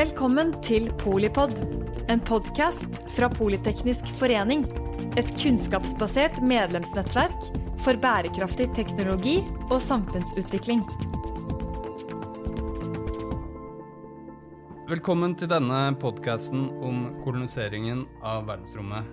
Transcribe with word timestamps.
Velkommen 0.00 0.54
til 0.64 0.86
Polipod, 0.96 1.50
en 2.08 2.22
podkast 2.24 2.94
fra 3.12 3.26
Politeknisk 3.28 4.06
forening. 4.16 4.62
Et 5.20 5.28
kunnskapsbasert 5.42 6.38
medlemsnettverk 6.40 7.50
for 7.84 8.00
bærekraftig 8.00 8.70
teknologi 8.78 9.34
og 9.66 9.76
samfunnsutvikling. 9.84 10.80
Velkommen 14.88 15.36
til 15.36 15.52
denne 15.52 15.82
podkasten 16.00 16.70
om 16.80 17.04
koloniseringen 17.26 18.06
av 18.24 18.48
verdensrommet. 18.48 19.04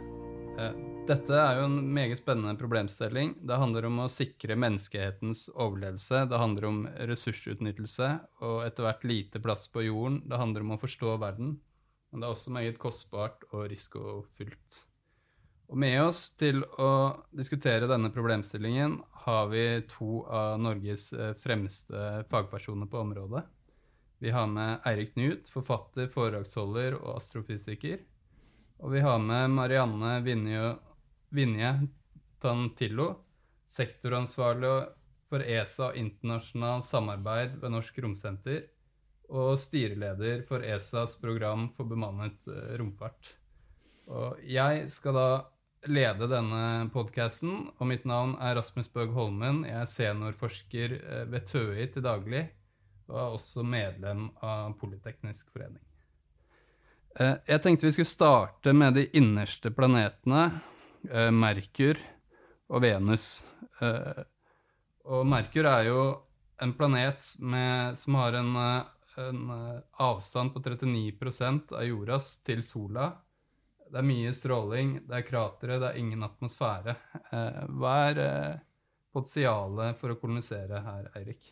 Dette 1.07 1.37
er 1.39 1.61
jo 1.61 1.67
en 1.69 1.77
meget 1.95 2.19
spennende 2.19 2.57
problemstilling. 2.59 3.29
Det 3.47 3.55
handler 3.61 3.85
om 3.87 4.01
å 4.03 4.09
sikre 4.11 4.57
menneskehetens 4.59 5.45
overlevelse. 5.53 6.25
Det 6.27 6.39
handler 6.41 6.65
om 6.67 6.81
ressursutnyttelse 7.07 8.09
og 8.43 8.65
etter 8.65 8.83
hvert 8.83 9.05
lite 9.07 9.39
plass 9.39 9.69
på 9.71 9.85
jorden. 9.85 10.17
Det 10.27 10.39
handler 10.41 10.65
om 10.65 10.73
å 10.75 10.79
forstå 10.81 11.13
verden. 11.21 11.53
Men 12.11 12.19
det 12.19 12.27
er 12.27 12.35
også 12.35 12.51
meget 12.55 12.79
kostbart 12.81 13.45
og 13.53 13.69
risikofylt. 13.71 14.81
Og 15.71 15.79
med 15.79 15.95
oss 16.01 16.25
til 16.39 16.59
å 16.79 16.89
diskutere 17.35 17.87
denne 17.87 18.11
problemstillingen 18.11 18.97
har 19.27 19.47
vi 19.51 19.63
to 19.91 20.25
av 20.27 20.59
Norges 20.63 21.09
eh, 21.15 21.31
fremste 21.39 22.25
fagpersoner 22.31 22.87
på 22.91 22.99
området. 23.03 23.45
Vi 24.23 24.31
har 24.35 24.47
med 24.51 24.83
Eirik 24.87 25.13
Knut, 25.15 25.47
forfatter, 25.53 26.11
foredragsholder 26.11 26.99
og 26.99 27.15
astrofysiker. 27.15 28.03
Og 28.83 28.91
vi 28.93 29.01
har 29.03 29.19
med 29.23 29.55
Marianne 29.55 30.17
Vinje, 30.25 30.75
Vinje 31.29 31.73
Tantillo, 32.39 33.09
sektoransvarlig 33.67 34.73
for 35.27 35.43
ESA 35.43 35.89
og 35.91 35.99
internasjonalt 35.99 36.85
samarbeid 36.87 37.57
ved 37.61 37.73
Norsk 37.73 37.97
Romsenter, 38.03 38.63
og 39.27 39.57
styreleder 39.59 40.45
for 40.47 40.63
ESAs 40.63 41.17
program 41.19 41.67
for 41.75 41.89
bemannet 41.89 42.47
eh, 42.47 42.77
romfart. 42.79 43.33
Og 44.07 44.37
jeg 44.47 44.85
skal 44.91 45.17
da 45.17 45.29
lede 45.91 46.29
denne 46.31 46.87
podkasten, 46.93 47.67
og 47.75 47.89
mitt 47.89 48.05
navn 48.07 48.37
er 48.39 48.55
Rasmus 48.55 48.87
Bøg 48.93 49.11
Holmen. 49.15 49.65
Jeg 49.67 49.81
er 49.81 49.91
seniorforsker 49.91 50.95
eh, 51.01 51.25
ved 51.27 51.49
TØI 51.49 51.89
til 51.91 52.07
daglig, 52.07 52.45
og 53.11 53.19
er 53.19 53.35
også 53.35 53.67
medlem 53.67 54.29
av 54.43 54.77
Politeknisk 54.79 55.51
forening. 55.51 55.83
Eh, 57.19 57.35
Jeg 57.51 57.65
tenkte 57.65 57.89
vi 57.89 57.97
skulle 57.97 58.15
starte 58.15 58.73
med 58.73 58.95
de 58.95 59.09
innerste 59.11 59.73
planetene, 59.75 60.47
Merkur 61.31 61.99
og 62.69 62.81
Venus. 62.83 63.43
Eh, 63.81 64.23
Og 65.07 65.23
Merkur 65.25 65.63
er 65.69 65.85
jo 65.87 65.99
en 66.59 66.73
planet 66.75 67.29
med, 67.39 67.95
som 67.95 68.15
har 68.19 68.33
en, 68.35 68.49
eh, 68.59 69.21
en 69.23 69.49
eh, 69.55 69.81
avstand 70.03 70.51
på 70.53 70.59
39% 70.65 71.71
av 71.71 71.85
jordas 71.87 72.39
til 72.43 72.63
sola. 72.63 73.13
Det 73.87 74.01
er 74.01 74.03
mye 74.09 74.33
stråling, 74.35 75.07
det 75.07 75.15
er 75.15 75.27
kratere, 75.29 75.79
det 75.79 75.93
er 75.93 76.01
ingen 76.01 76.23
atmosfære. 76.27 76.97
Eh, 77.31 77.61
Hva 77.79 77.93
er 78.09 78.19
eh, 78.19 78.59
potensialet 79.15 79.95
for 80.01 80.11
å 80.11 80.19
kolonisere 80.19 80.81
her, 80.83 81.07
Eirik? 81.15 81.47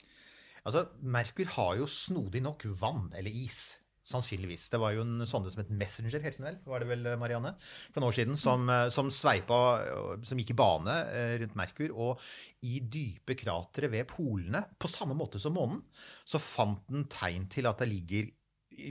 Altså, 0.65 0.87
Merkur 1.05 1.45
har 1.55 1.75
jo 1.79 1.87
snodig 1.87 2.41
nok 2.43 2.65
vann, 2.81 3.07
eller 3.15 3.31
is. 3.31 3.75
Sannsynligvis. 4.05 4.67
Det 4.69 4.77
var 4.77 4.93
jo 4.93 5.01
en 5.01 5.25
sonde 5.25 5.49
som 5.49 5.63
het 5.63 5.71
Messenger, 5.73 6.21
helt 6.21 6.41
vel, 6.43 6.59
var 6.69 6.83
det 6.83 6.89
vel, 6.91 7.07
Marianne? 7.17 7.55
For 7.89 8.03
noen 8.03 8.11
år 8.11 8.17
siden, 8.19 8.37
som, 8.37 8.69
eh, 8.69 8.89
som 8.93 9.09
sveipa 9.09 9.59
Som 10.21 10.37
gikk 10.37 10.53
i 10.53 10.57
bane 10.59 10.93
eh, 11.09 11.35
rundt 11.41 11.57
Merkur. 11.57 11.89
Og 11.93 12.21
i 12.61 12.79
dype 12.79 13.33
kratre 13.39 13.89
ved 13.89 14.05
polene, 14.11 14.61
på 14.77 14.91
samme 14.91 15.17
måte 15.17 15.41
som 15.41 15.57
månen, 15.57 15.81
så 16.25 16.41
fant 16.41 16.85
den 16.91 17.07
tegn 17.09 17.49
til 17.49 17.65
at 17.69 17.81
det 17.81 17.89
ligger 17.89 18.29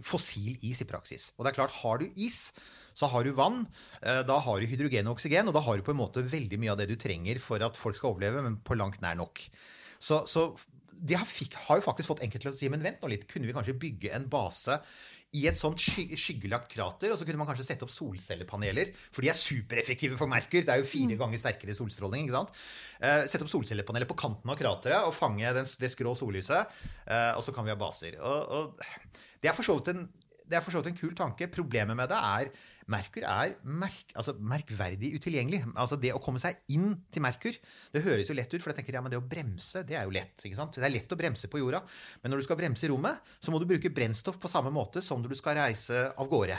fossil 0.06 0.56
is 0.64 0.80
i 0.82 0.88
praksis. 0.88 1.30
Og 1.36 1.44
det 1.44 1.52
er 1.52 1.58
klart, 1.60 1.78
har 1.82 2.00
du 2.00 2.06
is, 2.16 2.52
så 2.96 3.06
har 3.12 3.22
du 3.22 3.34
vann, 3.36 3.66
eh, 4.02 4.22
da 4.26 4.38
har 4.40 4.60
du 4.60 4.66
hydrogen 4.66 5.06
og 5.06 5.18
oksygen, 5.18 5.46
og 5.46 5.54
da 5.54 5.62
har 5.62 5.76
du 5.76 5.86
på 5.86 5.94
en 5.94 6.00
måte 6.00 6.24
veldig 6.24 6.58
mye 6.58 6.72
av 6.72 6.80
det 6.80 6.88
du 6.90 6.96
trenger 6.96 7.38
for 7.42 7.62
at 7.62 7.78
folk 7.78 7.98
skal 7.98 8.14
overleve, 8.14 8.42
men 8.42 8.58
på 8.64 8.78
langt 8.78 9.02
nær 9.04 9.18
nok. 9.20 9.46
Så, 10.00 10.24
så 10.26 10.50
de 11.04 11.18
har, 11.18 11.28
fikk, 11.28 11.58
har 11.66 11.80
jo 11.80 11.84
faktisk 11.84 12.14
fått 12.14 12.22
enkelte 12.24 12.48
til 12.48 12.54
å 12.54 12.58
si 12.58 12.70
men 12.72 12.84
vent 12.84 13.02
nå 13.02 13.10
litt, 13.12 13.26
kunne 13.28 13.48
vi 13.48 13.54
kanskje 13.56 13.76
bygge 13.76 14.14
en 14.16 14.24
base 14.32 14.78
i 15.34 15.42
et 15.50 15.58
sånt 15.58 15.80
sky, 15.82 16.04
skyggelagt 16.18 16.68
krater, 16.70 17.10
og 17.10 17.18
så 17.18 17.26
kunne 17.26 17.40
man 17.40 17.48
kanskje 17.48 17.66
sette 17.66 17.86
opp 17.86 17.92
solcellepaneler, 17.92 18.92
for 19.10 19.24
de 19.24 19.32
er 19.32 19.38
supereffektive 19.38 20.18
for 20.20 20.30
Merkur. 20.30 20.62
Det 20.62 20.70
er 20.70 20.82
jo 20.82 20.86
fire 20.86 21.18
ganger 21.18 21.40
sterkere 21.42 21.74
solstråling. 21.74 22.28
ikke 22.28 22.36
sant? 22.36 22.60
Eh, 23.00 23.24
sette 23.30 23.42
opp 23.42 23.50
solcellepaneler 23.50 24.08
på 24.10 24.18
kanten 24.20 24.52
av 24.52 24.58
krateret 24.60 25.08
og 25.08 25.16
fange 25.16 25.50
den, 25.58 25.66
det 25.80 25.90
skrå 25.90 26.14
sollyset, 26.18 26.76
eh, 27.08 27.32
og 27.34 27.42
så 27.42 27.54
kan 27.56 27.66
vi 27.66 27.74
ha 27.74 27.80
baser. 27.80 28.20
Og, 28.22 28.54
og 28.54 29.18
det 29.42 29.50
er 29.50 29.58
for 29.58 29.66
så 29.66 29.80
vidt 29.80 29.96
en 29.96 30.06
det 30.44 30.58
er 30.58 30.64
for 30.64 30.74
så 30.74 30.82
vidt 30.82 30.90
en 30.92 30.98
kul 30.98 31.14
tanke. 31.16 31.48
Problemet 31.48 31.96
med 31.96 32.10
det 32.12 32.18
er 32.20 32.50
Merkur 32.92 33.24
er 33.24 33.54
merk, 33.64 34.10
altså 34.18 34.34
merkverdig 34.36 35.14
utilgjengelig. 35.16 35.62
Altså 35.72 35.96
Det 36.00 36.12
å 36.12 36.20
komme 36.22 36.42
seg 36.42 36.58
inn 36.74 36.90
til 37.12 37.24
Merkur 37.24 37.56
Det 37.94 38.02
høres 38.04 38.28
jo 38.28 38.36
lett 38.36 38.52
ut, 38.52 38.60
for 38.60 38.72
jeg 38.72 38.80
tenker 38.80 38.98
ja, 38.98 39.02
men 39.04 39.14
det 39.14 39.20
å 39.20 39.24
bremse 39.24 39.84
det 39.88 39.96
er 39.96 40.08
jo 40.08 40.12
lett. 40.14 40.36
ikke 40.44 40.58
sant? 40.58 40.76
Det 40.76 40.84
er 40.84 40.92
lett 40.92 41.14
å 41.14 41.18
bremse 41.18 41.48
på 41.50 41.62
jorda, 41.62 41.80
men 42.22 42.34
når 42.34 42.42
du 42.42 42.48
skal 42.48 42.60
bremse 42.60 42.84
i 42.84 42.90
rommet, 42.92 43.30
så 43.40 43.54
må 43.54 43.60
du 43.60 43.68
bruke 43.70 43.92
brennstoff 43.94 44.36
på 44.40 44.50
samme 44.52 44.72
måte 44.74 45.02
som 45.04 45.22
når 45.22 45.32
du 45.32 45.38
skal 45.40 45.56
reise 45.60 46.08
av 46.12 46.28
gårde. 46.28 46.58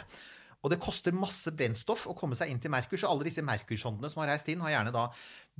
Og 0.65 0.71
det 0.73 0.81
koster 0.81 1.13
masse 1.13 1.51
brennstoff 1.53 2.07
å 2.09 2.15
komme 2.17 2.37
seg 2.37 2.49
inn 2.49 2.61
til 2.61 2.73
Merkur, 2.73 2.97
så 2.97 3.11
alle 3.11 3.27
disse 3.27 3.43
Merkur-sondene 3.45 4.09
som 4.09 4.23
har 4.23 4.31
reist 4.33 4.49
inn, 4.49 4.63
har 4.65 4.73
gjerne 4.73 4.95
da 4.95 5.05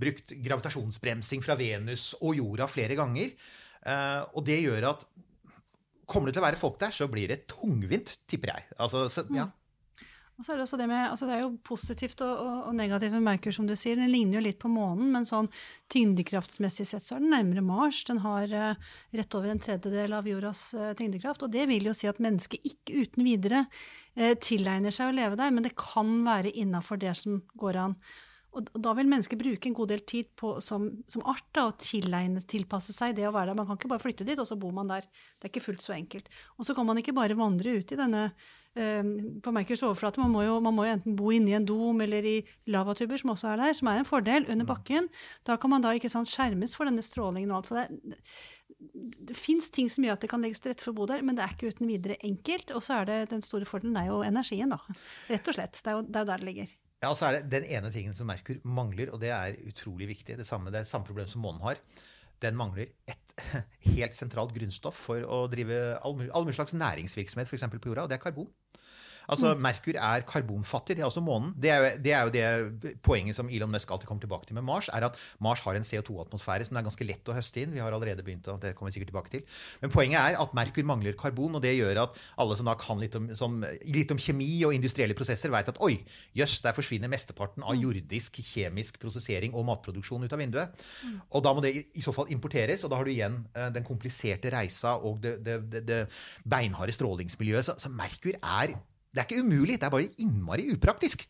brukt 0.01 0.33
gravitasjonsbremsing 0.47 1.45
fra 1.45 1.57
Venus 1.59 2.13
og 2.23 2.39
jorda 2.39 2.65
flere 2.71 2.97
ganger. 2.97 3.35
Eh, 3.85 4.21
og 4.33 4.41
det 4.47 4.63
gjør 4.63 4.89
at 4.95 5.07
Kommer 6.05 6.29
det 6.29 6.35
til 6.35 6.43
å 6.43 6.45
være 6.45 6.59
folk 6.61 6.75
der, 6.77 6.93
så 6.93 7.07
blir 7.09 7.31
det 7.31 7.47
tungvint, 7.49 8.11
tipper 8.29 8.51
jeg. 8.51 8.65
Altså, 8.77 9.07
så, 9.09 9.23
ja. 9.33 9.47
Og 10.35 10.43
så 10.43 10.51
er 10.51 10.57
det, 10.59 10.65
også 10.65 10.77
det, 10.79 10.85
med, 10.91 10.99
altså 11.07 11.27
det 11.29 11.35
er 11.37 11.43
jo 11.45 11.51
positivt 11.63 12.19
og, 12.25 12.31
og, 12.43 12.55
og 12.67 12.73
negativt 12.75 13.13
med 13.15 13.23
Merkur, 13.23 13.53
som 13.55 13.69
du 13.69 13.75
sier. 13.79 13.95
Den 13.95 14.11
ligner 14.11 14.37
jo 14.37 14.43
litt 14.43 14.59
på 14.59 14.71
månen, 14.71 15.07
men 15.13 15.27
sånn 15.27 15.47
tyngdekraftsmessig 15.93 16.87
sett 16.89 17.05
så 17.05 17.15
er 17.15 17.23
den 17.23 17.31
nærmere 17.31 17.63
Mars. 17.63 18.01
Den 18.09 18.19
har 18.25 18.51
uh, 18.51 18.91
rett 19.15 19.37
over 19.39 19.53
en 19.53 19.63
tredjedel 19.63 20.17
av 20.17 20.27
jordas 20.27 20.67
uh, 20.75 20.91
tyngdekraft. 20.99 21.47
Og 21.47 21.53
det 21.55 21.69
vil 21.71 21.87
jo 21.87 21.95
si 21.95 22.11
at 22.11 22.19
mennesket 22.23 22.67
ikke 22.67 23.05
uten 23.05 23.23
videre 23.23 23.63
uh, 23.63 24.33
tilegner 24.43 24.95
seg 24.95 25.13
å 25.13 25.15
leve 25.15 25.39
der, 25.39 25.55
men 25.55 25.63
det 25.63 25.77
kan 25.79 26.11
være 26.27 26.51
innafor 26.51 26.99
det 26.99 27.15
som 27.21 27.39
går 27.55 27.79
an. 27.85 27.95
Og, 28.55 28.67
da 28.79 28.91
vil 28.99 29.07
mennesket 29.11 29.39
bruke 29.39 29.71
en 29.71 29.75
god 29.79 29.93
del 29.93 30.03
tid 30.07 30.29
på, 30.39 30.57
som, 30.63 30.89
som 31.11 31.23
art 31.31 31.47
da, 31.55 31.69
å 31.69 31.77
tilegne, 31.79 32.43
tilpasse 32.43 32.95
seg 32.95 33.15
det 33.15 33.27
å 33.27 33.33
være 33.35 33.53
der. 33.53 33.59
Man 33.59 33.71
kan 33.71 33.79
ikke 33.79 33.91
bare 33.91 34.03
flytte 34.03 34.27
dit, 34.27 34.39
og 34.39 34.47
så 34.51 34.59
bor 34.59 34.75
man 34.75 34.91
der. 34.91 35.07
Det 35.39 35.47
er 35.47 35.55
ikke 35.55 35.65
fullt 35.69 35.87
så 35.87 35.95
enkelt. 35.95 36.27
Og 36.59 36.67
så 36.67 36.75
kan 36.75 36.87
man 36.87 36.99
ikke 36.99 37.15
bare 37.15 37.39
vandre 37.39 37.75
ut 37.79 37.95
i 37.95 37.99
denne 38.03 38.27
på 38.75 39.53
Merkurs 39.55 39.83
overflate. 39.87 40.19
Man 40.19 40.33
må, 40.33 40.43
jo, 40.43 40.57
man 40.63 40.75
må 40.75 40.85
jo 40.87 40.95
enten 40.97 41.15
bo 41.15 41.31
inni 41.31 41.55
en 41.55 41.67
dom 41.67 42.01
eller 42.03 42.27
i 42.27 42.35
lavatuber, 42.71 43.19
som 43.21 43.31
også 43.31 43.53
er 43.53 43.61
der, 43.63 43.77
som 43.77 43.89
er 43.91 44.01
en 44.01 44.07
fordel, 44.07 44.47
under 44.51 44.67
bakken. 44.67 45.07
Da 45.47 45.55
kan 45.61 45.71
man 45.71 45.85
da 45.85 45.93
ikke 45.95 46.11
sant, 46.11 46.31
skjermes 46.31 46.75
for 46.75 46.89
denne 46.89 47.05
strålingen 47.05 47.53
og 47.53 47.61
alt. 47.61 47.71
Så 47.71 47.79
det, 47.79 48.17
det 49.31 49.37
fins 49.39 49.69
ting 49.73 49.87
som 49.91 50.05
gjør 50.05 50.17
at 50.17 50.25
det 50.25 50.31
kan 50.31 50.43
legges 50.43 50.63
til 50.63 50.73
rette 50.73 50.83
for 50.83 50.91
å 50.91 50.99
bo 50.99 51.07
der, 51.09 51.23
men 51.25 51.37
det 51.37 51.45
er 51.45 51.55
ikke 51.55 51.71
uten 51.71 51.91
videre 51.91 52.19
enkelt. 52.27 52.73
Og 52.75 52.83
så 52.83 52.99
er 52.99 53.11
det 53.11 53.19
den 53.31 53.45
store 53.45 53.67
fordelen 53.69 53.95
er 54.01 54.09
jo 54.11 54.23
energien, 54.27 54.73
da. 54.75 54.81
Rett 55.31 55.51
og 55.51 55.57
slett. 55.57 55.79
Det 55.79 55.93
er 55.93 55.99
jo, 55.99 56.07
det 56.09 56.19
er 56.19 56.27
jo 56.27 56.31
der 56.33 56.43
det 56.43 56.49
ligger. 56.49 56.75
Ja, 57.03 57.11
og 57.11 57.17
så 57.19 57.27
er 57.27 57.37
det 57.37 57.51
Den 57.53 57.69
ene 57.69 57.91
tingen 57.93 58.15
som 58.17 58.27
Merkur 58.31 58.59
mangler, 58.65 59.11
og 59.13 59.21
det 59.21 59.31
er 59.35 59.57
utrolig 59.67 60.07
viktig, 60.09 60.37
det 60.39 60.47
samme, 60.47 60.71
det 60.73 60.81
er 60.81 60.89
samme 60.89 61.07
problem 61.07 61.27
som 61.29 61.43
månen 61.45 61.63
har, 61.63 61.81
den 62.43 62.57
mangler 62.59 62.91
et 63.07 63.35
helt 63.95 64.15
sentralt 64.15 64.53
grunnstoff 64.55 64.99
for 65.07 65.25
å 65.27 65.45
drive 65.51 65.79
all 66.01 66.15
all 66.31 66.47
mulig 66.47 66.57
slags 66.57 66.75
næringsvirksomhet, 66.77 67.49
for 67.49 67.59
på 67.83 67.91
jorda, 67.91 68.05
og 68.05 68.11
det 68.11 68.19
er 68.19 68.23
karbon. 68.23 68.49
Altså, 69.31 69.53
Merkur 69.59 69.97
er 69.97 70.25
karbonfattig, 70.27 70.97
det 70.97 71.03
er 71.03 71.09
også 71.09 71.23
månen. 71.25 71.53
Det 71.61 71.71
er, 71.71 71.81
jo, 71.81 72.01
det 72.03 72.13
er 72.13 72.25
jo 72.25 72.33
det 72.35 72.95
poenget 73.05 73.37
som 73.37 73.49
Elon 73.49 73.71
Musk 73.71 73.91
alltid 73.91 74.09
kommer 74.09 74.25
tilbake 74.25 74.49
til 74.49 74.57
med 74.57 74.65
Mars, 74.67 74.89
er 74.93 75.07
at 75.07 75.17
Mars 75.43 75.63
har 75.65 75.77
en 75.77 75.87
CO2-atmosfære 75.87 76.67
som 76.67 76.77
er 76.79 76.85
ganske 76.85 77.07
lett 77.07 77.31
å 77.31 77.35
høste 77.35 77.63
inn. 77.63 77.73
Vi 77.75 77.81
har 77.83 77.95
allerede 77.95 78.25
begynt, 78.25 78.47
og 78.51 78.61
det 78.63 78.75
kommer 78.77 78.91
vi 78.91 78.97
sikkert 78.99 79.11
tilbake 79.13 79.33
til. 79.33 79.45
Men 79.81 79.93
poenget 79.93 80.21
er 80.21 80.39
at 80.41 80.55
Merkur 80.57 80.87
mangler 80.87 81.17
karbon, 81.19 81.57
og 81.57 81.63
det 81.65 81.75
gjør 81.77 82.03
at 82.05 82.19
alle 82.41 82.57
som 82.59 82.69
da 82.69 82.77
kan 82.79 83.01
litt 83.01 83.17
om, 83.17 83.29
som, 83.37 83.57
litt 83.89 84.13
om 84.13 84.21
kjemi 84.21 84.49
og 84.67 84.75
industrielle 84.77 85.17
prosesser, 85.17 85.53
vet 85.53 85.73
at 85.73 85.81
oi, 85.85 85.97
jøss, 86.37 86.59
der 86.65 86.77
forsvinner 86.77 87.11
mesteparten 87.11 87.65
av 87.65 87.77
jordisk 87.79 88.41
kjemisk 88.45 88.99
prosessering 89.01 89.55
og 89.55 89.67
matproduksjon 89.69 90.25
ut 90.25 90.35
av 90.35 90.41
vinduet. 90.41 90.85
Og 91.31 91.45
da 91.45 91.53
må 91.55 91.63
det 91.65 91.73
i, 91.75 91.85
i 91.99 92.05
så 92.05 92.13
fall 92.15 92.31
importeres, 92.33 92.85
og 92.85 92.93
da 92.93 92.99
har 92.99 93.07
du 93.07 93.13
igjen 93.13 93.41
eh, 93.55 93.69
den 93.75 93.85
kompliserte 93.87 94.51
reisa 94.53 94.95
og 95.01 95.21
det, 95.23 95.37
det, 95.45 95.59
det, 95.71 95.85
det 95.87 96.01
beinharde 96.47 96.95
strålingsmiljøet. 96.95 97.69
Så, 97.69 97.79
så 97.81 97.91
Merkur 97.93 98.35
er 98.39 98.75
det 99.15 99.21
er 99.23 99.29
ikke 99.29 99.45
umulig, 99.45 99.79
det 99.79 99.87
er 99.87 99.93
bare 99.93 100.11
innmari 100.21 100.67
upraktisk. 100.73 101.25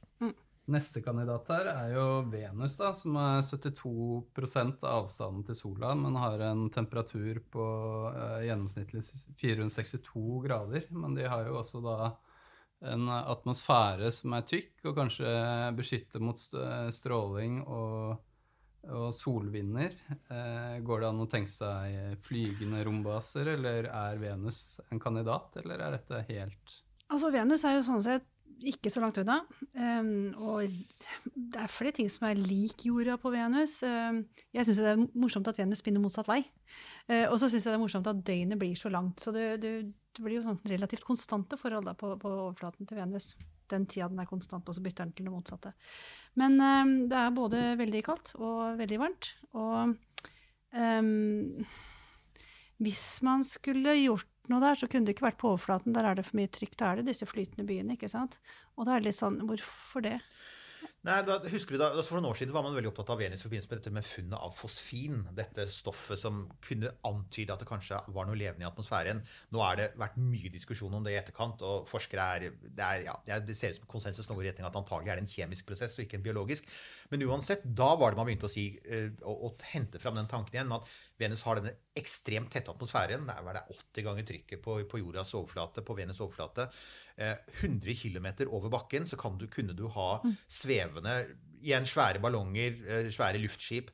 Neste 0.65 1.03
kandidat 1.05 1.45
her 1.53 1.67
er 1.69 1.91
jo 1.93 2.05
Venus, 2.31 2.73
da, 2.79 2.89
som 2.97 3.13
er 3.21 3.43
72 3.45 4.55
av 4.81 5.03
avstanden 5.03 5.43
til 5.45 5.57
sola, 5.59 5.91
men 5.93 6.17
har 6.17 6.41
en 6.41 6.63
temperatur 6.73 7.37
på 7.53 7.65
eh, 8.09 8.47
gjennomsnittlig 8.47 9.03
462 9.37 10.39
grader. 10.47 10.87
Men 10.89 11.13
de 11.13 11.27
har 11.29 11.45
jo 11.45 11.59
også 11.61 11.83
da 11.85 11.97
en 12.89 13.05
atmosfære 13.13 14.09
som 14.13 14.33
er 14.33 14.47
tykk, 14.49 14.71
og 14.89 14.97
kanskje 14.97 15.35
beskytter 15.77 16.25
mot 16.25 16.41
stråling 16.41 17.61
og 17.65 18.23
og 18.85 19.13
solvinder. 19.17 19.95
Eh, 20.29 20.79
går 20.85 21.01
det 21.01 21.07
an 21.09 21.23
å 21.23 21.29
tenke 21.29 21.49
seg 21.49 22.19
flygende 22.25 22.83
rombaser, 22.85 23.49
eller 23.55 23.89
er 23.89 24.19
Venus 24.21 24.79
en 24.91 25.01
kandidat, 25.01 25.55
eller 25.61 25.81
er 25.81 25.95
dette 25.97 26.21
helt 26.29 26.75
Altså, 27.11 27.29
Venus 27.33 27.63
er 27.65 27.77
jo 27.77 27.85
sånn 27.85 28.03
sett 28.05 28.25
ikke 28.65 28.91
så 28.91 29.01
langt 29.03 29.17
unna. 29.21 29.39
Um, 29.75 30.33
og 30.39 30.71
det 31.35 31.59
er 31.61 31.71
flere 31.71 31.93
ting 31.95 32.07
som 32.11 32.27
er 32.29 32.39
lik 32.39 32.85
jorda 32.87 33.17
på 33.21 33.31
Venus. 33.33 33.77
Um, 33.85 34.23
jeg 34.55 34.67
syns 34.67 34.81
det 34.81 34.93
er 34.93 35.03
morsomt 35.13 35.49
at 35.51 35.59
Venus 35.59 35.81
spinner 35.83 36.03
motsatt 36.03 36.29
vei. 36.29 36.41
Uh, 37.09 37.27
og 37.29 37.37
så 37.39 37.49
syns 37.49 37.65
jeg 37.65 37.73
det 37.73 37.77
er 37.77 37.83
morsomt 37.83 38.09
at 38.09 38.23
døgnet 38.25 38.61
blir 38.61 38.77
så 38.79 38.91
langt. 38.93 39.21
Så 39.21 39.33
det, 39.35 39.47
det, 39.63 39.73
det 40.15 40.23
blir 40.23 40.39
jo 40.39 40.45
sånn 40.47 40.61
relativt 40.71 41.05
konstante 41.07 41.59
forhold 41.61 41.89
da, 41.89 41.95
på, 41.99 42.15
på, 42.21 42.31
overflaten 42.47 42.89
til 42.89 43.01
Venus. 43.01 43.33
Den 43.71 43.87
tida 43.89 44.09
den 44.11 44.21
er 44.21 44.29
konstant, 44.29 44.67
og 44.69 44.77
så 44.77 44.83
bytter 44.85 45.07
den 45.07 45.15
til 45.17 45.27
det 45.27 45.33
motsatte. 45.33 45.73
Men 46.39 46.59
um, 46.61 46.95
det 47.11 47.21
er 47.21 47.35
både 47.35 47.65
veldig 47.81 48.05
kaldt 48.05 48.35
og 48.39 48.79
veldig 48.81 49.01
varmt. 49.01 49.35
Og 49.55 49.95
hvis 52.83 53.03
man 53.23 53.45
skulle 53.47 53.93
gjort 53.95 54.27
noe 54.51 54.63
der, 54.63 54.77
så 54.79 54.89
kunne 54.91 55.07
det 55.07 55.15
ikke 55.15 55.27
vært 55.29 55.39
på 55.41 55.51
overflaten. 55.53 55.95
Der 55.95 56.07
er 56.09 56.17
det 56.17 56.27
for 56.27 56.39
mye 56.39 56.51
trykk. 56.51 56.75
Da 56.79 56.91
er 56.91 57.01
det 57.01 57.09
disse 57.11 57.27
flytende 57.29 57.67
byene. 57.67 57.95
ikke 57.97 58.11
sant? 58.11 58.39
Og 58.75 58.87
da 58.87 58.95
er 58.95 59.03
det 59.03 59.11
litt 59.11 59.21
sånn 59.21 59.41
Hvorfor 59.47 60.05
det? 60.05 60.19
Nei, 61.05 61.19
da, 61.21 61.35
husker 61.51 61.75
du 61.75 61.79
da, 61.79 61.91
altså 61.93 62.15
For 62.15 62.17
noen 62.17 62.31
år 62.31 62.37
siden 62.39 62.53
var 62.55 62.63
man 62.65 62.73
veldig 62.73 62.89
opptatt 62.89 63.11
av 63.13 63.19
Venus 63.21 63.43
i 63.43 63.45
forbindelse 63.45 63.69
med 63.69 63.77
dette 63.77 63.93
med 63.93 64.07
funnet 64.07 64.45
av 64.47 64.55
fosfin. 64.57 65.19
Dette 65.37 65.67
stoffet 65.69 66.17
som 66.17 66.39
kunne 66.65 66.89
antyde 67.05 67.53
at 67.53 67.61
det 67.61 67.67
kanskje 67.69 67.99
var 68.15 68.25
noe 68.25 68.37
levende 68.39 68.65
i 68.65 68.69
atmosfæren. 68.69 69.21
Nå 69.53 69.61
har 69.61 69.77
det 69.77 69.87
vært 70.01 70.17
mye 70.17 70.49
diskusjon 70.53 70.95
om 70.97 71.05
det 71.05 71.13
i 71.13 71.19
etterkant, 71.19 71.61
og 71.61 71.85
forskere 71.89 72.25
er 72.37 72.47
Det, 72.65 72.71
er, 72.81 73.05
ja, 73.05 73.37
det 73.37 73.57
ser 73.57 73.75
ut 73.75 73.79
som 73.79 73.89
konsensus 73.91 74.29
nå 74.31 74.39
i 74.41 74.47
retning 74.47 74.65
at 74.65 74.79
antagelig 74.81 75.13
er 75.13 75.21
det 75.21 75.27
en 75.27 75.33
kjemisk 75.35 75.69
prosess 75.69 75.99
og 75.99 76.07
ikke 76.07 76.17
en 76.17 76.25
biologisk. 76.25 76.73
Men 77.13 77.25
uansett, 77.29 77.65
da 77.65 77.91
var 77.99 78.13
det 78.13 78.21
man 78.21 78.29
begynte 78.31 78.49
å 78.49 78.55
si, 78.55 78.71
uh, 78.89 79.11
å, 79.29 79.37
å 79.49 79.53
hente 79.75 80.01
fram 80.01 80.17
den 80.17 80.31
tanken 80.31 80.57
igjen. 80.57 80.73
at 80.73 80.89
Venus 81.21 81.45
har 81.47 81.59
denne 81.59 81.75
ekstremt 81.95 82.51
tette 82.51 82.73
atmosfæren. 82.73 83.27
Det 83.27 83.35
er 83.35 83.61
80 83.71 84.07
ganger 84.07 84.27
trykket 84.27 84.61
på, 84.63 84.77
på, 84.89 84.99
jordas 84.99 85.33
overflate, 85.37 85.83
på 85.85 85.95
Venus' 85.97 86.21
overflate. 86.23 86.67
Eh, 87.15 87.37
100 87.61 87.95
km 88.01 88.27
over 88.49 88.69
bakken 88.73 89.07
så 89.07 89.19
du, 89.39 89.47
kunne 89.47 89.75
du 89.77 89.87
ha 89.95 90.09
mm. 90.23 90.35
svevende 90.47 91.15
igjen 91.63 91.87
svære 91.87 92.21
ballonger, 92.21 92.77
eh, 92.85 93.09
svære 93.13 93.41
luftskip. 93.41 93.91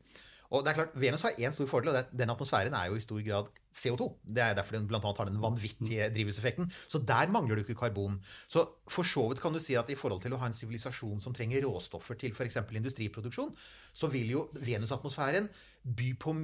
Og 0.52 0.66
det 0.66 0.72
er 0.74 0.82
klart, 0.82 0.96
Venus 1.00 1.22
har 1.24 1.38
én 1.40 1.54
stor 1.56 1.68
fordel, 1.72 1.96
og 1.96 2.10
den 2.12 2.30
atmosfæren 2.30 2.74
er 2.76 2.90
jo 2.90 2.98
i 3.00 3.04
stor 3.04 3.22
grad 3.24 3.52
CO2. 3.72 4.08
Det 4.36 4.44
er 4.44 4.58
derfor 4.58 4.76
den 4.76 4.88
bl.a. 4.88 5.00
har 5.00 5.30
den 5.30 5.40
vanvittige 5.42 6.10
mm. 6.10 6.14
drivhuseffekten. 6.16 6.72
Så 6.92 7.00
der 7.08 7.32
mangler 7.32 7.56
du 7.56 7.62
ikke 7.62 7.76
karbon. 7.80 8.18
Så 8.48 8.66
for 8.90 9.08
så 9.08 9.30
vidt 9.30 9.40
kan 9.42 9.54
du 9.54 9.60
si 9.64 9.78
at 9.80 9.90
i 9.90 9.96
forhold 9.96 10.22
til 10.22 10.36
å 10.36 10.42
ha 10.42 10.50
en 10.52 10.58
sivilisasjon 10.58 11.22
som 11.24 11.34
trenger 11.34 11.64
råstoffer 11.64 12.20
til 12.20 12.36
f.eks. 12.36 12.58
industriproduksjon, 12.72 13.56
så 13.94 14.12
vil 14.12 14.36
jo 14.36 14.50
Venus-atmosfæren 14.60 15.48
by 15.84 16.12
på 16.20 16.36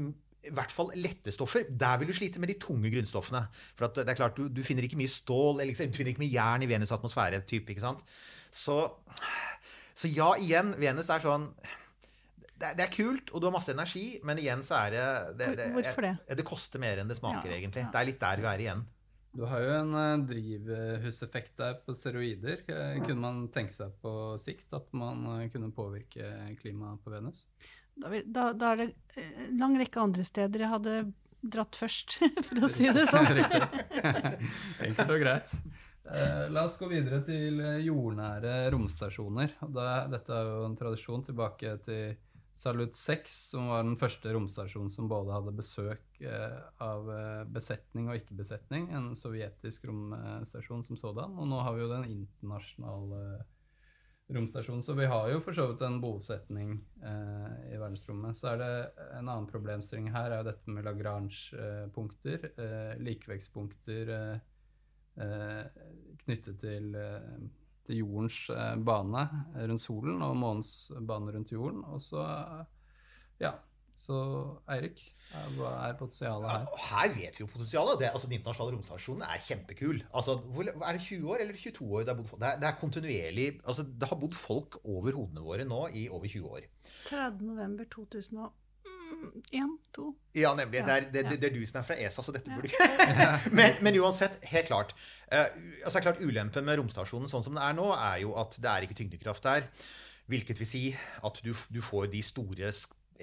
i 0.45 0.53
hvert 0.53 0.71
fall 0.71 0.91
lette 0.95 1.33
stoffer. 1.33 1.65
Der 1.69 1.97
vil 1.99 2.11
du 2.11 2.15
slite 2.15 2.41
med 2.41 2.51
de 2.51 2.57
tunge 2.61 2.91
grunnstoffene. 2.93 3.41
For 3.77 3.89
det 3.95 4.05
er 4.05 4.19
klart, 4.19 4.37
du, 4.37 4.47
du, 4.53 4.63
finner 4.65 4.85
ikke 4.85 4.99
mye 4.99 5.11
stål 5.11 5.63
eller 5.63 5.73
du 5.73 5.97
finner 5.97 6.13
ikke 6.13 6.23
mye 6.23 6.33
jern 6.33 6.63
i 6.63 6.69
Venus' 6.69 6.93
atmosfære. 6.95 7.41
Type, 7.49 7.73
ikke 7.73 7.83
sant? 7.83 8.03
Så, 8.53 8.79
så, 9.93 10.07
ja, 10.07 10.31
igjen, 10.41 10.73
Venus 10.79 11.11
er 11.13 11.23
sånn 11.25 11.49
det 12.57 12.71
er, 12.71 12.77
det 12.77 12.85
er, 12.87 12.93
kult, 12.93 13.29
og 13.29 13.41
du 13.41 13.45
har 13.45 13.53
masse 13.53 13.69
energi, 13.69 14.05
men 14.25 14.39
igjen 14.41 14.63
så 14.65 14.79
er 14.79 14.93
det 14.95 15.01
det, 15.37 15.49
det, 15.59 15.65
Hvorfor 15.75 16.07
det? 16.07 16.13
det 16.39 16.45
koster 16.47 16.81
mer 16.81 16.97
enn 16.97 17.11
det 17.11 17.19
smaker, 17.19 17.51
ja, 17.51 17.57
egentlig. 17.59 17.83
Ja. 17.83 17.91
Det 17.93 17.99
er 17.99 18.07
litt 18.09 18.23
der 18.23 18.41
vi 18.41 18.47
er 18.49 18.63
igjen. 18.63 18.81
Du 19.37 19.43
har 19.45 19.61
jo 19.61 19.73
en 19.75 19.91
uh, 19.93 20.23
drivhuseffekt 20.25 21.53
der 21.59 21.75
på 21.85 21.93
steroider. 21.93 22.63
Kunne 22.65 23.19
man 23.21 23.43
tenke 23.53 23.75
seg 23.75 23.93
på 24.01 24.11
sikt 24.41 24.73
at 24.73 24.87
man 24.97 25.21
uh, 25.29 25.43
kunne 25.53 25.69
påvirke 25.75 26.31
klimaet 26.63 27.03
på 27.03 27.13
Venus? 27.13 27.43
Da, 27.97 28.11
da, 28.25 28.51
da, 28.53 28.73
er 28.73 28.81
det 28.81 28.87
en 29.23 29.57
lang 29.61 29.77
rekke 29.79 30.01
andre 30.01 30.25
steder 30.27 30.65
jeg 30.65 30.73
hadde 30.73 30.97
dratt 31.47 31.77
først, 31.79 32.19
for 32.47 32.65
å 32.65 32.69
si 32.71 32.89
det 32.93 33.07
sånn. 33.09 33.27
Enkelt 34.87 35.09
og 35.09 35.21
greit. 35.21 35.53
Eh, 36.07 36.45
la 36.53 36.63
oss 36.67 36.77
gå 36.79 36.87
videre 36.91 37.19
til 37.27 37.59
eh, 37.59 37.81
jordnære 37.87 38.69
romstasjoner. 38.73 39.57
Dette 39.67 40.37
er 40.37 40.53
jo 40.53 40.63
en 40.69 40.77
tradisjon 40.79 41.25
tilbake 41.27 41.73
til 41.87 42.15
Salut 42.57 42.95
6, 42.97 43.33
som 43.51 43.67
var 43.69 43.83
den 43.85 43.99
første 44.01 44.31
romstasjonen 44.33 44.89
som 44.89 45.09
både 45.11 45.35
hadde 45.35 45.51
besøk 45.59 46.21
eh, 46.25 46.55
av 46.81 47.11
eh, 47.13 47.43
besetning 47.53 48.07
og 48.09 48.17
ikke-besetning. 48.17 48.87
En 48.97 49.11
sovjetisk 49.19 49.85
romstasjon 49.91 50.81
som 50.87 50.97
sådan. 50.97 51.35
Og 51.37 51.51
nå 51.51 51.59
har 51.61 51.75
vi 51.75 51.83
jo 51.83 51.91
den 51.91 52.07
internasjonale 52.15 53.43
romstasjon. 54.33 54.83
Så 54.83 54.93
vi 54.93 55.05
har 55.05 55.29
jo 55.31 55.41
for 55.43 55.55
så 55.55 55.67
vidt 55.71 55.83
en 55.85 55.99
bosetning 56.03 56.73
eh, 57.03 57.73
i 57.73 57.77
verdensrommet. 57.79 58.37
Så 58.37 58.51
er 58.51 58.61
det 58.61 58.71
en 59.17 59.27
annen 59.27 59.47
problemstilling 59.49 60.09
her, 60.13 60.31
er 60.31 60.41
jo 60.41 60.49
dette 60.49 60.73
med 60.73 60.87
Lagrange-punkter. 60.87 62.49
Eh, 62.55 62.93
likevektspunkter 63.03 64.13
eh, 64.17 64.35
eh 65.23 65.85
knyttet 66.25 66.59
til, 66.59 66.95
eh, 66.95 67.37
til 67.87 68.01
jordens 68.01 68.41
eh, 68.51 68.75
bane 68.75 69.23
rundt 69.55 69.81
solen 69.81 70.21
og 70.21 70.35
månens 70.35 70.91
bane 71.07 71.31
rundt 71.31 71.53
jorden. 71.55 71.85
Og 71.87 72.01
så 72.03 72.25
ja, 73.39 73.53
så 73.97 74.17
Eirik, 74.69 74.99
hva 75.57 75.71
er 75.87 75.95
potensialet 75.97 76.45
her? 76.51 76.67
Ja, 76.67 76.81
her 76.91 77.15
vet 77.15 77.39
vi 77.39 77.43
jo 77.43 77.49
potensialet. 77.49 77.97
Det, 78.03 78.11
altså, 78.13 78.29
den 78.29 78.37
internasjonale 78.37 78.75
romstasjonen 78.75 79.25
er 79.25 79.41
kjempekul. 79.41 80.03
Altså, 80.13 80.37
er 80.61 80.99
det 80.99 81.01
20 81.01 81.31
år 81.33 81.41
eller 81.43 81.57
22 81.57 81.87
år 81.87 82.05
det 82.05 82.13
har 82.13 82.19
bodd 82.19 82.29
folk? 82.29 82.41
Det 82.43 82.51
er, 82.51 82.61
det 82.61 82.69
er 82.69 82.77
kontinuerlig 82.83 83.47
altså, 83.63 83.87
Det 83.89 84.11
har 84.11 84.21
bodd 84.21 84.37
folk 84.37 84.77
over 84.83 85.17
hodene 85.17 85.43
våre 85.47 85.65
nå 85.67 85.81
i 85.97 86.05
over 86.13 86.29
20 86.29 86.53
år. 86.59 86.69
30. 87.09 87.41
november 87.49 87.89
2001 87.95 89.73
2 89.97 90.05
Ja, 90.37 90.53
nemlig. 90.59 90.83
Det 90.85 90.93
er, 90.93 91.07
det, 91.09 91.23
det, 91.31 91.39
det 91.41 91.49
er, 91.49 91.55
du 91.57 91.65
som 91.65 91.81
er 91.81 91.87
fra 91.89 91.97
ESA, 91.97 92.23
så 92.23 92.35
dette 92.35 92.53
burde 92.53 92.69
ikke 92.69 92.89
men, 93.57 93.79
men, 93.81 93.97
uansett, 94.03 94.37
helt 94.51 94.69
klart. 94.69 94.93
Uh, 95.31 95.47
altså, 95.81 96.03
klart 96.05 96.21
Ulempen 96.21 96.69
med 96.69 96.77
romstasjonen 96.77 97.31
sånn 97.31 97.45
som 97.45 97.57
den 97.57 97.65
er 97.65 97.73
nå, 97.77 97.89
er 97.97 98.21
jo 98.27 98.37
at 98.37 98.59
det 98.61 98.69
er 98.69 98.85
ikke 98.85 98.99
tyngdekraft 99.01 99.49
der. 99.49 99.65
Hvilket 100.29 100.61
vil 100.61 100.69
si 100.69 100.83
at 101.25 101.41
du, 101.41 101.53
du 101.73 101.81
får 101.81 102.11
de 102.13 102.21
store 102.25 102.71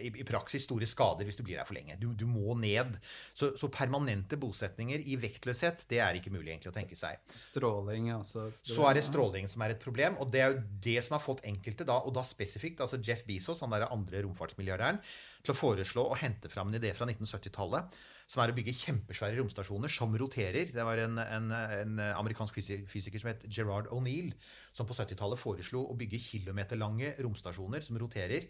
i, 0.00 0.10
i, 0.10 0.24
praksis 0.26 0.66
store 0.66 0.86
skader 0.88 1.26
hvis 1.26 1.38
du 1.38 1.42
blir 1.46 1.58
der 1.58 1.68
for 1.68 1.76
lenge. 1.76 1.96
Du, 2.00 2.10
du 2.16 2.24
må 2.28 2.56
ned. 2.58 2.96
Så, 3.36 3.52
så, 3.60 3.70
permanente 3.72 4.38
bosetninger 4.40 5.04
i 5.04 5.18
vektløshet, 5.20 5.86
det 5.90 6.00
er 6.04 6.18
ikke 6.18 6.32
mulig 6.34 6.52
egentlig 6.52 6.72
å 6.72 6.76
tenke 6.76 6.98
seg. 6.98 7.20
Stråling, 7.40 8.10
altså. 8.16 8.48
Så 8.64 8.86
er 8.88 8.98
det 8.98 9.04
stråling 9.06 9.50
som 9.50 9.64
er 9.66 9.74
et 9.74 9.82
problem. 9.82 10.18
Og 10.22 10.32
det 10.32 10.42
er 10.44 10.54
jo 10.54 10.64
det 10.86 10.98
som 11.06 11.18
har 11.18 11.24
fått 11.24 11.44
enkelte, 11.48 11.86
da, 11.88 12.00
og 12.02 12.16
da 12.16 12.24
spesifikt 12.26 12.82
altså 12.84 13.00
Jeff 13.04 13.24
Bezos, 13.28 13.62
han 13.64 13.74
der 13.74 13.88
andre 13.90 14.24
romfartsmilliardæren, 14.26 15.02
til 15.44 15.52
å 15.52 15.58
foreslå 15.58 16.08
å 16.08 16.18
hente 16.18 16.50
fram 16.52 16.70
en 16.72 16.80
idé 16.80 16.94
fra 16.96 17.08
1970-tallet 17.10 17.96
som 18.30 18.40
er 18.42 18.50
å 18.50 18.56
bygge 18.56 18.74
kjempesvære 18.78 19.38
romstasjoner 19.40 19.92
som 19.92 20.14
roterer. 20.16 20.70
Det 20.72 20.86
var 20.86 21.00
en, 21.02 21.20
en, 21.20 21.50
en 21.52 21.98
amerikansk 22.06 22.56
fysiker 22.90 23.20
som 23.20 23.30
het 23.30 23.44
Gerard 23.52 23.90
O'Neill, 23.92 24.32
som 24.74 24.88
på 24.88 24.96
70-tallet 24.96 25.40
foreslo 25.40 25.84
å 25.84 25.96
bygge 25.98 26.22
kilometerlange 26.24 27.14
romstasjoner 27.24 27.84
som 27.84 28.00
roterer. 28.00 28.48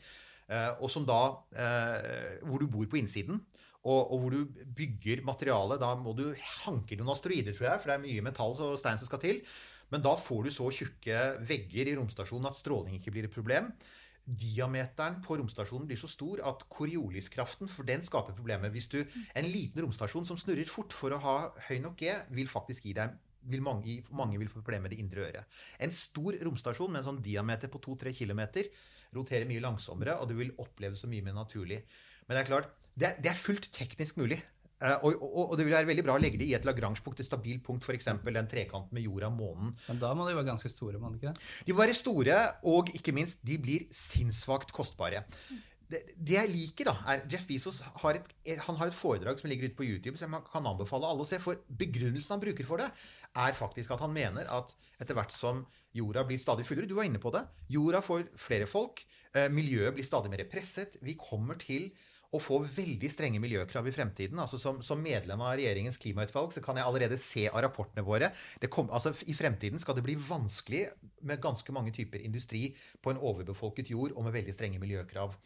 Eh, 0.48 0.72
og 0.84 0.90
som 0.92 1.06
da 1.08 1.20
eh, 1.56 2.40
Hvor 2.44 2.60
du 2.60 2.68
bor 2.68 2.88
på 2.90 3.00
innsiden. 3.00 3.40
Og, 3.84 4.00
og, 4.12 4.20
hvor 4.20 4.32
du 4.32 4.64
bygger 4.76 5.24
materialet. 5.24 5.80
Da 5.82 5.92
må 6.00 6.14
du 6.16 6.30
hanke 6.64 6.96
noen 6.96 7.12
asteroider, 7.12 7.52
tror 7.52 7.68
jeg, 7.68 7.80
for 7.82 7.90
det 7.90 7.96
er 7.98 8.04
mye 8.06 8.24
metall 8.24 8.56
og 8.64 8.78
stein 8.80 9.00
som 9.00 9.10
skal 9.10 9.20
til. 9.20 9.42
Men 9.92 10.04
da 10.04 10.14
får 10.16 10.46
du 10.46 10.54
så 10.54 10.70
tjukke 10.72 11.18
vegger 11.44 11.90
i 11.90 11.98
romstasjonen 11.98 12.48
at 12.48 12.56
stråling 12.56 12.96
ikke 12.96 13.12
blir 13.12 13.28
et 13.28 13.34
problem. 13.34 13.68
Diameteren 14.24 15.18
på 15.20 15.36
romstasjonen 15.36 15.84
blir 15.90 16.00
så 16.00 16.08
stor 16.08 16.40
at 16.48 16.64
korioliskraften 16.72 17.68
for 17.68 17.84
den 17.84 18.00
skaper 18.06 18.32
problemer. 18.32 18.72
Hvis 18.72 18.88
du, 18.88 19.02
En 19.36 19.44
liten 19.52 19.84
romstasjon 19.84 20.24
som 20.24 20.40
snurrer 20.40 20.64
fort 20.64 20.96
for 20.96 21.12
å 21.12 21.20
ha 21.20 21.36
høy 21.68 21.76
nok 21.84 22.00
G, 22.00 22.16
vil 22.32 22.48
faktisk 22.48 22.88
gi 22.88 22.96
deg 22.96 23.12
vil 23.44 23.60
mange, 23.60 23.98
mange, 24.16 24.38
vil 24.40 24.48
få 24.48 24.62
problemer 24.62 24.88
med 24.88 24.94
det 24.94 25.02
indre 25.02 25.26
øret. 25.26 25.56
En 25.84 25.92
stor 25.92 26.32
romstasjon 26.46 26.88
med 26.88 27.02
en 27.02 27.08
sånn 27.10 27.22
diameter 27.24 27.68
på 27.68 27.76
2-3 27.84 28.14
km 28.16 28.40
roterer 29.16 29.48
mye 29.48 29.62
langsommere, 29.64 30.18
og 30.20 30.30
du 30.30 30.36
vil 30.38 30.54
oppleve 30.62 30.98
så 30.98 31.10
mye 31.10 31.24
mer 31.24 31.36
naturlig. 31.36 31.82
Men 32.26 32.36
det 32.36 32.42
er 32.44 32.50
klart, 32.50 32.74
det 32.98 33.14
det 33.22 33.32
er 33.32 33.38
fullt 33.38 33.70
teknisk 33.74 34.20
mulig. 34.20 34.40
Uh, 34.82 34.98
og, 35.06 35.22
og, 35.22 35.44
og, 35.50 35.52
det 35.56 35.64
vil 35.64 35.72
være 35.72 35.88
veldig 35.88 36.02
bra 36.04 36.16
å 36.18 36.20
legge 36.20 36.38
det 36.40 36.48
i 36.50 36.54
et 36.56 36.66
lagrangepunkt, 36.66 37.20
et 37.22 37.28
stabilt 37.28 37.62
punkt, 37.64 37.86
f.eks. 37.86 38.10
den 38.26 38.48
trekanten 38.50 38.96
med 38.96 39.06
jorda 39.06 39.30
og 39.30 39.38
månen. 39.38 39.70
Men 39.86 40.00
da 40.02 40.10
må 40.18 40.26
de 40.26 40.34
være 40.34 40.50
ganske 40.50 40.68
store, 40.72 40.98
må 41.00 41.12
de 41.12 41.20
ikke 41.20 41.30
det? 41.30 41.52
De 41.68 41.76
må 41.76 41.80
være 41.80 41.94
store, 41.96 42.40
og 42.68 42.90
ikke 42.98 43.14
minst, 43.16 43.38
de 43.46 43.56
blir 43.62 43.86
sinnssvakt 43.94 44.74
kostbare. 44.74 45.22
Det, 45.90 46.00
det, 46.16 46.36
jeg 46.36 46.50
liker, 46.50 46.88
da, 46.88 46.94
er 47.12 47.24
Jeff 47.30 47.44
Bezos 47.48 47.80
har 48.02 48.18
et, 48.18 48.30
han 48.66 48.78
har 48.80 48.90
et 48.90 48.96
foredrag 48.96 49.40
som 49.40 49.50
ligger 49.50 49.68
ute 49.68 49.78
på 49.78 49.86
YouTube, 49.86 50.16
som 50.20 50.32
jeg 50.32 50.46
kan 50.48 50.70
anbefale 50.70 51.08
alle 51.08 51.26
å 51.26 51.28
se. 51.28 51.40
For 51.42 51.60
begrunnelsen 51.68 52.36
han 52.36 52.44
bruker 52.44 52.68
for 52.68 52.80
det, 52.80 52.88
er 53.34 53.58
faktisk 53.58 53.92
at 53.94 54.04
han 54.04 54.14
mener 54.14 54.48
at 54.52 54.72
etter 55.02 55.18
hvert 55.18 55.34
som 55.34 55.64
jorda 55.94 56.24
blir 56.26 56.40
stadig 56.42 56.66
fullere 56.66 56.88
Du 56.90 56.96
var 56.98 57.08
inne 57.08 57.22
på 57.22 57.32
det. 57.34 57.44
Jorda 57.70 58.00
får 58.04 58.28
flere 58.40 58.66
folk. 58.70 59.04
Eh, 59.34 59.50
miljøet 59.52 59.94
blir 59.96 60.06
stadig 60.06 60.32
mer 60.32 60.44
presset. 60.50 60.98
Vi 61.02 61.16
kommer 61.18 61.58
til 61.60 61.90
å 62.34 62.40
få 62.42 62.58
veldig 62.66 63.08
strenge 63.12 63.40
miljøkrav 63.42 63.86
i 63.86 63.94
fremtiden. 63.94 64.40
Altså 64.42 64.58
som, 64.58 64.80
som, 64.82 65.02
medlem 65.02 65.42
av 65.44 65.54
regjeringens 65.58 66.00
klimautvalg 66.02 66.54
så 66.54 66.62
kan 66.64 66.78
jeg 66.78 66.86
allerede 66.88 67.18
se 67.20 67.46
av 67.50 67.62
rapportene 67.62 68.04
våre 68.06 68.32
kom, 68.72 68.90
altså 68.90 69.14
I 69.30 69.36
fremtiden 69.38 69.82
skal 69.82 69.98
det 69.98 70.06
bli 70.06 70.16
vanskelig 70.18 70.86
med 71.22 71.42
ganske 71.42 71.74
mange 71.74 71.94
typer 71.94 72.24
industri 72.26 72.68
på 73.02 73.12
en 73.12 73.22
overbefolket 73.22 73.92
jord 73.94 74.16
og 74.16 74.26
med 74.26 74.34
veldig 74.40 74.56
strenge 74.56 74.82
miljøkrav. 74.82 75.36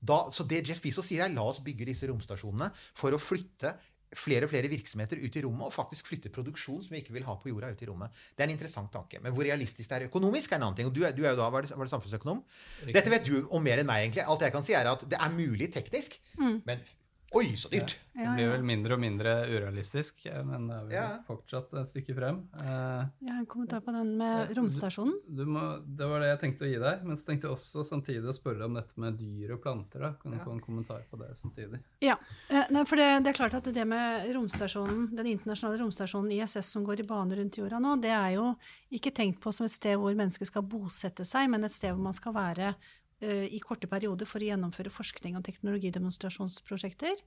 Da, 0.00 0.22
så 0.32 0.46
det 0.48 0.64
Jeff 0.68 0.80
Bezos 0.82 1.10
sier, 1.10 1.26
er 1.26 1.32
la 1.34 1.44
oss 1.44 1.60
bygge 1.64 1.88
disse 1.90 2.08
romstasjonene 2.08 2.70
for 2.96 3.12
å 3.12 3.20
flytte 3.20 3.74
flere 4.16 4.46
og 4.46 4.50
flere 4.50 4.70
virksomheter 4.70 5.20
ut 5.22 5.36
i 5.38 5.42
rommet, 5.44 5.68
og 5.68 5.74
faktisk 5.74 6.08
flytte 6.10 6.32
produksjon 6.34 6.80
som 6.82 6.94
vi 6.94 7.02
ikke 7.02 7.14
vil 7.14 7.26
ha 7.28 7.36
på 7.38 7.50
jorda, 7.52 7.70
ut 7.70 7.82
i 7.84 7.88
rommet. 7.90 8.16
Det 8.34 8.42
er 8.42 8.48
en 8.48 8.54
interessant 8.56 8.90
tanke. 8.92 9.20
Men 9.22 9.34
hvor 9.36 9.46
realistisk 9.46 9.90
det 9.90 9.98
er 9.98 10.06
økonomisk, 10.08 10.50
er 10.50 10.58
en 10.58 10.66
annen 10.66 10.80
ting. 10.80 10.88
Og 10.90 10.94
du 10.96 11.04
du 11.04 11.24
er 11.24 11.34
jo 11.34 11.38
da, 11.38 11.50
var 11.52 11.62
det, 11.62 11.70
var 11.76 11.86
det 11.86 11.92
samfunnsøkonom? 11.94 12.40
Riktig. 12.80 12.94
Dette 12.96 13.12
vet 13.12 13.28
du 13.28 13.46
om 13.48 13.62
mer 13.62 13.82
enn 13.82 13.86
meg, 13.86 14.08
egentlig. 14.08 14.26
Alt 14.26 14.42
jeg 14.46 14.54
kan 14.56 14.66
si, 14.66 14.74
er 14.74 14.90
at 14.90 15.04
det 15.06 15.20
er 15.20 15.36
mulig 15.36 15.70
teknisk, 15.74 16.18
men 16.66 16.82
oi, 17.32 17.52
så 17.56 17.68
dyrt! 17.70 17.96
Det 18.12 18.24
Ja, 18.26 18.34
blir 18.34 18.44
ja. 18.44 18.50
vel 18.52 18.64
mindre 18.66 18.96
og 18.96 19.00
mindre 19.00 19.32
urealistisk, 19.48 20.26
eh, 20.28 20.42
men 20.44 20.66
det 20.68 20.74
er 20.76 20.82
vel 20.84 20.92
Ja. 20.92 21.18
fortsatt 21.24 21.72
et 21.78 21.86
stykke 21.88 22.14
frem. 22.16 22.40
Eh, 22.58 23.06
Jeg 23.22 23.30
har 23.32 23.38
en 23.38 23.46
kommentar 23.46 23.80
på 23.80 23.92
den 23.94 24.18
med 24.18 24.50
romstasjonen. 24.58 25.14
Du 25.30 25.44
må, 25.46 25.62
det 25.86 26.06
var 26.10 26.20
det 26.20 26.28
jeg 26.28 26.40
tenkte 26.40 26.66
å 26.66 26.70
gi 26.72 26.78
deg, 26.82 27.04
men 27.06 27.16
så 27.16 27.24
tenkte 27.26 27.46
jeg 27.48 27.54
også 27.56 27.84
samtidig 27.86 28.26
å 28.28 28.34
spørre 28.36 28.64
om 28.66 28.74
dette 28.74 28.92
med 29.00 29.16
dyr 29.16 29.52
og 29.54 29.62
planter. 29.62 30.00
da. 30.00 30.12
Kan 30.20 30.32
du 30.32 30.38
Ja. 30.38 30.44
få 30.44 30.52
en 30.52 30.60
kommentar 30.60 31.02
på 31.10 31.16
det 31.18 31.30
samtidig? 31.38 31.80
Ja, 32.02 32.16
eh, 32.50 32.66
nei, 32.68 32.84
for 32.84 32.96
det, 32.96 33.22
det 33.24 33.28
er 33.30 33.38
klart 33.44 33.54
at 33.54 33.64
det 33.72 33.86
med 33.86 34.34
romstasjonen, 34.34 35.14
den 35.16 35.26
internasjonale 35.38 35.78
romstasjonen 35.80 36.32
ISS 36.32 36.66
som 36.66 36.84
går 36.84 37.00
i 37.00 37.06
bane 37.06 37.32
rundt 37.36 37.56
jorda 37.56 37.78
nå, 37.80 37.96
det 38.02 38.10
er 38.10 38.34
jo 38.34 38.56
ikke 38.92 39.14
tenkt 39.14 39.40
på 39.40 39.54
som 39.54 39.64
et 39.64 39.70
sted 39.70 39.96
hvor 39.96 40.14
mennesker 40.14 40.44
skal 40.44 40.62
bosette 40.62 41.24
seg, 41.24 41.48
men 41.48 41.64
et 41.64 41.72
sted 41.72 41.94
hvor 41.94 42.02
man 42.02 42.12
skal 42.12 42.34
være 42.34 42.74
i 43.20 43.58
korte 43.60 43.88
perioder 43.90 44.28
for 44.28 44.40
å 44.40 44.46
gjennomføre 44.48 44.92
forskning 44.92 45.34
og 45.36 45.44
teknologidemonstrasjonsprosjekter. 45.44 47.20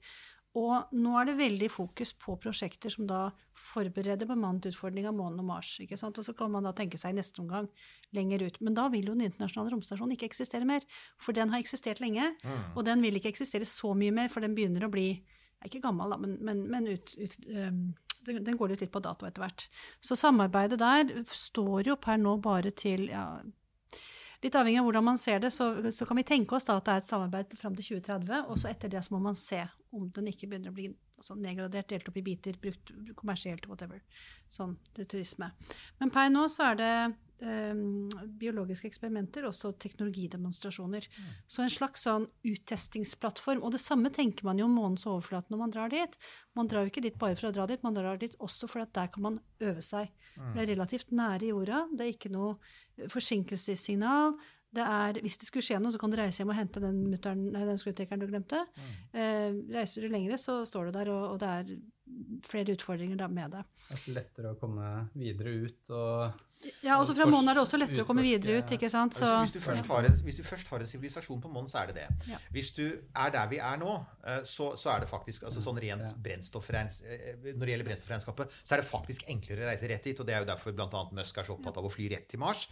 Og 0.54 0.92
nå 0.94 1.12
er 1.18 1.26
det 1.26 1.34
veldig 1.40 1.68
fokus 1.72 2.12
på 2.14 2.36
prosjekter 2.38 2.92
som 2.92 3.08
da 3.10 3.24
forbereder 3.58 4.28
bemannet 4.30 4.68
utfordring 4.70 5.08
av 5.10 5.16
månen 5.18 5.40
og 5.42 5.48
Mars. 5.48 5.72
ikke 5.82 5.98
sant? 5.98 6.18
Og 6.18 6.26
så 6.26 6.34
kan 6.38 6.52
man 6.54 6.66
da 6.66 6.70
tenke 6.76 6.98
seg 7.00 7.10
i 7.10 7.18
neste 7.18 7.42
omgang 7.42 7.66
lenger 8.14 8.46
ut. 8.46 8.60
Men 8.62 8.76
da 8.78 8.86
vil 8.92 9.10
jo 9.10 9.16
den 9.16 9.26
internasjonale 9.26 9.74
romstasjonen 9.74 10.14
ikke 10.14 10.28
eksistere 10.30 10.68
mer. 10.68 10.86
For 11.18 11.34
den 11.34 11.50
har 11.50 11.58
eksistert 11.62 12.02
lenge, 12.02 12.30
og 12.76 12.84
den 12.86 13.02
vil 13.02 13.18
ikke 13.18 13.32
eksistere 13.34 13.66
så 13.66 13.96
mye 13.98 14.14
mer, 14.14 14.30
for 14.30 14.46
den 14.46 14.54
begynner 14.54 14.86
å 14.86 14.92
bli 14.94 15.08
ikke 15.64 15.82
gammel, 15.82 16.12
da, 16.12 16.20
men, 16.20 16.36
men, 16.44 16.58
men 16.70 16.86
ut, 16.92 17.14
ut, 17.16 17.36
um, 17.48 17.78
den, 18.28 18.56
går 18.60 18.74
litt 18.74 18.90
på 18.92 19.02
dato 19.02 19.26
etter 19.26 19.42
hvert. 19.42 19.66
Så 20.04 20.16
samarbeidet 20.18 20.78
der 20.78 21.12
står 21.32 21.88
jo 21.88 21.96
per 21.98 22.20
nå 22.20 22.36
bare 22.44 22.70
til 22.76 23.08
ja, 23.08 23.40
Litt 24.44 24.56
avhengig 24.60 24.82
av 24.82 24.88
hvordan 24.88 25.06
man 25.06 25.18
ser 25.20 25.40
det, 25.40 25.50
så, 25.54 25.70
så 25.88 26.04
kan 26.04 26.18
vi 26.20 26.26
tenke 26.28 26.56
oss 26.56 26.68
at 26.68 26.84
det 26.84 26.92
er 26.92 27.00
et 27.00 27.08
samarbeid 27.08 27.54
fram 27.56 27.76
til 27.78 27.94
2030, 27.94 28.50
og 28.52 28.60
så 28.60 28.68
etter 28.68 28.92
det 28.92 29.00
så 29.06 29.14
må 29.14 29.22
man 29.24 29.38
se 29.40 29.62
om 29.94 30.08
den 30.14 30.30
ikke 30.30 30.48
begynner 30.50 30.72
å 30.72 30.76
bli 30.76 30.88
altså, 30.90 31.36
nedgradert, 31.38 31.88
delt 31.92 32.08
opp 32.10 32.18
i 32.18 32.24
biter, 32.26 32.58
brukt 32.60 32.92
kommersielt, 33.18 33.68
whatever. 33.70 34.02
Sånn 34.52 34.76
til 34.96 35.08
turisme. 35.10 35.50
Men 36.00 36.12
per 36.14 36.32
nå 36.32 36.46
så 36.52 36.70
er 36.72 36.80
det 36.80 36.94
um, 37.44 38.08
biologiske 38.40 38.88
eksperimenter, 38.90 39.46
også 39.48 39.72
teknologidemonstrasjoner. 39.82 41.08
Så 41.46 41.64
en 41.64 41.72
slags 41.72 42.06
sånn 42.06 42.26
uttestingsplattform. 42.46 43.62
Og 43.64 43.74
det 43.74 43.82
samme 43.82 44.12
tenker 44.14 44.46
man 44.48 44.60
jo 44.60 44.68
om 44.68 44.78
månens 44.78 45.06
overflate 45.10 45.52
når 45.52 45.62
man 45.64 45.74
drar 45.74 45.92
dit. 45.94 46.18
Man 46.58 46.70
drar 46.70 46.86
jo 46.86 46.92
ikke 46.92 47.04
dit 47.06 47.18
bare 47.20 47.38
for 47.38 47.50
å 47.50 47.54
dra 47.56 47.68
dit, 47.70 47.82
man 47.86 47.96
drar 47.96 48.20
dit 48.20 48.34
også 48.38 48.70
for 48.70 48.84
at 48.84 48.94
der 48.96 49.12
kan 49.14 49.28
man 49.28 49.40
øve 49.64 49.84
seg. 49.84 50.12
Mm. 50.36 50.50
Det 50.54 50.64
er 50.64 50.72
relativt 50.74 51.14
nære 51.14 51.52
jorda. 51.52 51.84
Det 51.92 52.06
er 52.06 52.16
ikke 52.16 52.34
noe 52.34 52.56
forsinkelsessignal. 53.10 54.36
Det 54.74 54.82
er, 54.84 55.20
hvis 55.24 55.38
det 55.38 55.46
skulle 55.48 55.62
skje 55.66 55.78
noe, 55.82 55.92
så 55.94 56.00
kan 56.02 56.10
du 56.12 56.18
reise 56.18 56.42
hjem 56.42 56.50
og 56.54 56.58
hente 56.58 56.82
den, 56.82 57.02
mutteren- 57.12 57.50
nei, 57.54 57.64
den 57.68 57.78
skrutrekkeren 57.80 58.22
du 58.24 58.26
glemte. 58.30 58.64
Eh, 59.14 59.50
reiser 59.74 60.02
du 60.02 60.08
lengre, 60.12 60.38
så 60.40 60.62
står 60.66 60.90
du 60.90 60.96
der, 60.98 61.10
og, 61.14 61.34
og 61.34 61.38
det 61.44 61.48
er 61.54 61.76
flere 62.44 62.74
utfordringer 62.76 63.16
da 63.16 63.26
med 63.32 63.54
det. 63.54 63.62
Det 63.88 63.96
er 64.00 64.16
lettere 64.18 64.50
å 64.52 64.58
komme 64.60 64.88
videre 65.16 65.54
ut 65.64 65.90
og 65.96 66.42
Ja, 66.84 66.96
også 67.00 67.12
fra 67.16 67.24
Fors- 67.26 67.32
månen 67.32 67.50
er 67.50 67.56
det 67.58 67.62
også 67.64 67.78
lettere 67.80 68.04
å 68.04 68.08
komme 68.08 68.22
videre 68.24 68.58
ut, 68.60 68.70
ikke 68.76 68.88
sant? 68.92 69.12
Så, 69.16 69.26
hvis, 69.42 69.52
du 69.52 69.60
først 69.60 69.88
har 69.90 70.06
en, 70.08 70.14
hvis 70.24 70.38
du 70.40 70.44
først 70.46 70.68
har 70.72 70.80
en 70.84 70.88
sivilisasjon 70.88 71.40
på 71.44 71.50
månen, 71.52 71.68
så 71.68 71.82
er 71.82 71.90
det 71.90 71.96
det. 72.02 72.28
Ja. 72.30 72.38
Hvis 72.54 72.70
du 72.76 72.84
er 72.88 73.32
der 73.34 73.48
vi 73.50 73.58
er 73.60 73.76
nå, 73.80 73.94
eh, 74.24 74.40
så, 74.48 74.70
så 74.80 74.94
er 74.94 75.04
det 75.04 75.10
faktisk 75.10 75.44
altså 75.48 75.60
sånn 75.64 75.80
rent 75.84 76.06
Ja. 76.08 76.12
brennstoffregns- 76.28 77.00
eh, 77.04 77.34
Når 77.52 77.64
det 77.66 77.72
gjelder 77.74 77.88
brennstoffregnskapet, 77.90 78.56
så 78.64 78.76
er 78.76 78.80
det 78.84 78.88
faktisk 78.88 79.26
enklere 79.28 79.64
å 79.66 79.70
reise 79.72 79.88
rett 79.92 80.04
dit. 80.08 80.20
Og 80.20 80.26
det 80.28 80.34
er 80.36 80.44
jo 80.44 80.50
derfor 80.54 80.72
bl.a. 80.76 81.04
Musk 81.12 81.36
er 81.38 81.44
så 81.48 81.56
opptatt 81.58 81.76
av 81.80 81.84
å 81.88 81.92
fly 81.92 82.08
rett 82.14 82.28
til 82.32 82.40
Mars. 82.40 82.68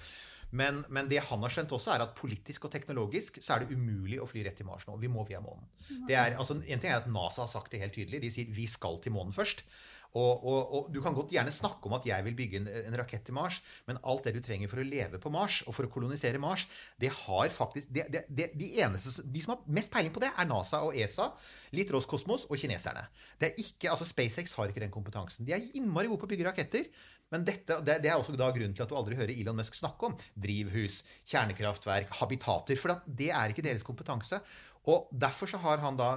Men, 0.53 0.83
men 0.93 1.09
det 1.09 1.23
han 1.31 1.45
har 1.45 1.53
skjønt 1.53 1.73
også, 1.73 1.95
er 1.95 2.05
at 2.05 2.17
politisk 2.19 2.67
og 2.69 2.75
teknologisk 2.75 3.39
så 3.41 3.55
er 3.55 3.65
det 3.65 3.77
umulig 3.77 4.19
å 4.21 4.29
fly 4.29 4.45
rett 4.45 4.59
til 4.61 4.69
Mars 4.69 4.85
nå. 4.89 4.99
Vi 5.01 5.09
må 5.09 5.25
via 5.29 5.41
månen. 5.41 5.65
Er, 6.11 6.37
altså, 6.37 6.59
en 6.61 6.83
ting 6.83 6.93
er 6.93 7.01
at 7.01 7.09
NASA 7.09 7.47
har 7.47 7.53
sagt 7.53 7.73
det 7.73 7.81
helt 7.81 7.97
tydelig. 7.97 8.21
De 8.21 8.33
sier 8.35 8.53
vi 8.53 8.69
skal 8.69 9.01
til 9.01 9.17
månen 9.17 9.33
først. 9.37 9.65
Og, 10.13 10.45
og, 10.45 10.73
og 10.77 10.89
Du 10.93 11.01
kan 11.01 11.15
godt 11.17 11.33
gjerne 11.33 11.53
snakke 11.55 11.89
om 11.89 11.95
at 11.97 12.05
jeg 12.05 12.25
vil 12.27 12.35
bygge 12.37 12.59
en, 12.61 12.69
en 12.69 12.97
rakett 13.01 13.25
til 13.25 13.37
Mars, 13.37 13.63
men 13.89 14.01
alt 14.05 14.27
det 14.27 14.35
du 14.37 14.43
trenger 14.45 14.69
for 14.69 14.83
å 14.83 14.85
leve 14.85 15.21
på 15.23 15.33
Mars 15.33 15.63
og 15.65 15.77
for 15.77 15.89
å 15.89 15.93
kolonisere 15.93 16.41
Mars, 16.43 16.67
det 17.01 17.09
har 17.23 17.55
faktisk 17.55 17.89
det, 17.89 18.05
det, 18.13 18.25
det, 18.29 18.51
de, 18.59 18.69
eneste, 18.85 19.25
de 19.25 19.45
som 19.45 19.55
har 19.55 19.63
mest 19.73 19.93
peiling 19.93 20.13
på 20.13 20.21
det, 20.23 20.29
er 20.37 20.51
NASA 20.51 20.83
og 20.85 20.99
ESA, 21.01 21.31
litt 21.73 21.93
Roskosmos 21.95 22.45
og 22.51 22.61
kineserne. 22.61 23.07
Det 23.41 23.49
er 23.49 23.65
ikke, 23.65 23.89
altså 23.95 24.09
SpaceX 24.09 24.53
har 24.59 24.69
ikke 24.69 24.85
den 24.85 24.93
kompetansen. 24.93 25.49
De 25.49 25.57
er 25.57 25.65
innmari 25.81 26.13
gode 26.13 26.21
på 26.21 26.29
å 26.29 26.35
bygge 26.35 26.51
raketter. 26.51 26.93
Men 27.33 27.47
dette, 27.49 27.79
det, 27.87 27.99
det 28.05 28.11
er 28.13 28.19
også 28.21 28.37
da 28.37 28.51
grunnen 28.53 28.75
til 28.77 28.85
at 28.85 28.93
du 28.93 28.97
aldri 28.99 29.17
hører 29.17 29.33
Elon 29.33 29.57
Musk 29.57 29.77
snakke 29.79 30.11
om 30.11 30.17
drivhus, 30.37 31.01
kjernekraftverk, 31.33 32.13
habitater. 32.21 32.79
For 32.81 33.01
det 33.07 33.31
er 33.33 33.55
ikke 33.55 33.65
deres 33.65 33.87
kompetanse. 33.87 34.43
Og 34.89 35.09
derfor 35.13 35.49
så 35.49 35.61
har 35.63 35.83
han 35.83 35.99
da 36.01 36.15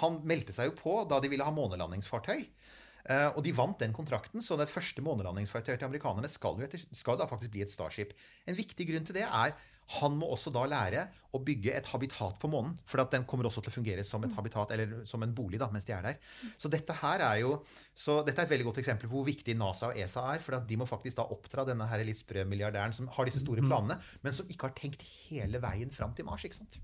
Han 0.00 0.16
meldte 0.26 0.50
seg 0.50 0.66
jo 0.66 0.72
på 0.74 0.92
da 1.06 1.20
de 1.22 1.28
ville 1.30 1.44
ha 1.46 1.52
månelandingsfartøy. 1.54 2.40
Eh, 3.08 3.28
og 3.30 3.42
de 3.46 3.54
vant 3.56 3.80
den 3.80 3.96
kontrakten, 3.96 4.44
så 4.44 4.58
det 4.60 4.70
første 4.72 5.04
månelandingsfartøyet 5.04 5.80
til 5.80 5.88
amerikanerne 5.88 6.30
skal 6.30 6.58
jo, 6.60 6.66
etter, 6.66 6.82
skal 6.92 7.20
da 7.20 7.28
faktisk 7.30 7.54
bli 7.54 7.64
et 7.64 7.72
Starship. 7.72 8.16
En 8.46 8.58
viktig 8.58 8.88
grunn 8.90 9.06
til 9.08 9.20
det 9.20 9.26
er 9.28 9.54
han 9.98 10.14
må 10.20 10.28
også 10.30 10.52
da 10.54 10.62
lære 10.70 11.06
å 11.34 11.40
bygge 11.42 11.72
et 11.74 11.88
habitat 11.90 12.36
på 12.38 12.50
månen. 12.50 12.76
For 12.86 13.02
at 13.02 13.10
den 13.14 13.24
kommer 13.28 13.48
også 13.48 13.62
til 13.64 13.72
å 13.72 13.74
fungere 13.74 14.04
som 14.06 14.22
et 14.26 14.34
habitat, 14.36 14.70
eller 14.74 15.00
som 15.08 15.24
en 15.26 15.32
bolig 15.34 15.58
da, 15.58 15.66
mens 15.72 15.86
de 15.88 15.94
er 15.96 16.04
der. 16.06 16.20
Så 16.60 16.70
dette 16.70 16.94
her 17.00 17.24
er 17.26 17.40
jo 17.42 17.56
så 17.98 18.20
dette 18.26 18.38
er 18.38 18.46
et 18.46 18.54
veldig 18.54 18.68
godt 18.68 18.80
eksempel 18.84 19.10
på 19.10 19.18
hvor 19.18 19.26
viktig 19.26 19.56
NASA 19.58 19.90
og 19.90 19.98
ESA 19.98 20.28
er. 20.36 20.44
For 20.44 20.60
at 20.60 20.68
de 20.70 20.78
må 20.78 20.86
faktisk 20.86 21.18
da 21.18 21.26
oppdra 21.34 21.66
denne 21.68 21.88
her 21.90 22.04
litt 22.06 22.22
sprø 22.22 22.46
milliardæren 22.46 22.94
som 22.96 23.10
har 23.16 23.26
disse 23.26 23.42
store 23.42 23.66
planene, 23.66 23.98
men 24.22 24.36
som 24.36 24.46
ikke 24.50 24.70
har 24.70 24.76
tenkt 24.78 25.02
hele 25.26 25.62
veien 25.62 25.90
fram 25.94 26.14
til 26.14 26.28
Mars. 26.28 26.46
ikke 26.46 26.62
sant? 26.62 26.78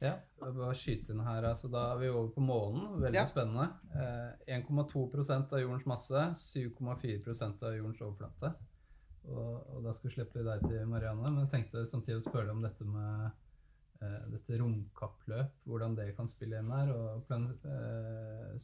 Ja, 0.00 0.14
bare 0.40 0.72
skyte 0.78 1.12
inn 1.12 1.20
her. 1.20 1.44
Altså, 1.50 1.68
da 1.70 1.82
er 1.92 1.98
vi 2.00 2.08
over 2.08 2.30
på 2.32 2.40
månen. 2.40 3.00
Veldig 3.02 3.18
Ja. 3.20 3.26
spennende. 3.28 3.66
Eh, 3.94 4.56
1,2% 4.60 5.52
av 5.52 5.60
jordens 5.60 5.84
masse, 5.86 6.22
7,4 6.34 7.62
av 7.62 7.74
jordens 7.76 8.00
overflate. 8.00 8.54
Og, 9.28 9.66
og 9.76 9.82
da 9.84 9.92
skal 9.92 10.08
vi 10.08 10.14
slippe 10.14 10.42
deg 10.46 10.62
til, 10.64 10.86
Marianne. 10.88 11.28
Men 11.30 11.44
jeg 11.46 11.50
tenkte 11.52 11.84
samtidig 11.86 12.22
å 12.22 12.30
spørre 12.30 12.50
om 12.54 12.62
dette 12.64 12.84
med 12.88 13.30
eh, 14.00 14.22
dette 14.32 14.56
romkappløp. 14.62 15.50
Hvordan 15.68 15.94
det 15.98 16.16
kan 16.16 16.26
spille 16.32 16.56
inn 16.62 16.70
her. 16.72 16.94
Og 16.96 17.26
plan, 17.28 17.50
eh, 17.68 18.56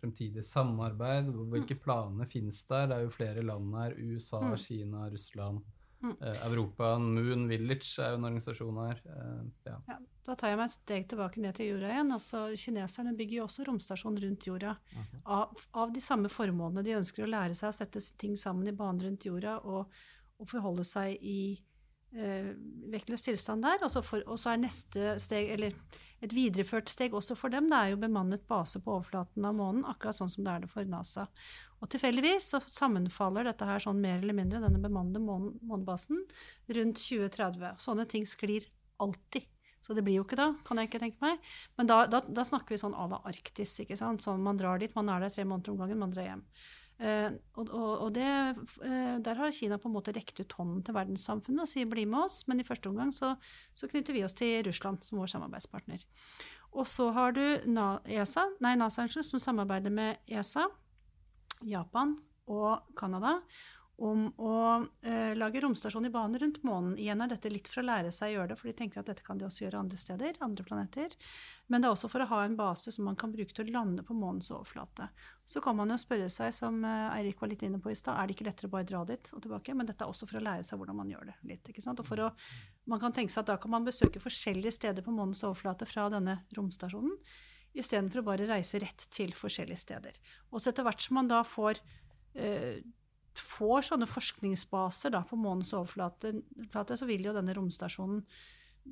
fremtidig 0.00 0.42
samarbeid. 0.44 1.30
Hvilke 1.52 1.78
planer 1.78 2.26
finnes 2.26 2.64
der? 2.66 2.88
Det 2.90 2.96
er 2.96 3.04
jo 3.06 3.14
flere 3.14 3.42
land 3.46 3.72
her. 3.78 3.94
USA, 3.94 4.40
Mm. 4.40 4.56
Kina, 4.58 5.08
Russland. 5.10 5.62
Mm. 6.00 6.16
Eh, 6.20 6.46
Europa, 6.46 6.98
Moon 6.98 7.48
Village 7.48 8.00
er 8.00 8.14
jo 8.14 8.18
en 8.18 8.26
organisasjon 8.30 8.78
her. 8.80 9.00
Eh, 9.04 9.40
ja. 9.68 9.76
ja, 9.90 9.96
da 10.26 10.36
tar 10.38 10.52
jeg 10.52 10.60
meg 10.60 10.70
et 10.70 10.76
steg 10.76 11.08
tilbake 11.12 11.42
ned 11.44 11.56
til 11.58 11.72
jorda 11.74 11.90
igjen. 11.92 12.14
Altså, 12.16 12.44
kineserne 12.62 13.16
bygger 13.18 13.40
jo 13.40 13.46
også 13.46 13.66
romstasjon 13.68 14.20
rundt 14.24 14.46
jorda. 14.48 14.76
Av, 15.24 15.64
av 15.76 15.92
de 15.92 16.04
samme 16.04 16.32
formålene. 16.32 16.84
De 16.86 16.96
ønsker 16.96 17.26
å 17.26 17.30
lære 17.30 17.58
seg 17.58 17.72
å 17.72 17.76
sette 17.76 18.04
ting 18.20 18.38
sammen 18.40 18.70
i 18.70 18.76
bane 18.76 19.04
rundt 19.04 19.28
jorda 19.28 19.58
og, 19.60 20.00
og 20.40 20.48
forholde 20.48 20.86
seg 20.88 21.20
i 21.20 21.40
eh, 22.16 22.52
vektløs 22.94 23.28
tilstand 23.28 23.68
der. 23.68 23.82
Og 23.84 23.92
så, 23.92 24.04
for, 24.06 24.24
og 24.24 24.40
så 24.40 24.54
er 24.54 24.64
neste 24.64 25.16
steg, 25.20 25.52
eller 25.56 25.76
et 26.24 26.32
videreført 26.36 26.88
steg 26.92 27.14
også 27.16 27.36
for 27.38 27.52
dem, 27.52 27.68
det 27.72 27.76
er 27.76 27.92
jo 27.94 28.00
bemannet 28.00 28.48
base 28.48 28.80
på 28.84 28.96
overflaten 28.98 29.44
av 29.48 29.56
månen, 29.56 29.86
akkurat 29.88 30.18
sånn 30.18 30.32
som 30.32 30.44
det 30.44 30.52
er 30.52 30.64
det 30.64 30.72
for 30.72 30.88
NASA. 30.88 31.28
Og 31.80 31.88
tilfeldigvis 31.92 32.50
så 32.52 32.60
sammenfaller 32.68 33.48
dette 33.48 33.66
her 33.68 33.80
sånn 33.82 34.00
mer 34.02 34.18
eller 34.20 34.36
mindre, 34.36 34.60
denne 34.62 34.82
bemannede 34.82 35.22
månen, 35.24 35.54
månebasen, 35.64 36.20
rundt 36.76 37.00
2030. 37.00 37.80
Sånne 37.80 38.04
ting 38.10 38.26
sklir 38.28 38.68
alltid. 39.00 39.48
Så 39.80 39.96
det 39.96 40.04
blir 40.04 40.18
jo 40.18 40.26
ikke 40.26 40.36
da, 40.36 40.50
kan 40.66 40.76
jeg 40.76 40.90
ikke 40.90 41.00
tenke 41.00 41.24
meg. 41.24 41.40
Men 41.80 41.88
da, 41.88 42.02
da, 42.10 42.20
da 42.20 42.44
snakker 42.44 42.74
vi 42.74 42.80
sånn 42.82 42.96
à 42.96 43.06
la 43.08 43.22
Arktis, 43.30 43.78
ikke 43.80 43.96
sant. 43.96 44.20
Sånn 44.20 44.44
man 44.44 44.60
drar 44.60 44.80
dit, 44.82 44.92
man 44.96 45.08
er 45.08 45.24
der 45.24 45.32
tre 45.32 45.46
måneder 45.48 45.72
om 45.72 45.80
gangen, 45.80 46.02
man 46.02 46.12
drar 46.12 46.28
hjem. 46.28 46.44
Uh, 47.00 47.32
og 47.56 47.70
og, 47.72 48.10
det, 48.12 48.28
uh, 48.84 49.16
der 49.24 49.38
har 49.38 49.54
Kina 49.56 49.78
på 49.80 49.88
en 49.88 49.94
måte 49.94 50.12
rekt 50.12 50.36
ut 50.42 50.52
hånden 50.52 50.82
til 50.84 50.92
verdenssamfunnet 50.92 51.64
og 51.64 51.70
sier 51.70 51.88
bli 51.88 52.04
med 52.04 52.26
oss, 52.26 52.42
men 52.44 52.60
i 52.60 52.66
første 52.66 52.90
omgang 52.90 53.08
så, 53.16 53.32
så 53.72 53.88
knytter 53.88 54.12
vi 54.12 54.24
oss 54.26 54.36
til 54.36 54.60
Russland 54.66 55.00
som 55.06 55.22
vår 55.22 55.32
samarbeidspartner. 55.32 56.04
Og 56.76 56.84
så 56.86 57.08
har 57.16 57.32
du 57.32 57.42
Na 57.72 57.88
ESA, 58.04 58.44
nei, 58.60 58.76
NASA 58.76 59.08
som 59.08 59.40
samarbeider 59.40 59.90
med 59.96 60.20
ESA, 60.28 60.68
Japan 61.66 62.16
og 62.50 62.96
Canada. 62.96 63.40
om 64.00 64.30
å 64.40 64.52
eh, 65.04 65.34
lage 65.36 65.60
romstasjon 65.60 66.06
i 66.08 66.10
bane 66.10 66.38
rundt 66.40 66.62
månen. 66.64 66.94
Igjen 66.96 67.20
er 67.20 67.28
dette 67.28 67.50
litt 67.52 67.66
for 67.68 67.82
å 67.82 67.84
lære 67.84 68.08
seg 68.16 68.30
å 68.30 68.34
gjøre 68.38 68.54
det, 68.54 68.56
for 68.56 68.70
de 68.70 68.72
tenker 68.78 69.02
at 69.02 69.10
dette 69.10 69.24
kan 69.26 69.36
de 69.36 69.44
også 69.44 69.66
gjøre 69.66 69.82
andre 69.82 69.98
steder, 70.00 70.38
andre 70.40 70.64
planeter. 70.64 71.12
Men 71.68 71.84
det 71.84 71.90
er 71.90 71.92
også 71.92 72.08
for 72.08 72.24
å 72.24 72.28
ha 72.30 72.38
en 72.46 72.56
base 72.56 72.94
som 72.94 73.04
man 73.04 73.18
kan 73.20 73.34
bruke 73.34 73.52
til 73.52 73.68
å 73.68 73.74
lande 73.74 74.00
på 74.06 74.16
månens 74.16 74.48
overflate. 74.54 75.10
Så 75.44 75.60
kan 75.60 75.76
man 75.76 75.92
jo 75.92 76.00
spørre 76.00 76.30
seg, 76.32 76.48
som 76.56 76.80
eh, 76.80 77.12
Eirik 77.18 77.44
var 77.44 77.52
litt 77.52 77.66
inne 77.68 77.82
på 77.82 77.92
i 77.92 77.98
stad, 77.98 78.16
er 78.16 78.30
det 78.30 78.38
ikke 78.38 78.48
lettere 78.48 78.72
å 78.72 78.74
bare 78.78 78.88
dra 78.88 79.04
dit 79.12 79.32
og 79.36 79.44
tilbake? 79.44 79.76
Men 79.76 79.92
dette 79.92 80.08
er 80.08 80.16
også 80.16 80.30
for 80.32 80.40
å 80.40 80.44
lære 80.48 80.64
seg 80.64 80.80
hvordan 80.80 80.96
man 81.02 81.12
gjør 81.12 81.28
det 81.28 81.36
litt. 81.52 81.68
ikke 81.68 81.84
sant? 81.84 82.00
Og 82.00 82.08
for 82.08 82.24
å, 82.24 82.32
man 82.88 83.04
kan 83.04 83.12
tenke 83.12 83.36
seg 83.36 83.44
at 83.44 83.52
da 83.52 83.60
kan 83.60 83.76
man 83.76 83.84
besøke 83.84 84.24
forskjellige 84.24 84.78
steder 84.80 85.04
på 85.04 85.12
månens 85.12 85.44
overflate 85.44 85.84
fra 85.84 86.08
denne 86.16 86.40
romstasjonen 86.56 87.20
istedenfor 87.76 88.22
å 88.22 88.28
bare 88.32 88.48
reise 88.50 88.80
rett 88.82 89.06
til 89.14 89.34
forskjellige 89.36 89.84
steder. 89.84 90.16
Og 90.50 90.62
så 90.62 90.70
etter 90.70 90.86
hvert 90.86 91.02
som 91.04 91.20
man 91.20 91.30
da 91.30 91.42
får 91.46 91.78
eh, 92.34 92.80
får 93.36 93.90
sånne 93.90 94.08
forskningsbaser 94.10 95.14
da, 95.14 95.22
på 95.26 95.38
månens 95.38 95.72
overflate, 95.76 96.96
så 96.96 97.08
vil 97.08 97.28
jo 97.28 97.36
denne 97.36 97.54
romstasjonen 97.56 98.24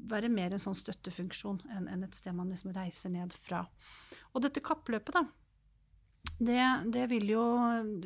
være 0.09 0.29
mer 0.31 0.53
en 0.53 0.63
sånn 0.63 0.77
støttefunksjon 0.77 1.63
enn, 1.75 1.89
en 1.91 2.05
et 2.07 2.15
sted 2.15 2.37
man 2.37 2.51
liksom 2.53 2.75
reiser 2.77 3.13
ned 3.13 3.35
fra. 3.35 3.65
Og 4.35 4.45
dette 4.45 4.63
kappløpet, 4.65 5.17
da, 5.17 5.25
det, 6.39 6.61
det 6.95 7.09
vil 7.11 7.33
jo 7.33 7.43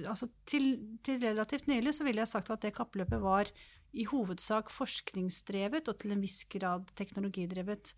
altså 0.09 0.31
til, 0.49 0.75
til, 1.05 1.21
relativt 1.25 1.69
nylig 1.69 1.93
så 1.97 2.07
ville 2.07 2.23
jeg 2.23 2.33
sagt 2.33 2.53
at 2.55 2.65
det 2.65 2.75
kappløpet 2.77 3.21
var 3.21 3.51
i 3.93 4.07
hovedsak 4.09 4.71
forskningsdrevet 4.73 5.91
og 5.91 5.99
til 6.01 6.15
en 6.15 6.23
viss 6.23 6.41
grad 6.49 6.89
teknologidrevet. 6.97 7.93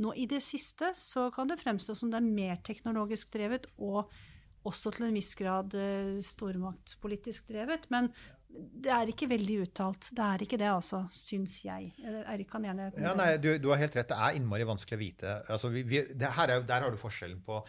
Nå 0.00 0.14
i 0.16 0.26
det 0.30 0.40
siste 0.44 0.92
så 0.96 1.28
kan 1.34 1.50
det 1.50 1.60
fremstå 1.60 1.96
som 1.98 2.10
det 2.12 2.20
er 2.20 2.28
mer 2.28 2.60
teknologisk 2.64 3.32
drevet 3.34 3.68
og 3.78 4.10
også 4.68 4.92
til 4.92 5.08
en 5.08 5.16
viss 5.16 5.32
grad 5.38 5.74
eh, 5.76 6.18
stormaktspolitisk 6.24 7.48
drevet. 7.52 7.86
Men 7.92 8.10
det 8.50 8.90
er 8.90 9.10
ikke 9.12 9.28
veldig 9.30 9.56
uttalt. 9.64 10.08
Det 10.16 10.24
er 10.24 10.42
ikke 10.42 10.58
det, 10.58 10.68
altså, 10.72 11.02
syns 11.14 11.60
jeg. 11.62 11.90
Eirik 12.02 12.48
kan 12.50 12.64
gjerne 12.66 12.88
ja, 12.98 13.12
nei, 13.16 13.28
du, 13.42 13.48
du, 13.62 13.68
har 13.70 13.78
helt 13.78 13.94
rett. 13.96 14.08
Det 14.10 14.16
er 14.16 14.38
innmari 14.38 14.66
vanskelig 14.66 14.96
å 14.96 15.00
vite. 15.00 15.34
Altså, 15.52 15.70
vi, 15.72 15.84
vi, 15.86 16.00
er, 16.00 16.52
der 16.66 16.84
har 16.86 16.90
du 16.90 16.98
forskjellen 16.98 17.38
på, 17.46 17.60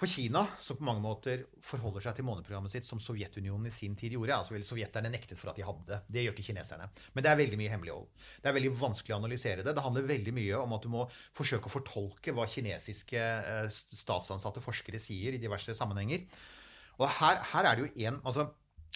på, 0.00 0.08
Kina, 0.10 0.44
som 0.62 0.78
på 0.80 0.86
mange 0.88 1.04
måter 1.04 1.44
forholder 1.64 2.06
seg 2.06 2.18
til 2.18 2.26
måneprogrammet 2.26 2.72
sitt 2.72 2.88
som 2.88 3.02
Sovjetunionen 3.02 3.70
i 3.70 3.74
sin 3.74 3.94
tid 3.98 4.16
gjorde. 4.16 4.40
Altså, 4.40 4.58
Sovjeterne 4.66 5.12
nektet 5.12 5.38
for 5.40 5.52
at 5.52 5.60
de 5.60 5.66
hadde 5.68 5.86
det. 5.92 6.00
Det 6.16 6.26
gjør 6.26 6.36
ikke 6.36 6.48
kineserne. 6.48 6.90
Men 7.14 7.26
det 7.26 7.30
er 7.30 7.40
veldig 7.44 7.60
mye 7.60 7.74
hemmelighold. 7.76 8.10
Det 8.40 8.50
er 8.50 8.58
veldig 8.58 8.74
vanskelig 8.82 9.14
å 9.14 9.20
analysere 9.20 9.62
det. 9.62 9.76
Det 9.76 9.86
handler 9.86 10.10
veldig 10.10 10.34
mye 10.40 10.64
om 10.64 10.76
at 10.78 10.88
du 10.88 10.90
må 10.96 11.06
forsøke 11.36 11.70
å 11.70 11.76
fortolke 11.76 12.34
hva 12.34 12.48
kinesiske 12.50 13.22
eh, 13.22 13.70
statsansatte 13.70 14.64
forskere 14.64 15.02
sier 15.02 15.36
i 15.36 15.42
diverse 15.42 15.76
sammenhenger. 15.78 16.26
Og 16.98 17.08
her, 17.20 17.40
her 17.52 17.70
er 17.70 17.78
det 17.78 17.86
jo 17.86 18.08
en, 18.08 18.20
altså, 18.26 18.50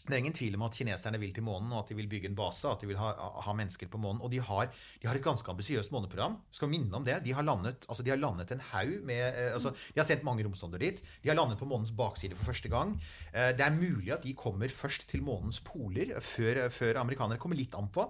det 0.09 0.15
er 0.17 0.23
ingen 0.23 0.37
tvil 0.37 0.55
om 0.57 0.65
at 0.65 0.77
kineserne 0.79 1.19
vil 1.21 1.35
til 1.37 1.45
månen, 1.45 1.73
og 1.75 1.83
at 1.83 1.91
de 1.91 1.97
vil 1.99 2.09
bygge 2.09 2.31
en 2.31 2.37
base, 2.39 2.65
at 2.71 2.81
de 2.81 2.89
vil 2.89 2.97
ha, 3.01 3.11
ha 3.45 3.55
mennesker 3.57 3.91
på 3.93 4.01
månen. 4.01 4.23
Og 4.25 4.31
de 4.33 4.39
har, 4.41 4.71
de 5.03 5.09
har 5.09 5.19
et 5.19 5.25
ganske 5.25 5.51
ambisiøst 5.53 5.93
måneprogram. 5.93 6.39
Skal 6.55 6.71
minne 6.73 6.97
om 6.97 7.05
det. 7.05 7.19
De 7.27 7.35
har 7.37 7.45
landet, 7.45 7.85
altså 7.91 8.07
de 8.07 8.15
har 8.15 8.21
landet 8.21 8.55
en 8.55 8.63
haug 8.71 8.95
med 9.09 9.21
eh, 9.27 9.51
altså 9.53 9.75
De 9.75 10.01
har 10.01 10.09
sendt 10.09 10.25
mange 10.25 10.47
romsonder 10.47 10.81
dit. 10.81 11.03
De 11.25 11.29
har 11.29 11.37
landet 11.37 11.61
på 11.61 11.69
månens 11.69 11.93
bakside 11.93 12.39
for 12.39 12.49
første 12.49 12.73
gang. 12.73 12.95
Eh, 13.35 13.51
det 13.59 13.67
er 13.67 13.77
mulig 13.77 14.15
at 14.17 14.25
de 14.25 14.37
kommer 14.39 14.73
først 14.73 15.09
til 15.11 15.27
månens 15.27 15.61
poler 15.67 16.15
før, 16.25 16.65
før 16.73 17.03
amerikanere. 17.03 17.43
Kommer 17.43 17.61
litt 17.61 17.77
an 17.77 17.93
på. 17.93 18.09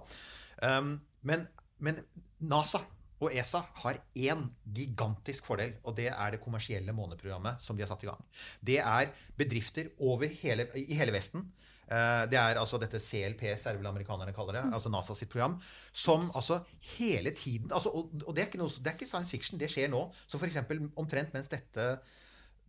Um, 0.63 0.95
men, 1.27 1.45
men 1.83 1.99
NASA 2.47 2.81
og 3.19 3.35
ESA 3.35 3.61
har 3.81 3.99
én 4.15 4.45
gigantisk 4.63 5.47
fordel, 5.47 5.73
og 5.83 5.97
det 5.97 6.07
er 6.11 6.31
det 6.31 6.41
kommersielle 6.43 6.95
måneprogrammet 6.95 7.59
som 7.63 7.75
de 7.75 7.83
har 7.83 7.91
satt 7.91 8.05
i 8.05 8.09
gang. 8.09 8.21
Det 8.63 8.77
er 8.79 9.11
bedrifter 9.39 9.91
hele, 10.39 10.67
i 10.79 10.95
hele 10.95 11.15
Vesten. 11.15 11.43
Eh, 11.89 12.23
det 12.29 12.37
er 12.37 12.59
altså 12.61 12.77
dette 12.81 13.01
CLPS, 13.01 13.65
er 13.65 13.73
det 13.73 13.81
vel 13.81 13.89
amerikanerne 13.89 14.33
kaller 14.35 14.59
det, 14.59 14.63
altså 14.77 14.91
NASA 14.93 15.15
sitt 15.17 15.31
program, 15.31 15.57
som 15.91 16.21
altså 16.37 16.61
hele 16.97 17.33
tiden 17.33 17.73
altså, 17.73 17.89
Og, 17.89 18.11
det, 18.35 18.45
er 18.45 18.61
noe, 18.61 18.69
det, 18.69 18.91
er 18.91 18.97
ikke 18.97 19.09
science 19.09 19.33
fiction, 19.33 19.59
det 19.59 19.71
skjer 19.73 19.89
nå. 19.89 20.03
Så 20.29 20.37
f.eks. 20.37 20.61
omtrent 20.99 21.33
mens 21.33 21.49
dette 21.49 21.89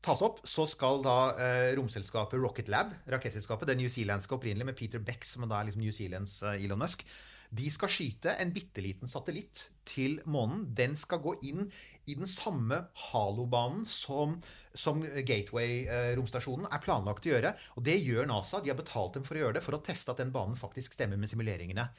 tas 0.00 0.22
opp, 0.24 0.40
så 0.48 0.64
skal 0.68 1.02
da 1.04 1.16
eh, 1.36 1.70
romselskapet 1.76 2.40
Rocket 2.40 2.70
Lab, 2.72 2.94
rakettselskapet, 3.12 3.68
det 3.68 3.76
newzealandske 3.82 4.38
opprinnelig, 4.38 4.70
med 4.70 4.78
Peter 4.78 5.02
Beck, 5.04 5.26
som 5.28 5.44
da 5.44 5.58
er 5.60 5.68
liksom 5.68 5.84
New 5.84 5.92
Zealands 5.92 6.38
eh, 6.40 6.64
Elon 6.64 6.80
Musk, 6.80 7.04
de 7.50 7.66
skal 7.74 7.90
skyte 7.90 8.36
en 8.38 8.52
bitte 8.54 8.82
liten 8.84 9.10
satellitt 9.10 9.64
til 9.88 10.20
månen. 10.30 10.68
Den 10.76 10.94
skal 10.98 11.22
gå 11.24 11.34
inn 11.48 11.66
i 12.06 12.14
den 12.14 12.28
samme 12.30 12.78
halobanen 13.10 13.82
som, 13.88 14.36
som 14.70 15.02
Gateway-romstasjonen 15.02 16.70
er 16.70 16.82
planlagt 16.84 17.26
å 17.26 17.32
gjøre. 17.34 17.54
Og 17.74 17.86
det 17.86 17.98
gjør 17.98 18.30
NASA. 18.30 18.62
De 18.62 18.70
har 18.70 18.78
betalt 18.78 19.18
dem 19.18 19.26
for 19.26 19.38
å 19.38 19.44
gjøre 19.44 19.58
det, 19.58 19.64
for 19.66 19.78
å 19.78 19.84
teste 19.84 20.14
at 20.14 20.22
den 20.22 20.34
banen 20.34 20.58
faktisk 20.58 20.94
stemmer 20.94 21.18
med 21.18 21.32
simuleringene. 21.32 21.90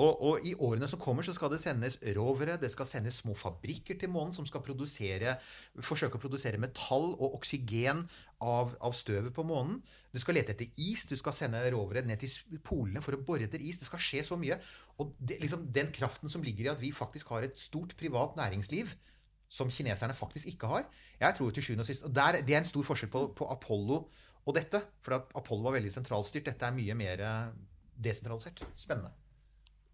Og, 0.00 0.22
og, 0.24 0.46
i 0.48 0.54
årene 0.56 0.88
som 0.88 1.00
kommer, 1.00 1.24
så 1.24 1.34
skal 1.36 1.50
det 1.52 1.60
sendes 1.60 1.98
rovere, 2.16 2.56
det 2.60 2.70
skal 2.72 2.88
sendes 2.88 3.18
små 3.20 3.34
fabrikker 3.36 3.98
til 4.00 4.08
månen 4.12 4.32
som 4.32 4.46
skal 4.48 4.64
produsere, 4.64 5.36
forsøke 5.84 6.16
å 6.16 6.22
produsere 6.22 6.60
metall 6.60 7.10
og 7.12 7.36
oksygen 7.36 8.06
av, 8.42 8.72
av, 8.80 8.96
støvet 8.96 9.34
på 9.36 9.44
månen. 9.46 9.82
Du 10.12 10.20
skal 10.20 10.38
lete 10.38 10.54
etter 10.56 10.72
is, 10.80 11.04
du 11.08 11.14
skal 11.20 11.36
sende 11.36 11.60
rovere 11.72 12.04
ned 12.08 12.24
til 12.24 12.60
polene 12.64 13.04
for 13.04 13.16
å 13.16 13.20
bore 13.20 13.46
etter 13.48 13.60
is. 13.60 13.78
Det 13.80 13.88
skal 13.88 14.02
skje 14.02 14.24
så 14.26 14.40
mye. 14.40 14.58
Og 15.02 15.14
det, 15.18 15.38
liksom, 15.42 15.66
den 15.74 15.90
kraften 15.94 16.30
som 16.32 16.44
ligger 16.46 16.68
i 16.68 16.72
at 16.72 16.82
vi 16.82 16.92
faktisk 16.94 17.32
har 17.34 17.46
et 17.46 17.58
stort 17.58 17.96
privat 17.98 18.36
næringsliv, 18.38 18.94
som 19.52 19.68
kineserne 19.68 20.14
faktisk 20.16 20.48
ikke 20.48 20.66
har 20.70 20.86
Jeg 21.20 21.34
tror 21.36 21.50
til 21.52 21.62
sjuende 21.62 21.84
og 21.84 21.86
sist 21.86 22.06
og 22.08 22.14
der, 22.16 22.40
Det 22.40 22.54
er 22.54 22.62
en 22.62 22.68
stor 22.68 22.86
forskjell 22.88 23.10
på, 23.12 23.26
på 23.36 23.48
Apollo 23.52 23.98
og 24.46 24.54
dette. 24.56 24.80
For 25.04 25.28
Apollo 25.36 25.68
var 25.68 25.76
veldig 25.76 25.92
sentralstyrt. 25.92 26.46
Dette 26.46 26.66
er 26.66 26.74
mye 26.74 26.94
mer 26.96 27.24
desentralisert. 28.04 28.64
Spennende. 28.74 29.12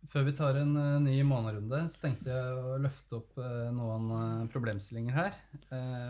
Før 0.09 0.25
vi 0.25 0.33
tar 0.33 0.57
en 0.57 0.71
uh, 0.79 1.01
ny 1.03 1.17
månerunde, 1.27 1.83
så 1.93 2.01
tenkte 2.01 2.31
jeg 2.33 2.53
å 2.57 2.77
løfte 2.81 3.19
opp 3.19 3.35
uh, 3.41 3.69
noen 3.75 4.07
uh, 4.09 4.45
problemstillinger 4.53 5.17
her. 5.17 5.35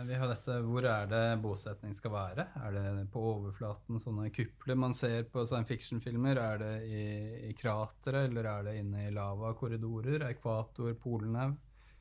vi 0.07 0.15
har 0.15 0.29
dette 0.31 0.59
Hvor 0.63 0.85
er 0.87 1.09
det 1.11 1.23
bosetning 1.43 1.95
skal 1.97 2.13
være? 2.13 2.45
Er 2.63 2.75
det 2.75 3.07
på 3.11 3.23
overflaten 3.33 3.99
sånne 3.99 4.29
kupler 4.35 4.79
man 4.79 4.95
ser 4.95 5.25
på 5.31 5.43
science 5.43 5.67
fiction-filmer? 5.67 6.39
Er 6.39 6.61
det 6.61 6.73
i, 6.87 7.01
i 7.49 7.55
kratere, 7.57 8.27
eller 8.29 8.47
er 8.47 8.69
det 8.69 8.77
inne 8.79 9.07
i 9.07 9.15
lavakorridorer? 9.15 10.29
Ekvator, 10.29 10.93
polnev? 11.01 11.57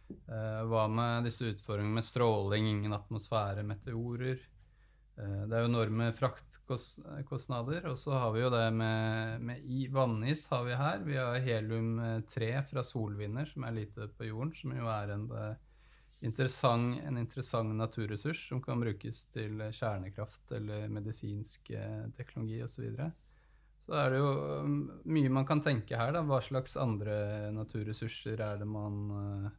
hva 0.09 0.87
med 0.89 1.27
disse 1.29 1.51
utfordringene 1.51 1.99
med 1.99 2.05
stråling, 2.07 2.65
ingen 2.71 2.95
atmosfære, 2.97 3.61
meteorer? 3.69 4.39
Eh, 5.19 5.45
det 5.51 5.57
er 5.57 5.65
jo 5.65 5.71
enorme 5.73 6.11
fraktkostnader. 6.15 7.87
Og 7.91 7.99
så 7.99 8.15
har 8.15 8.35
vi 8.35 8.43
jo 8.45 8.51
det 8.55 8.67
med, 8.75 9.47
med 9.51 9.95
vannis 9.95 10.47
har 10.53 10.67
vi 10.67 10.77
her. 10.79 11.05
Vi 11.07 11.17
har 11.19 11.41
helium-3 11.45 12.51
fra 12.71 12.85
solvinder, 12.87 13.49
som 13.51 13.67
er 13.67 13.79
lite 13.81 14.11
på 14.15 14.29
jorden, 14.31 14.55
som 14.57 14.75
jo 14.77 14.91
er 14.93 15.15
en, 15.17 15.29
eh, 15.35 15.55
interessant, 16.29 17.01
en 17.07 17.19
interessant 17.19 17.75
naturressurs 17.79 18.49
som 18.51 18.63
kan 18.63 18.83
brukes 18.83 19.25
til 19.35 19.63
kjernekraft 19.71 20.55
eller 20.59 20.91
medisinsk 20.93 21.73
eh, 21.75 22.05
teknologi 22.19 22.63
osv. 22.63 22.77
Så, 22.79 22.87
videre. 22.87 23.11
så 23.87 23.99
er 23.99 24.13
det 24.13 24.21
jo 24.23 24.33
mm, 24.67 24.83
mye 25.17 25.35
man 25.41 25.47
kan 25.51 25.65
tenke 25.65 25.99
her. 25.99 26.15
da, 26.15 26.23
Hva 26.23 26.43
slags 26.47 26.79
andre 26.79 27.51
naturressurser 27.57 28.39
er 28.39 28.63
det 28.63 28.71
man 28.71 29.09
Eh, 29.19 29.57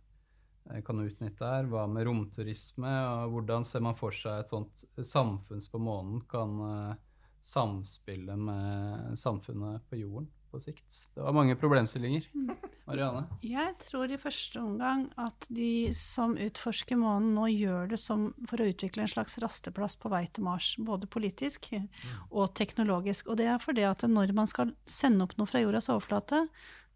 kan 0.85 1.03
utnytte 1.03 1.45
her. 1.45 1.69
Hva 1.69 1.85
med 1.89 2.07
romturisme? 2.07 2.95
og 3.09 3.35
Hvordan 3.35 3.67
ser 3.67 3.83
man 3.85 3.97
for 3.97 4.15
seg 4.15 4.43
et 4.43 4.51
sånt 4.51 4.85
samfunn 4.97 5.63
på 5.71 5.81
månen 5.81 6.23
kan 6.29 6.57
uh, 6.61 6.97
samspille 7.41 8.35
med 8.37 9.15
samfunnet 9.19 9.85
på 9.89 10.01
jorden 10.03 10.29
på 10.49 10.61
sikt? 10.61 11.03
Det 11.15 11.21
var 11.21 11.35
mange 11.35 11.55
problemstillinger. 11.59 12.25
Mm. 12.33 12.53
Marianne? 12.89 13.25
Jeg 13.45 13.75
tror 13.83 14.09
i 14.09 14.17
første 14.17 14.61
omgang 14.61 15.05
at 15.21 15.45
de 15.53 15.91
som 15.93 16.33
utforsker 16.41 16.97
månen 16.97 17.35
nå 17.37 17.45
gjør 17.51 17.91
det 17.91 17.99
som 18.01 18.31
for 18.49 18.61
å 18.61 18.69
utvikle 18.71 19.05
en 19.05 19.11
slags 19.11 19.37
rasteplass 19.43 19.97
på 20.01 20.09
vei 20.09 20.23
til 20.25 20.47
Mars. 20.47 20.71
Både 20.81 21.09
politisk 21.11 21.69
mm. 21.75 21.87
og 22.31 22.49
teknologisk. 22.57 23.29
Og 23.29 23.37
det 23.41 23.49
er 23.51 23.61
fordi 23.61 23.85
at 23.85 24.05
når 24.09 24.33
man 24.37 24.49
skal 24.49 24.73
sende 24.89 25.27
opp 25.27 25.37
noe 25.37 25.49
fra 25.49 25.61
jordas 25.61 25.91
overflate, 25.93 26.47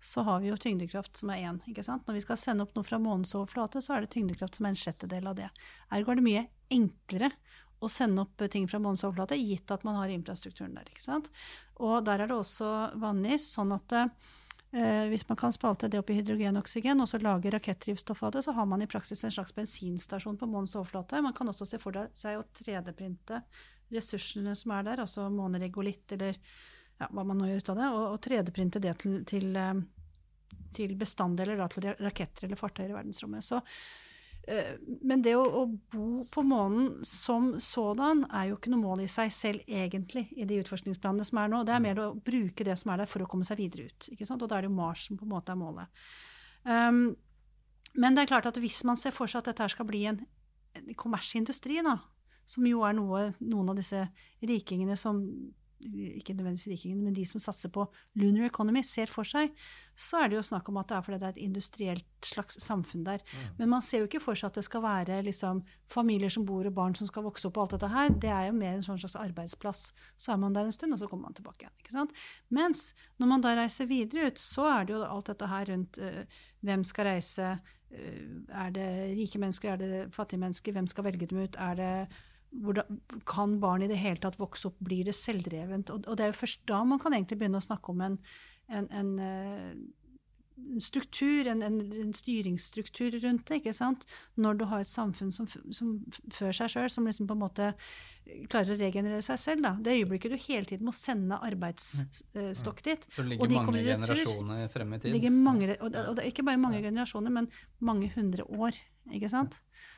så 0.03 0.21
har 0.27 0.41
vi 0.43 0.49
jo 0.49 0.57
tyngdekraft 0.59 1.17
som 1.17 1.31
er 1.31 1.45
én. 1.47 1.59
Når 1.63 2.13
vi 2.17 2.21
skal 2.25 2.39
sende 2.39 2.65
opp 2.65 2.73
noe 2.75 2.83
fra 2.83 2.99
månens 2.99 3.31
overflate, 3.39 3.79
så 3.81 3.95
er 3.95 4.03
det 4.03 4.11
tyngdekraft 4.11 4.57
som 4.59 4.67
er 4.67 4.73
en 4.73 4.79
sjettedel 4.81 5.29
av 5.31 5.37
det. 5.37 5.47
Ergo 5.95 6.11
er 6.11 6.19
det 6.19 6.25
mye 6.25 6.43
enklere 6.75 7.29
å 7.83 7.89
sende 7.91 8.25
opp 8.25 8.43
ting 8.51 8.67
fra 8.67 8.81
månens 8.83 9.05
overflate, 9.07 9.39
gitt 9.39 9.71
at 9.71 9.85
man 9.87 10.01
har 10.01 10.11
infrastrukturen 10.11 10.75
der. 10.75 10.89
ikke 10.91 11.03
sant? 11.03 11.29
Og 11.79 12.03
der 12.03 12.23
er 12.23 12.31
det 12.31 12.35
også 12.35 12.69
vannis, 12.99 13.47
sånn 13.55 13.71
at 13.75 13.95
eh, 13.95 15.07
hvis 15.11 15.27
man 15.29 15.39
kan 15.39 15.55
spalte 15.55 15.87
det 15.87 16.01
opp 16.01 16.11
i 16.11 16.19
hydrogen 16.19 16.59
og 16.59 16.65
oksygen 16.65 17.03
og 17.03 17.07
så 17.07 17.21
lage 17.23 17.55
rakettdrivstoff 17.55 18.25
av 18.27 18.35
det, 18.35 18.43
så 18.43 18.55
har 18.59 18.67
man 18.67 18.83
i 18.83 18.89
praksis 18.91 19.23
en 19.23 19.35
slags 19.35 19.55
bensinstasjon 19.55 20.39
på 20.39 20.51
månens 20.51 20.75
overflate. 20.75 21.23
Man 21.23 21.35
kan 21.37 21.47
også 21.47 21.69
se 21.69 21.79
for 21.79 21.95
seg 22.19 22.39
å 22.39 22.47
3D-printe 22.59 23.39
ressursene 23.93 24.55
som 24.57 24.75
er 24.75 24.87
der, 24.89 25.03
altså 25.03 25.29
måneregolitt 25.31 26.11
eller 26.15 26.39
ja, 27.03 27.09
hva 27.11 27.27
man 27.27 27.39
nå 27.41 27.49
gjør 27.49 27.61
ut 27.61 27.73
av 27.73 27.81
det, 27.81 27.91
og, 27.91 28.05
og 28.13 28.23
3D-printe 28.23 28.81
det 28.83 28.95
til, 29.03 29.19
til, 29.29 29.51
eh, 29.59 29.83
til 30.73 30.95
bestanddeler, 30.99 31.59
da, 31.59 31.69
til 31.71 31.91
raketter 31.99 32.47
eller 32.47 32.59
fartøyer 32.59 32.91
i 32.91 32.97
verdensrommet. 32.97 33.45
Så 33.45 33.61
Eh, 34.47 34.75
men 35.07 35.21
det 35.23 35.37
å, 35.39 35.43
å, 35.43 35.61
bo 35.93 36.25
på 36.31 36.43
månen 36.43 37.05
som 37.07 37.53
sådan 37.63 38.25
er 38.27 38.49
jo 38.49 38.57
ikke 38.57 38.73
noe 38.73 38.81
mål 38.81 39.05
i 39.05 39.11
seg 39.11 39.31
selv, 39.31 39.63
egentlig, 39.67 40.25
i 40.35 40.47
de 40.47 40.59
utforskningsplanene 40.59 41.27
som 41.27 41.39
er 41.39 41.51
nå. 41.51 41.61
Det 41.63 41.75
er 41.75 41.83
mer 41.83 42.01
å 42.03 42.09
bruke 42.17 42.67
det 42.67 42.75
som 42.79 42.91
er 42.91 43.03
der, 43.03 43.11
for 43.11 43.23
å 43.23 43.29
komme 43.29 43.47
seg 43.47 43.61
videre 43.61 43.87
ut. 43.87 44.09
Og 44.11 44.43
da 44.43 44.57
er 44.57 44.65
det 44.65 44.71
jo 44.71 44.75
Mars 44.75 45.07
som 45.07 45.19
på 45.19 45.27
en 45.27 45.31
måte 45.31 45.55
er 45.55 45.61
målet. 45.61 46.03
Um, 46.67 47.05
men 47.95 48.15
det 48.15 48.23
er 48.23 48.31
klart 48.33 48.49
at 48.49 48.59
hvis 48.59 48.81
man 48.87 48.99
ser 48.99 49.15
for 49.15 49.31
seg 49.31 49.43
at 49.43 49.53
dette 49.53 49.69
skal 49.71 49.87
bli 49.87 50.03
en, 50.11 50.19
en 50.75 50.93
kommersindustri, 50.99 51.79
da, 51.85 51.97
som 52.49 52.67
jo 52.67 52.83
er 52.83 52.97
noe 52.97 53.29
noen 53.39 53.71
av 53.71 53.79
disse 53.79 54.01
rikingene 54.43 54.97
som 54.99 55.21
ikke 55.83 56.35
nødvendigvis 56.37 56.69
rikingene, 56.71 57.03
men 57.03 57.15
de 57.15 57.25
som 57.27 57.41
satser 57.41 57.71
på 57.73 57.85
lunar 58.19 58.47
economy, 58.47 58.83
ser 58.85 59.11
for 59.11 59.27
seg, 59.27 59.51
så 59.95 60.23
er 60.23 60.31
det 60.31 60.37
jo 60.37 60.45
snakk 60.45 60.69
om 60.71 60.79
at 60.81 60.89
det 60.89 60.97
er 60.97 61.05
fordi 61.05 61.19
det 61.21 61.27
er 61.27 61.35
et 61.35 61.43
industrielt 61.43 62.27
slags 62.27 62.57
samfunn 62.63 63.03
der. 63.05 63.21
Mm. 63.23 63.43
Men 63.59 63.71
man 63.75 63.85
ser 63.85 64.03
jo 64.03 64.09
ikke 64.09 64.23
for 64.23 64.39
seg 64.39 64.51
at 64.51 64.59
det 64.59 64.65
skal 64.67 64.83
være 64.85 65.19
liksom, 65.27 65.61
familier 65.91 66.33
som 66.33 66.47
bor, 66.47 66.65
og 66.65 66.75
barn 66.77 66.97
som 66.97 67.09
skal 67.09 67.25
vokse 67.27 67.47
opp 67.49 67.59
og 67.59 67.65
alt 67.65 67.75
dette 67.77 67.91
her. 67.93 68.15
Det 68.25 68.31
er 68.31 68.47
jo 68.49 68.57
mer 68.57 68.77
en 68.77 68.85
sånn 68.85 69.01
slags 69.01 69.17
arbeidsplass. 69.19 69.85
Så 70.17 70.33
er 70.33 70.41
man 70.41 70.55
der 70.55 70.69
en 70.69 70.75
stund, 70.75 70.95
og 70.95 71.01
så 71.01 71.09
kommer 71.11 71.29
man 71.29 71.37
tilbake 71.37 71.65
igjen. 71.65 71.77
ikke 71.83 71.95
sant? 71.95 72.17
Mens 72.53 72.89
når 73.21 73.33
man 73.35 73.45
da 73.45 73.55
reiser 73.59 73.89
videre 73.89 74.31
ut, 74.31 74.41
så 74.41 74.67
er 74.71 74.89
det 74.89 74.97
jo 74.97 75.05
alt 75.05 75.31
dette 75.31 75.49
her 75.51 75.71
rundt 75.73 76.01
uh, 76.01 76.43
hvem 76.63 76.85
skal 76.87 77.11
reise, 77.11 77.55
uh, 77.93 78.27
er 78.65 78.75
det 78.75 78.91
rike 79.19 79.41
mennesker, 79.41 79.73
er 79.73 79.81
det 79.81 80.03
fattige 80.15 80.41
mennesker, 80.41 80.75
hvem 80.75 80.89
skal 80.91 81.11
velge 81.11 81.29
dem 81.29 81.43
ut, 81.43 81.59
er 81.59 81.79
det 81.79 81.95
hvordan, 82.61 83.01
kan 83.25 83.57
barn 83.59 83.83
i 83.85 83.89
det 83.89 83.99
hele 84.01 84.21
tatt 84.21 84.39
vokse 84.41 84.69
opp? 84.69 84.77
Blir 84.83 85.07
det 85.07 85.15
selvdrevent? 85.17 85.91
Og, 85.93 86.05
og, 86.07 86.17
det 86.17 86.27
er 86.27 86.33
jo 86.33 86.41
først 86.43 86.63
da 86.69 86.83
man 86.87 87.01
kan 87.01 87.15
egentlig 87.15 87.39
begynne 87.41 87.61
å 87.61 87.65
snakke 87.65 87.93
om 87.93 88.03
en, 88.05 88.17
en, 88.69 88.87
en, 88.93 89.11
eh, 89.23 89.69
en 90.63 90.83
struktur, 90.83 91.47
en, 91.49 91.63
en, 91.65 92.13
styringsstruktur 92.13 93.17
rundt 93.23 93.47
det. 93.49 93.61
ikke 93.61 93.73
sant? 93.75 94.05
Når 94.37 94.59
du 94.59 94.65
har 94.69 94.85
et 94.85 94.91
samfunn 94.91 95.33
som, 95.35 95.49
som 95.49 95.95
før 96.33 96.53
seg 96.59 96.75
sjøl, 96.75 96.89
som 96.93 97.09
liksom 97.09 97.29
på 97.29 97.37
en 97.37 97.43
måte 97.43 97.71
klarer 98.51 98.75
å 98.75 98.79
regenerere 98.79 99.25
seg 99.25 99.41
selv. 99.41 99.65
da. 99.65 99.73
Det 99.81 99.97
øyeblikket 99.97 100.35
du 100.35 100.39
hele 100.45 100.69
tiden 100.69 100.87
må 100.87 100.93
sende 100.95 101.41
arbeidsstokk 101.43 102.83
dit. 102.85 103.09
Så 103.17 103.25
ligger 103.27 103.49
og 103.49 103.57
mange 103.71 103.85
generasjoner 103.89 104.67
frem 104.73 104.93
i 104.95 105.03
tid. 105.03 105.29
Mange, 105.33 105.73
og, 105.79 105.89
det, 105.93 106.07
og 106.07 106.17
det 106.19 106.29
ikke 106.29 106.45
bare 106.47 106.61
mange 106.61 106.83
generasjoner, 106.85 107.33
men 107.41 107.49
mange 107.81 108.13
hundre 108.13 108.45
år. 108.45 108.77
Ikke 109.11 109.29
sant? 109.31 109.57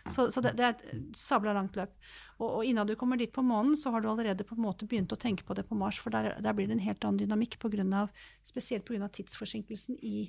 Så, 0.10 0.32
så 0.34 0.42
det, 0.42 0.56
det, 0.58 0.66
er 0.66 0.74
et 0.74 1.18
sabla 1.18 1.54
langt 1.54 1.78
løp. 1.78 1.94
Og, 2.40 2.48
og 2.48 2.62
innen 2.66 2.88
du 2.90 2.96
kommer 3.00 3.20
dit 3.20 3.34
på 3.34 3.44
månen, 3.46 3.76
så 3.78 3.94
har 3.94 4.02
du 4.02 4.10
allerede 4.10 4.46
på 4.48 4.58
en 4.58 4.66
måte 4.66 4.88
begynt 4.90 5.14
å 5.14 5.20
tenke 5.20 5.46
på 5.46 5.58
det 5.58 5.68
på 5.70 5.78
Mars, 5.78 6.00
for 6.02 6.14
der, 6.14 6.36
der 6.42 6.58
blir 6.58 6.70
det 6.70 6.78
en 6.80 6.88
helt 6.88 7.06
annen 7.06 7.22
dynamikk, 7.22 7.60
på 7.62 7.72
grunn 7.74 7.94
av, 7.94 8.10
spesielt 8.46 8.86
pga. 8.88 9.10
tidsforsinkelsen 9.14 9.98
i, 10.02 10.28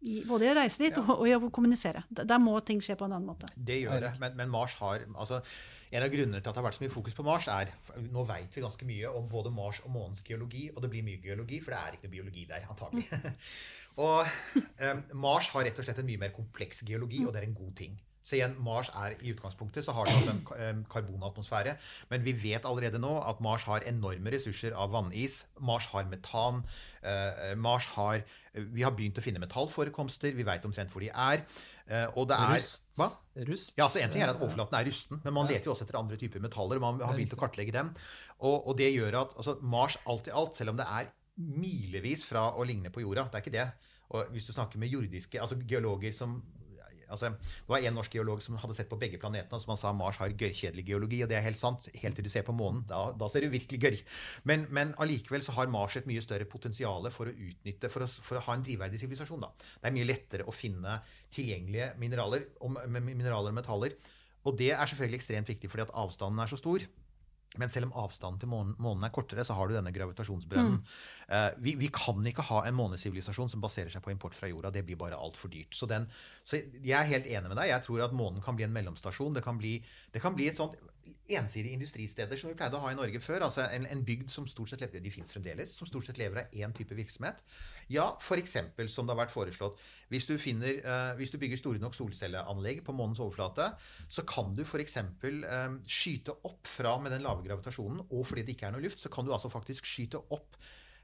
i, 0.00 0.20
både 0.28 0.46
i 0.46 0.50
å 0.52 0.56
reise 0.56 0.80
dit 0.84 0.94
ja. 0.94 1.02
og, 1.02 1.14
og, 1.16 1.26
i 1.28 1.34
å 1.34 1.50
kommunisere. 1.54 2.04
Der, 2.08 2.40
må 2.42 2.54
ting 2.64 2.80
skje 2.84 2.98
på 3.00 3.08
en 3.08 3.16
annen 3.16 3.28
måte. 3.28 3.48
Det 3.56 3.80
gjør 3.80 4.00
det, 4.04 4.12
men, 4.22 4.36
men 4.38 4.52
Mars 4.52 4.76
har 4.80 5.04
altså, 5.08 5.40
En 5.88 6.04
av 6.04 6.12
grunnene 6.12 6.42
til 6.42 6.50
at 6.50 6.52
det 6.52 6.60
har 6.60 6.66
vært 6.66 6.76
så 6.76 6.84
mye 6.84 6.92
fokus 6.92 7.16
på 7.16 7.24
Mars, 7.24 7.48
er 7.48 7.72
Nå 8.12 8.26
vet 8.28 8.52
vi 8.54 8.64
ganske 8.64 8.88
mye 8.88 9.12
om 9.18 9.28
både 9.28 9.52
Mars 9.54 9.80
og 9.84 9.92
månens 9.94 10.20
geologi, 10.24 10.68
og 10.74 10.84
det 10.84 10.92
blir 10.92 11.06
mye 11.06 11.22
geologi, 11.24 11.62
for 11.64 11.74
det 11.74 11.80
er 11.80 11.96
ikke 11.96 12.08
noe 12.08 12.16
biologi 12.18 12.44
der, 12.50 12.68
antagelig. 12.68 13.08
og 14.04 14.28
um, 14.84 15.02
Mars 15.24 15.48
har 15.54 15.66
rett 15.66 15.80
og 15.80 15.88
slett 15.88 16.04
en 16.04 16.10
mye 16.12 16.20
mer 16.26 16.36
kompleks 16.36 16.84
geologi, 16.86 17.24
og 17.24 17.32
det 17.32 17.42
er 17.42 17.48
en 17.48 17.56
god 17.56 17.74
ting. 17.82 17.98
Så 18.28 18.36
igjen, 18.36 18.58
Mars 18.60 18.90
er 18.92 19.14
i 19.24 19.30
utgangspunktet 19.32 19.86
så 19.86 19.94
har 19.96 20.04
det 20.04 20.12
altså 20.18 20.34
en 20.66 20.82
karbonatmosfære. 20.92 21.78
Men 22.10 22.26
vi 22.26 22.34
vet 22.36 22.66
allerede 22.68 23.00
nå 23.00 23.14
at 23.24 23.40
Mars 23.44 23.64
har 23.64 23.86
enorme 23.88 24.34
ressurser 24.34 24.76
av 24.76 24.92
vannis. 24.92 25.40
Mars 25.64 25.86
har 25.94 26.04
metan. 26.10 26.60
Uh, 27.00 27.54
Mars 27.56 27.88
har 27.94 28.26
Vi 28.52 28.82
har 28.82 28.92
begynt 28.92 29.20
å 29.20 29.24
finne 29.24 29.40
metallforekomster. 29.40 30.36
Vi 30.36 30.44
vet 30.44 30.64
omtrent 30.68 30.92
hvor 30.92 31.04
de 31.04 31.08
er. 31.08 31.44
Uh, 31.88 32.04
og 32.20 32.28
det 32.28 32.36
er 32.36 32.58
Rust. 32.58 32.84
Hva? 32.98 33.08
Rust. 33.48 33.72
Ja, 33.78 33.86
altså 33.86 34.02
En 34.02 34.12
ting 34.12 34.26
er 34.26 34.34
at 34.34 34.42
overflaten 34.42 34.76
er 34.76 34.90
rusten, 34.90 35.22
men 35.24 35.36
man 35.36 35.48
leter 35.48 35.70
jo 35.70 35.72
også 35.72 35.86
etter 35.86 36.00
andre 36.00 36.20
typer 36.20 36.44
metaller. 36.44 36.76
og 36.76 36.84
Man 36.84 37.00
har 37.00 37.16
begynt 37.16 37.32
å 37.32 37.40
kartlegge 37.40 37.72
dem. 37.78 37.94
Og, 38.42 38.68
og 38.68 38.76
det 38.76 38.90
gjør 38.92 39.22
at 39.22 39.32
altså, 39.40 39.56
Mars 39.62 39.96
alt 40.04 40.28
i 40.28 40.36
alt, 40.36 40.58
selv 40.58 40.74
om 40.74 40.82
det 40.82 40.88
er 41.00 41.08
milevis 41.38 42.26
fra 42.28 42.50
å 42.58 42.66
ligne 42.66 42.92
på 42.92 43.06
jorda, 43.06 43.28
det 43.30 43.40
er 43.40 43.46
ikke 43.46 43.56
det. 43.56 43.68
Og 44.08 44.32
hvis 44.34 44.48
du 44.48 44.52
snakker 44.52 44.80
med 44.80 44.92
jordiske, 44.92 45.40
altså 45.40 45.58
geologer 45.68 46.12
som 46.16 46.40
altså, 47.08 47.32
Det 47.38 47.72
var 47.72 47.84
en 47.84 47.96
norsk 47.98 48.14
geolog 48.14 48.42
som 48.44 48.58
hadde 48.60 48.76
sett 48.76 48.90
på 48.90 48.98
begge 49.00 49.20
planetene, 49.20 49.58
og 49.58 49.64
som 49.64 49.74
han 49.74 49.80
sa 49.80 49.92
Mars 49.96 50.20
har 50.22 50.34
gørrkjedelig 50.34 50.84
geologi. 50.88 51.22
Og 51.24 51.30
det 51.30 51.38
er 51.38 51.46
helt 51.46 51.60
sant, 51.60 51.88
helt 52.02 52.18
til 52.18 52.26
du 52.26 52.30
ser 52.32 52.46
på 52.46 52.56
månen. 52.56 52.84
Da, 52.88 53.08
da 53.18 53.30
ser 53.32 53.44
du 53.44 53.52
virkelig 53.52 53.80
gørr. 53.82 53.98
Men, 54.48 54.66
men 54.74 54.94
allikevel 55.02 55.44
så 55.44 55.56
har 55.58 55.72
Mars 55.72 55.98
et 55.98 56.08
mye 56.10 56.22
større 56.24 56.48
potensial 56.50 57.08
for 57.14 57.30
å 57.30 57.34
utnytte, 57.34 57.90
for 57.92 58.06
å, 58.06 58.10
for 58.10 58.40
å 58.40 58.44
ha 58.48 58.58
en 58.58 58.64
drivverdig 58.66 59.00
sivilisasjon. 59.02 59.48
Det 59.48 59.90
er 59.90 59.96
mye 59.96 60.08
lettere 60.08 60.48
å 60.48 60.54
finne 60.54 61.00
tilgjengelige 61.34 61.92
mineraler, 62.00 62.48
mineraler 62.98 63.52
og 63.52 63.58
metaller. 63.58 63.98
Og 64.46 64.56
det 64.58 64.72
er 64.72 64.88
selvfølgelig 64.88 65.20
ekstremt 65.20 65.50
viktig 65.50 65.70
fordi 65.70 65.86
at 65.88 65.94
avstanden 65.98 66.40
er 66.42 66.50
så 66.50 66.58
stor. 66.60 66.84
Men 67.56 67.70
selv 67.72 67.88
om 67.88 67.94
avstanden 68.04 68.42
til 68.42 68.50
månen, 68.52 68.74
månen, 68.82 69.06
er 69.06 69.12
kortere, 69.14 69.44
så 69.46 69.56
har 69.56 69.68
du 69.68 69.72
denne 69.72 69.92
gravitasjonsbrønnen. 69.94 70.76
Mm. 70.82 70.98
Uh, 71.32 71.48
vi, 71.64 71.74
vi, 71.80 71.88
kan 71.94 72.20
ikke 72.28 72.44
ha 72.50 72.60
en 72.68 72.76
månesivilisasjon 72.76 73.48
som 73.54 73.62
baserer 73.64 73.88
seg 73.92 74.04
på 74.04 74.12
import 74.12 74.36
fra 74.36 74.50
jorda. 74.50 74.72
Det 74.74 74.84
blir 74.84 75.00
bare 75.00 75.16
altfor 75.16 75.52
dyrt. 75.52 75.72
Så, 75.74 75.88
den, 75.88 76.04
så, 76.44 76.60
jeg 76.60 76.94
er 76.98 77.08
helt 77.08 77.30
enig 77.30 77.48
med 77.48 77.56
deg. 77.56 77.70
Jeg 77.72 77.86
tror 77.86 78.04
at 78.04 78.16
månen 78.16 78.44
kan 78.44 78.58
bli 78.58 78.68
en 78.68 78.76
mellomstasjon. 78.76 79.38
Det 79.38 79.44
kan 79.46 79.60
bli, 79.60 79.78
det 80.12 80.22
kan 80.24 80.36
bli 80.36 80.50
et 80.52 80.60
sånt 80.60 80.76
ensidige 81.38 81.76
industristeder 81.76 82.38
som 82.40 82.50
vi 82.50 82.56
pleide 82.58 82.78
å 82.78 82.82
ha 82.82 82.90
i 82.92 82.96
Norge 82.98 83.20
før. 83.22 83.44
altså 83.46 83.66
En, 83.74 83.86
en 83.90 84.04
bygd 84.04 84.30
som 84.32 84.46
stort 84.50 84.72
sett 84.72 84.82
lever, 84.84 85.02
de 85.04 85.12
finnes 85.12 85.32
fremdeles, 85.32 85.72
som 85.74 85.88
stort 85.88 86.08
sett 86.08 86.18
lever 86.20 86.42
av 86.42 86.56
én 86.56 86.74
type 86.76 86.96
virksomhet. 86.96 87.44
Ja, 87.92 88.10
f.eks. 88.20 88.56
som 88.92 89.08
det 89.08 89.14
har 89.14 89.20
vært 89.20 89.34
foreslått. 89.34 89.80
Hvis 90.12 90.28
du, 90.30 90.36
finner, 90.40 90.80
uh, 90.84 91.12
hvis 91.20 91.34
du 91.34 91.38
bygger 91.40 91.60
store 91.60 91.82
nok 91.82 91.96
solcelleanlegg 91.96 92.82
på 92.86 92.96
månens 92.96 93.22
overflate, 93.24 93.70
så 94.08 94.24
kan 94.28 94.52
du 94.56 94.64
f.eks. 94.64 94.98
Um, 95.00 95.42
eh, 95.48 95.70
skyte 95.88 96.36
opp 96.48 96.68
fra 96.68 96.96
med 97.02 97.14
den 97.14 97.24
lave 97.26 97.44
gravitasjonen, 97.46 98.04
og 98.08 98.26
fordi 98.28 98.46
det 98.46 98.56
ikke 98.56 98.70
er 98.70 98.76
noe 98.76 98.84
luft, 98.84 99.02
så 99.02 99.12
kan 99.12 99.26
du 99.26 99.34
altså 99.34 99.52
faktisk 99.52 99.88
skyte 99.88 100.20
opp 100.34 100.58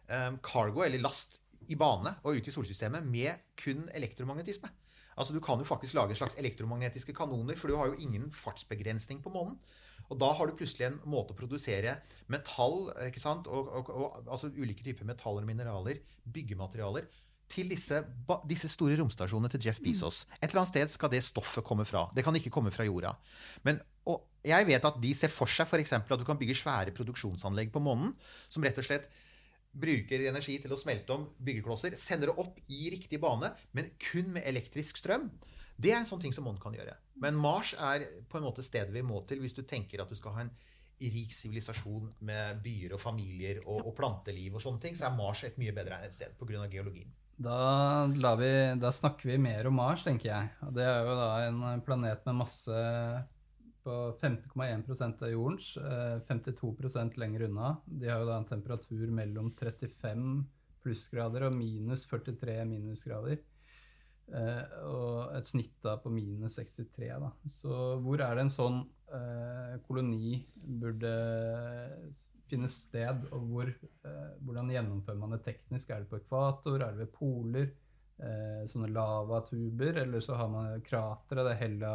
um, 0.09 0.41
cargo, 0.45 0.85
eller 0.87 1.03
last, 1.03 1.41
i 1.73 1.79
bane 1.81 2.11
og 2.29 2.37
ut 2.37 2.49
i 2.49 2.53
solsystemet 2.53 3.07
med 3.09 3.47
kun 3.57 3.87
elektromagnetisme. 3.97 4.69
Altså 5.17 5.35
Du 5.35 5.41
kan 5.41 5.59
jo 5.59 5.65
faktisk 5.65 5.95
lage 5.95 6.15
slags 6.15 6.35
elektromagnetiske 6.39 7.15
kanoner, 7.15 7.57
for 7.57 7.69
du 7.69 7.77
har 7.77 7.87
jo 7.87 7.99
ingen 7.99 8.31
fartsbegrensning 8.33 9.23
på 9.23 9.31
månen. 9.31 9.59
Og 10.13 10.21
da 10.21 10.31
har 10.37 10.49
du 10.49 10.57
plutselig 10.59 10.89
en 10.89 10.99
måte 11.09 11.35
å 11.35 11.39
produsere 11.39 11.99
metall 12.33 12.91
ikke 13.09 13.23
sant? 13.23 13.49
Og, 13.49 13.71
og, 13.81 13.93
og, 13.95 14.19
altså 14.27 14.53
ulike 14.53 14.85
typer 14.87 15.09
metaller 15.09 15.45
og 15.45 15.51
mineraler, 15.51 16.03
byggematerialer, 16.25 17.09
til 17.55 17.69
disse, 17.69 17.99
disse, 18.49 18.71
store 18.73 18.97
romstasjonene 18.99 19.51
til 19.53 19.67
Jeff 19.67 19.81
Bezos. 19.85 20.23
Et 20.41 20.49
eller 20.49 20.63
annet 20.63 20.73
sted 20.73 20.95
skal 20.95 21.11
det 21.13 21.21
stoffet 21.27 21.65
komme 21.67 21.85
fra. 21.87 22.07
Det 22.17 22.25
kan 22.25 22.37
ikke 22.37 22.53
komme 22.55 22.73
fra 22.75 22.87
jorda. 22.89 23.13
Men, 23.69 23.79
og 24.11 24.25
jeg 24.45 24.67
vet 24.69 24.89
at 24.89 24.97
de 25.01 25.13
ser 25.17 25.33
for 25.33 25.51
seg 25.51 25.69
f.eks. 25.69 25.93
at 25.99 26.21
du 26.21 26.27
kan 26.27 26.41
bygge 26.41 26.57
svære 26.59 26.95
produksjonsanlegg 26.97 27.73
på 27.75 27.85
månen 27.85 28.15
som 28.49 28.65
rett 28.65 28.81
og 28.81 28.89
slett 28.89 29.11
bruker 29.75 30.23
energi 30.29 30.57
til 30.63 30.73
å 30.73 30.79
smelte 30.79 31.17
om 31.17 31.25
byggeklosser, 31.43 31.97
sender 31.99 32.31
det 32.31 32.39
opp 32.39 32.61
i 32.71 32.87
riktig 32.95 33.19
bane, 33.23 33.51
men 33.75 33.91
kun 34.03 34.31
med 34.37 34.47
elektrisk 34.47 35.01
strøm. 35.01 35.27
Det 35.77 35.91
er 35.91 36.01
en 36.01 36.09
sånn 36.09 36.23
ting 36.23 36.35
som 36.35 36.47
månen 36.47 36.63
kan 36.63 36.77
gjøre. 36.77 36.95
Men 37.23 37.39
Mars 37.39 37.75
er 37.79 38.07
på 38.31 38.39
en 38.39 38.47
måte 38.49 38.65
stedet 38.67 38.95
vi 38.95 39.05
må 39.07 39.21
til 39.29 39.43
hvis 39.43 39.57
du 39.57 39.63
tenker 39.63 40.03
at 40.03 40.11
du 40.11 40.19
skal 40.19 40.35
ha 40.37 40.47
en 40.47 40.55
rik 41.05 41.35
sivilisasjon 41.35 42.09
med 42.27 42.63
byer 42.65 42.95
og 42.95 43.03
familier 43.03 43.61
og, 43.65 43.83
og, 43.83 43.93
planteliv 43.99 44.57
og 44.57 44.63
sånne 44.63 44.83
ting, 44.83 44.97
så 44.97 45.09
er 45.09 45.19
Mars 45.19 45.43
et 45.47 45.59
mye 45.61 45.75
bedre 45.75 45.99
enn 45.99 46.09
et 46.09 46.17
sted 46.17 46.35
pga. 46.39 46.67
geologien. 46.71 47.13
Da, 47.35 48.07
vi, 48.39 48.51
da, 48.79 48.93
snakker 48.95 49.33
vi 49.33 49.39
mer 49.43 49.67
om 49.67 49.75
Mars, 49.75 50.05
tenker 50.07 50.31
jeg. 50.31 50.51
Og 50.63 50.75
det 50.77 50.85
er 50.87 51.01
jo 51.03 51.17
da 51.19 51.31
en 51.49 51.83
planet 51.85 52.23
med 52.29 52.39
masse 52.45 52.83
på 53.85 53.95
15,1% 54.23 55.25
av 55.27 55.33
jordens, 55.33 55.73
52 56.29 56.71
eh, 56.87 57.19
lenger 57.21 57.49
unna. 57.49 57.75
De 57.85 58.09
har 58.09 58.23
jo 58.23 58.31
da 58.31 58.39
en 58.41 58.49
temperatur 58.49 59.11
mellom 59.13 59.51
35 59.59 60.45
plussgrader 60.85 61.49
og 61.49 61.59
minus 61.59 62.07
43 62.09 62.63
minusgrader. 62.71 63.43
Eh, 64.33 64.77
og 64.89 65.35
et 65.37 65.49
snitt 65.49 65.75
da 65.85 65.99
på 66.01 66.13
minus 66.13 66.57
63. 66.61 67.11
Da. 67.21 67.31
Så 67.51 67.75
hvor 68.05 68.23
er 68.25 68.37
det 68.37 68.47
en 68.47 68.53
sånn 68.53 68.79
eh, 69.13 69.75
koloni 69.85 70.39
burde 70.55 71.15
finne 72.51 72.69
sted, 72.71 73.25
og 73.33 73.49
hvor, 73.51 73.71
eh, 73.71 74.29
hvordan 74.45 74.71
gjennomfører 74.73 75.21
man 75.21 75.35
det 75.37 75.43
teknisk? 75.47 75.91
Er 75.91 76.05
det 76.05 76.11
på 76.11 76.21
ekvator, 76.21 76.77
er 76.81 76.93
det 76.93 77.05
ved 77.05 77.13
poler, 77.15 77.71
eh, 78.21 78.63
sånne 78.71 78.93
lavatuber, 78.93 80.03
eller 80.05 80.25
så 80.25 80.39
har 80.39 80.49
man 80.53 80.85
kratere, 80.85 81.45
det 81.45 81.55
er 81.55 81.63
Hella 81.63 81.95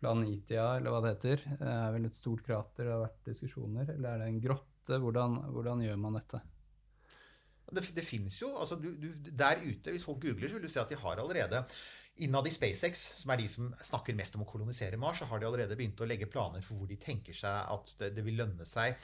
Planitia, 0.00 0.76
eller 0.76 0.90
hva 0.90 1.02
det 1.04 1.14
heter. 1.14 1.44
Det 1.60 1.70
er 1.70 1.92
vel 1.94 2.08
et 2.08 2.18
stort 2.18 2.42
krater, 2.46 2.84
det 2.84 2.92
har 2.92 3.04
vært 3.04 3.30
diskusjoner. 3.30 3.94
Eller 3.94 4.08
er 4.10 4.18
det 4.18 4.32
en 4.32 4.42
grotte? 4.42 4.98
Hvordan, 4.98 5.38
hvordan 5.54 5.84
gjør 5.84 6.00
man 6.02 6.18
dette? 6.18 6.42
Det, 7.70 7.84
det 7.96 8.04
finnes 8.04 8.36
jo 8.42 8.50
altså 8.58 8.76
du, 8.76 8.90
du, 9.00 9.08
Der 9.30 9.60
ute, 9.62 9.94
hvis 9.94 10.04
folk 10.04 10.20
googler, 10.20 10.48
så 10.48 10.58
vil 10.58 10.66
du 10.66 10.72
se 10.72 10.80
at 10.82 10.90
de 10.92 10.98
har 10.98 11.20
allerede 11.22 11.64
Innad 12.20 12.44
i 12.44 12.52
SpaceX, 12.52 13.06
som 13.16 13.30
er 13.32 13.40
de 13.40 13.46
som 13.48 13.70
snakker 13.88 14.16
mest 14.18 14.34
om 14.36 14.42
å 14.44 14.48
kolonisere 14.48 14.98
Mars, 15.00 15.22
så 15.22 15.28
har 15.30 15.40
de 15.40 15.46
allerede 15.48 15.78
begynt 15.78 16.00
å 16.04 16.08
legge 16.08 16.28
planer 16.28 16.60
for 16.60 16.76
hvor 16.76 16.90
de 16.90 16.98
tenker 17.00 17.32
seg 17.32 17.70
at 17.72 17.94
det, 18.02 18.10
det 18.18 18.24
vil 18.26 18.36
lønne 18.36 18.66
seg 18.68 18.98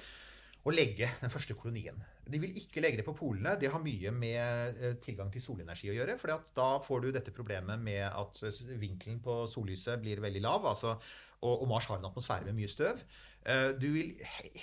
å 0.69 0.75
legge 0.75 1.09
den 1.23 1.33
første 1.33 1.57
kolonien. 1.57 1.97
De 2.29 2.41
vil 2.43 2.53
ikke 2.61 2.83
legge 2.85 3.01
det 3.01 3.07
på 3.07 3.15
polene. 3.17 3.55
Det 3.57 3.71
har 3.73 3.81
mye 3.81 4.13
med 4.13 4.83
eh, 4.83 4.99
tilgang 5.01 5.31
til 5.33 5.41
solenergi 5.41 5.89
å 5.89 5.97
gjøre. 5.97 6.19
For 6.21 6.35
da 6.59 6.69
får 6.85 7.01
du 7.01 7.09
dette 7.15 7.33
problemet 7.33 7.81
med 7.81 8.05
at 8.05 8.43
vinkelen 8.77 9.23
på 9.25 9.41
sollyset 9.49 10.03
blir 10.03 10.21
veldig 10.21 10.45
lav. 10.45 10.69
Altså, 10.69 10.99
og 11.49 11.65
Mars 11.71 11.89
har 11.89 12.01
en 12.01 12.09
atmosfære 12.11 12.51
med 12.51 12.59
mye 12.59 12.71
støv. 12.71 13.01
Eh, 13.47 13.71
du 13.79 13.87
vil 13.95 14.11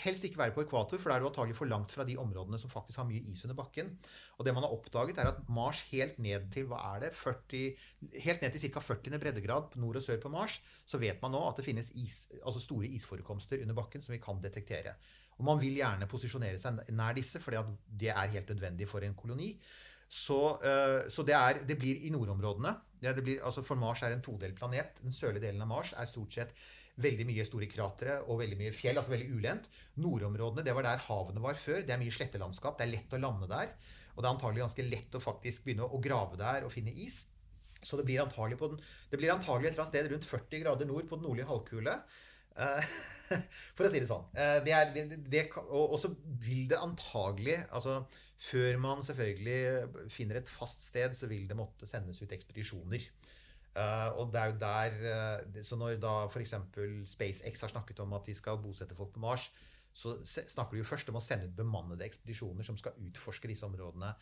helst 0.03 0.25
ikke 0.27 0.39
være 0.41 0.53
på 0.55 0.65
ekvator, 0.65 0.99
for 1.01 1.09
da 1.09 1.17
er 1.17 1.23
du 1.23 1.29
antagelig 1.29 1.55
for 1.57 1.69
langt 1.69 1.93
fra 1.95 2.05
de 2.07 2.17
områdene 2.21 2.59
som 2.61 2.71
faktisk 2.71 2.99
har 3.01 3.07
mye 3.09 3.23
is 3.31 3.43
under 3.47 3.57
bakken. 3.57 3.93
Og 4.37 4.45
det 4.45 4.53
man 4.53 4.65
har 4.65 4.75
oppdaget, 4.75 5.17
er 5.21 5.31
at 5.31 5.41
Mars 5.49 5.81
helt 5.91 6.19
ned 6.21 6.49
til 6.53 6.67
hva 6.69 6.81
er 6.91 7.05
det, 7.05 7.13
40, 7.17 7.63
helt 8.27 8.43
ned 8.43 8.55
til 8.55 8.67
ca. 8.67 8.83
40. 8.83 9.19
breddegrad 9.21 9.77
nord 9.81 10.01
og 10.01 10.05
sør 10.05 10.19
på 10.21 10.33
Mars, 10.33 10.59
så 10.85 10.99
vet 11.01 11.21
man 11.23 11.33
nå 11.33 11.41
at 11.47 11.61
det 11.61 11.65
finnes 11.67 11.93
is, 11.97 12.25
altså 12.43 12.61
store 12.63 12.91
isforekomster 12.99 13.63
under 13.63 13.77
bakken 13.77 14.03
som 14.03 14.13
vi 14.13 14.21
kan 14.23 14.43
detektere. 14.43 14.97
Og 15.39 15.47
man 15.47 15.59
vil 15.59 15.79
gjerne 15.79 16.07
posisjonere 16.07 16.59
seg 16.59 16.79
nær 16.95 17.15
disse, 17.17 17.41
for 17.43 17.75
det 17.87 18.13
er 18.13 18.31
helt 18.37 18.53
nødvendig 18.53 18.87
for 18.87 19.03
en 19.03 19.17
koloni. 19.17 19.55
Så, 20.07 20.37
uh, 20.61 21.09
så 21.09 21.23
det, 21.25 21.33
er, 21.33 21.63
det, 21.65 21.79
blir 21.81 22.05
i 22.05 22.11
nordområdene. 22.13 22.75
Ja, 23.01 23.13
blir, 23.17 23.41
altså 23.43 23.63
for 23.65 23.79
Mars 23.79 24.03
er 24.05 24.13
en 24.13 24.23
todelt 24.23 24.55
planet. 24.55 25.01
Den 25.01 25.11
sørlige 25.11 25.47
delen 25.47 25.63
av 25.65 25.71
Mars 25.71 25.95
er 25.97 26.05
stort 26.09 26.37
sett 26.37 26.53
veldig 27.01 27.27
mye 27.27 27.45
store 27.47 27.67
kratre 27.71 28.17
og 28.25 28.39
veldig 28.39 28.57
mye 28.59 28.73
fjell. 28.75 28.97
altså 28.97 29.13
veldig 29.13 29.29
ulendt. 29.35 29.69
Nordområdene 30.01 30.65
det 30.65 30.75
var 30.75 30.87
der 30.87 31.03
havene 31.07 31.43
var 31.43 31.59
før. 31.59 31.83
Det 31.83 31.95
er 31.95 32.01
mye 32.01 32.15
slettelandskap. 32.15 32.77
Det 32.79 32.87
er 32.87 32.93
lett 32.93 33.15
å 33.15 33.21
lande 33.21 33.49
der. 33.51 33.73
Og 34.15 34.21
det 34.21 34.29
er 34.29 34.33
antagelig 34.33 34.63
ganske 34.63 34.85
lett 34.87 35.17
å 35.17 35.23
faktisk 35.23 35.65
begynne 35.65 35.87
å 35.87 36.01
grave 36.03 36.39
der 36.39 36.67
og 36.67 36.71
finne 36.73 36.93
is. 36.93 37.25
Så 37.85 37.99
det 37.99 38.05
blir 38.07 38.23
antagelig, 38.23 38.57
den, 38.61 38.79
det 39.11 39.19
blir 39.19 39.33
antagelig 39.33 39.69
et 39.69 39.75
eller 39.75 39.85
annet 39.85 39.93
sted 39.93 40.11
rundt 40.13 40.29
40 40.29 40.63
grader 40.63 40.89
nord 40.89 41.09
på 41.09 41.19
den 41.19 41.27
nordlige 41.27 41.49
halvkule. 41.51 41.97
Uh, 42.55 42.93
for 43.75 43.85
å 43.85 43.91
si 43.91 43.99
det 43.99 44.09
sånn. 44.09 44.25
Uh, 44.37 44.59
det 44.65 44.73
er, 44.73 44.93
det, 44.95 45.19
det, 45.31 45.43
og, 45.67 45.97
så 46.01 46.13
vil 46.23 46.69
det 46.71 46.79
antagelig 46.79 47.59
altså 47.67 48.05
Før 48.45 48.79
man 48.83 49.03
selvfølgelig 49.03 50.07
finner 50.11 50.41
et 50.41 50.49
fast 50.51 50.81
sted, 50.83 51.13
så 51.15 51.27
vil 51.31 51.45
det 51.47 51.55
måtte 51.55 51.87
sendes 51.87 52.19
ut 52.19 52.33
ekspedisjoner. 52.35 53.05
Uh, 53.75 54.09
og 54.21 54.29
det 54.31 54.39
er 54.39 54.51
jo 54.51 54.57
der 54.61 54.93
uh, 55.51 55.63
Så 55.67 55.75
når 55.75 55.97
da 55.99 56.13
f.eks. 56.29 56.53
SpaceX 57.11 57.59
har 57.65 57.73
snakket 57.73 57.99
om 57.99 58.13
at 58.15 58.23
de 58.23 58.35
skal 58.37 58.61
bosette 58.63 58.95
folk 58.95 59.11
på 59.11 59.23
Mars, 59.23 59.49
så 59.95 60.17
snakker 60.25 60.75
de 60.75 60.83
jo 60.83 60.87
først 60.87 61.11
om 61.11 61.19
å 61.19 61.23
sende 61.23 61.49
ut 61.49 61.57
bemannede 61.57 62.07
ekspedisjoner 62.07 62.67
som 62.67 62.79
skal 62.79 62.95
utforske 63.03 63.51
disse 63.51 63.67
områdene 63.67 64.13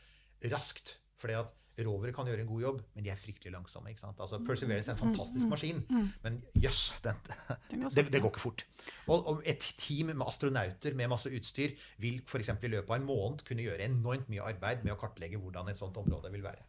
raskt. 0.54 0.98
Fordi 1.22 1.38
at 1.38 1.54
rovere 1.82 2.14
kan 2.14 2.28
gjøre 2.30 2.44
en 2.44 2.50
god 2.50 2.62
jobb, 2.62 2.82
men 2.94 3.06
de 3.06 3.10
er 3.10 3.18
fryktelig 3.18 3.54
langsomme. 3.54 3.90
ikke 3.90 4.04
sant? 4.04 4.20
Altså, 4.22 4.38
Perseverance 4.46 4.92
er 4.92 4.98
en 4.98 5.00
fantastisk 5.00 5.48
maskin, 5.50 5.82
men 6.22 6.42
jøss, 6.54 6.84
yes, 6.94 7.00
det, 7.96 8.06
det, 8.14 8.22
går 8.22 8.30
ikke 8.30 8.44
fort. 8.44 8.66
Og, 9.08 9.26
og, 9.28 9.42
et 9.50 9.66
team 9.82 10.12
med 10.12 10.26
astronauter 10.28 10.94
med 11.00 11.10
masse 11.10 11.32
utstyr 11.34 11.74
vil 12.04 12.22
f.eks. 12.28 12.54
i 12.54 12.74
løpet 12.76 12.92
av 12.92 13.00
en 13.00 13.08
måned 13.08 13.42
kunne 13.48 13.66
gjøre 13.66 13.88
enormt 13.88 14.30
mye 14.30 14.46
arbeid 14.46 14.86
med 14.86 14.94
å 14.94 15.00
kartlegge 15.02 15.42
hvordan 15.42 15.72
et 15.74 15.82
sånt 15.82 15.98
område 15.98 16.30
vil 16.34 16.46
være. 16.46 16.62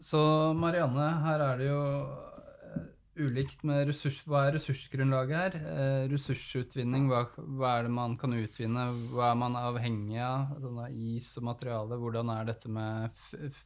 Så 0.00 0.20
Marianne, 0.56 1.06
her 1.26 1.42
er 1.44 1.58
det 1.60 1.66
jo 1.68 1.80
uh, 2.00 2.84
ulikt 3.20 3.64
med 3.68 3.84
ressurs... 3.90 4.22
Hva 4.24 4.46
er 4.46 4.54
ressursgrunnlaget 4.56 5.36
her? 5.36 5.56
Uh, 5.60 6.04
ressursutvinning, 6.08 7.10
hva, 7.10 7.26
hva, 7.36 7.74
er 7.74 7.88
det 7.88 7.92
man 7.98 8.16
kan 8.20 8.32
utvinne? 8.36 8.86
Hva 9.12 9.30
er 9.34 9.40
man 9.42 9.58
avhengig 9.60 10.22
av? 10.24 10.54
Sånn 10.62 10.78
is 11.12 11.28
og 11.36 11.48
materiale. 11.50 11.98
Hvordan 12.00 12.32
er 12.32 12.48
dette 12.48 12.72
med 12.72 13.24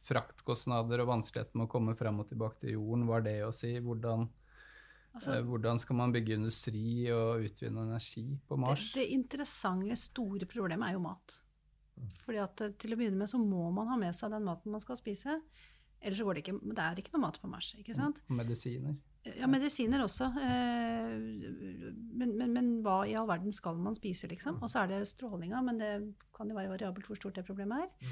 fraktkostnader 0.09 1.05
og 1.05 1.13
vanskeligheten 1.13 1.61
med 1.61 1.69
å 1.69 1.71
komme 1.71 1.95
frem 1.95 2.19
og 2.19 2.27
tilbake 2.33 2.65
til 2.65 2.75
jorden? 2.75 3.07
Hva 3.07 3.21
er 3.21 3.27
det 3.29 3.37
å 3.47 3.53
si? 3.55 3.71
Hvordan, 3.85 4.27
altså, 5.15 5.37
uh, 5.39 5.45
hvordan 5.47 5.79
skal 5.85 6.01
man 6.01 6.15
bygge 6.17 6.35
industri 6.35 7.05
og 7.15 7.47
utvinne 7.47 7.87
energi 7.87 8.27
på 8.43 8.59
Mars? 8.59 8.89
Det, 8.91 9.05
det 9.05 9.15
interessante, 9.15 9.95
store 10.03 10.51
problemet 10.51 10.91
er 10.91 10.99
jo 10.99 11.05
mat. 11.07 11.39
Fordi 12.25 12.43
at 12.43 12.59
Til 12.75 12.91
å 12.91 12.99
begynne 12.99 13.21
med 13.23 13.31
så 13.31 13.39
må 13.39 13.69
man 13.71 13.87
ha 13.87 13.95
med 13.95 14.11
seg 14.17 14.33
den 14.35 14.43
maten 14.43 14.73
man 14.73 14.83
skal 14.83 14.99
spise. 14.99 15.39
Ellers 16.05 16.21
så 16.21 16.27
går 16.27 16.37
det 16.37 16.45
ikke. 16.45 16.59
Det 16.77 16.85
er 16.85 17.01
ikke 17.01 17.13
noe 17.15 17.25
mat 17.25 17.41
på 17.41 17.49
Mars. 17.49 17.73
ikke 17.81 17.97
sant? 17.97 18.21
Medisiner. 18.29 18.93
Ja, 19.25 19.47
medisiner 19.49 20.03
også. 20.05 20.27
Eh, 20.37 21.13
men, 22.21 22.35
men, 22.37 22.51
men, 22.53 22.67
hva 22.85 22.99
i 23.09 23.15
all 23.17 23.25
verden 23.29 23.55
skal 23.55 23.79
man 23.81 23.97
spise, 23.97 24.29
liksom? 24.29 24.59
Og 24.61 24.69
så 24.69 24.83
er 24.83 24.91
det 24.93 25.07
strålinga, 25.09 25.63
men 25.65 25.81
det 25.81 25.91
kan 26.37 26.51
jo 26.51 26.57
være 26.57 26.75
variabelt 26.75 27.09
hvor 27.09 27.17
stort 27.17 27.39
det 27.39 27.45
problemet 27.47 27.87
er. 27.87 28.11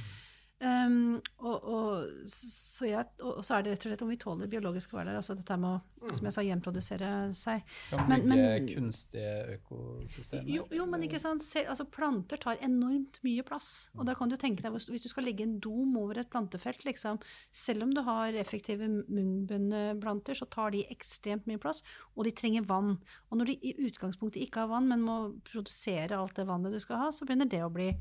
Mm. 0.63 0.83
Um, 0.85 1.21
og, 1.43 1.63
og, 1.63 2.27
så 2.31 2.87
jeg, 2.87 3.07
og, 3.21 3.41
så 3.43 3.57
er 3.57 3.65
det 3.65 3.73
rett 3.73 3.85
og 3.85 3.91
slett 3.91 4.03
om 4.05 4.11
vi 4.13 4.19
tåler 4.21 4.51
biologiske 4.51 4.95
hverdager. 4.95 5.19
Altså 5.19 5.35
dette 5.35 5.57
med 5.59 5.75
å 5.75 6.03
mm. 6.07 6.13
som 6.17 6.27
jeg 6.27 6.35
sa, 6.35 6.43
gjenprodusere 6.47 7.11
seg. 7.37 7.65
Kan 7.91 8.07
men, 8.11 8.25
men, 8.31 8.69
kunstige 8.69 9.57
økosystemer? 9.57 10.49
Jo, 10.51 10.65
jo, 10.73 10.87
men 10.89 11.05
ikke 11.07 11.21
sant, 11.21 11.43
Se, 11.43 11.65
altså 11.67 11.85
planter 11.91 12.39
tar 12.41 12.61
enormt 12.63 13.19
mye 13.25 13.43
plass. 13.47 13.89
Og 13.97 14.07
da 14.07 14.15
kan 14.17 14.31
du 14.31 14.37
tenke 14.39 14.63
deg, 14.63 14.73
hvis 14.73 15.03
du 15.03 15.09
skal 15.11 15.27
legge 15.27 15.45
en 15.45 15.57
dom 15.63 15.97
over 15.99 16.21
et 16.21 16.31
plantefelt, 16.31 16.85
liksom, 16.87 17.19
selv 17.51 17.87
om 17.87 17.93
du 17.95 18.03
har 18.07 18.35
effektive 18.39 18.87
munnbundplanter, 18.87 20.39
så 20.39 20.47
tar 20.53 20.73
de 20.75 20.85
ekstremt 20.93 21.47
mye 21.49 21.61
plass, 21.61 21.83
og 22.15 22.27
de 22.27 22.35
trenger 22.35 22.67
vann. 22.69 22.95
Og 23.29 23.39
når 23.39 23.51
de 23.51 23.59
i 23.71 23.75
utgangspunktet 23.89 24.43
ikke 24.45 24.63
har 24.63 24.71
vann, 24.71 24.87
men 24.91 25.03
må 25.03 25.17
produsere 25.47 26.17
alt 26.17 26.37
det 26.39 26.47
vannet 26.49 26.75
du 26.75 26.79
skal 26.83 27.05
ha, 27.05 27.11
så 27.11 27.27
begynner 27.27 27.49
det 27.51 27.63
å 27.65 27.73
bli 27.73 27.91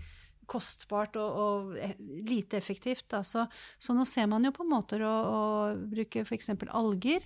kostbart 0.51 1.17
og, 1.21 1.39
og 1.43 1.77
e, 1.79 1.93
lite 2.29 2.59
effektivt. 2.59 3.09
Da. 3.13 3.23
Så, 3.27 3.47
så, 3.79 3.95
nå 3.97 4.07
ser 4.09 4.29
man 4.31 4.45
jo 4.47 4.53
på 4.57 4.67
måter 4.69 5.05
å, 5.07 5.13
å 5.13 5.41
bruke 5.93 6.25
f.eks. 6.27 6.53
alger 6.69 7.25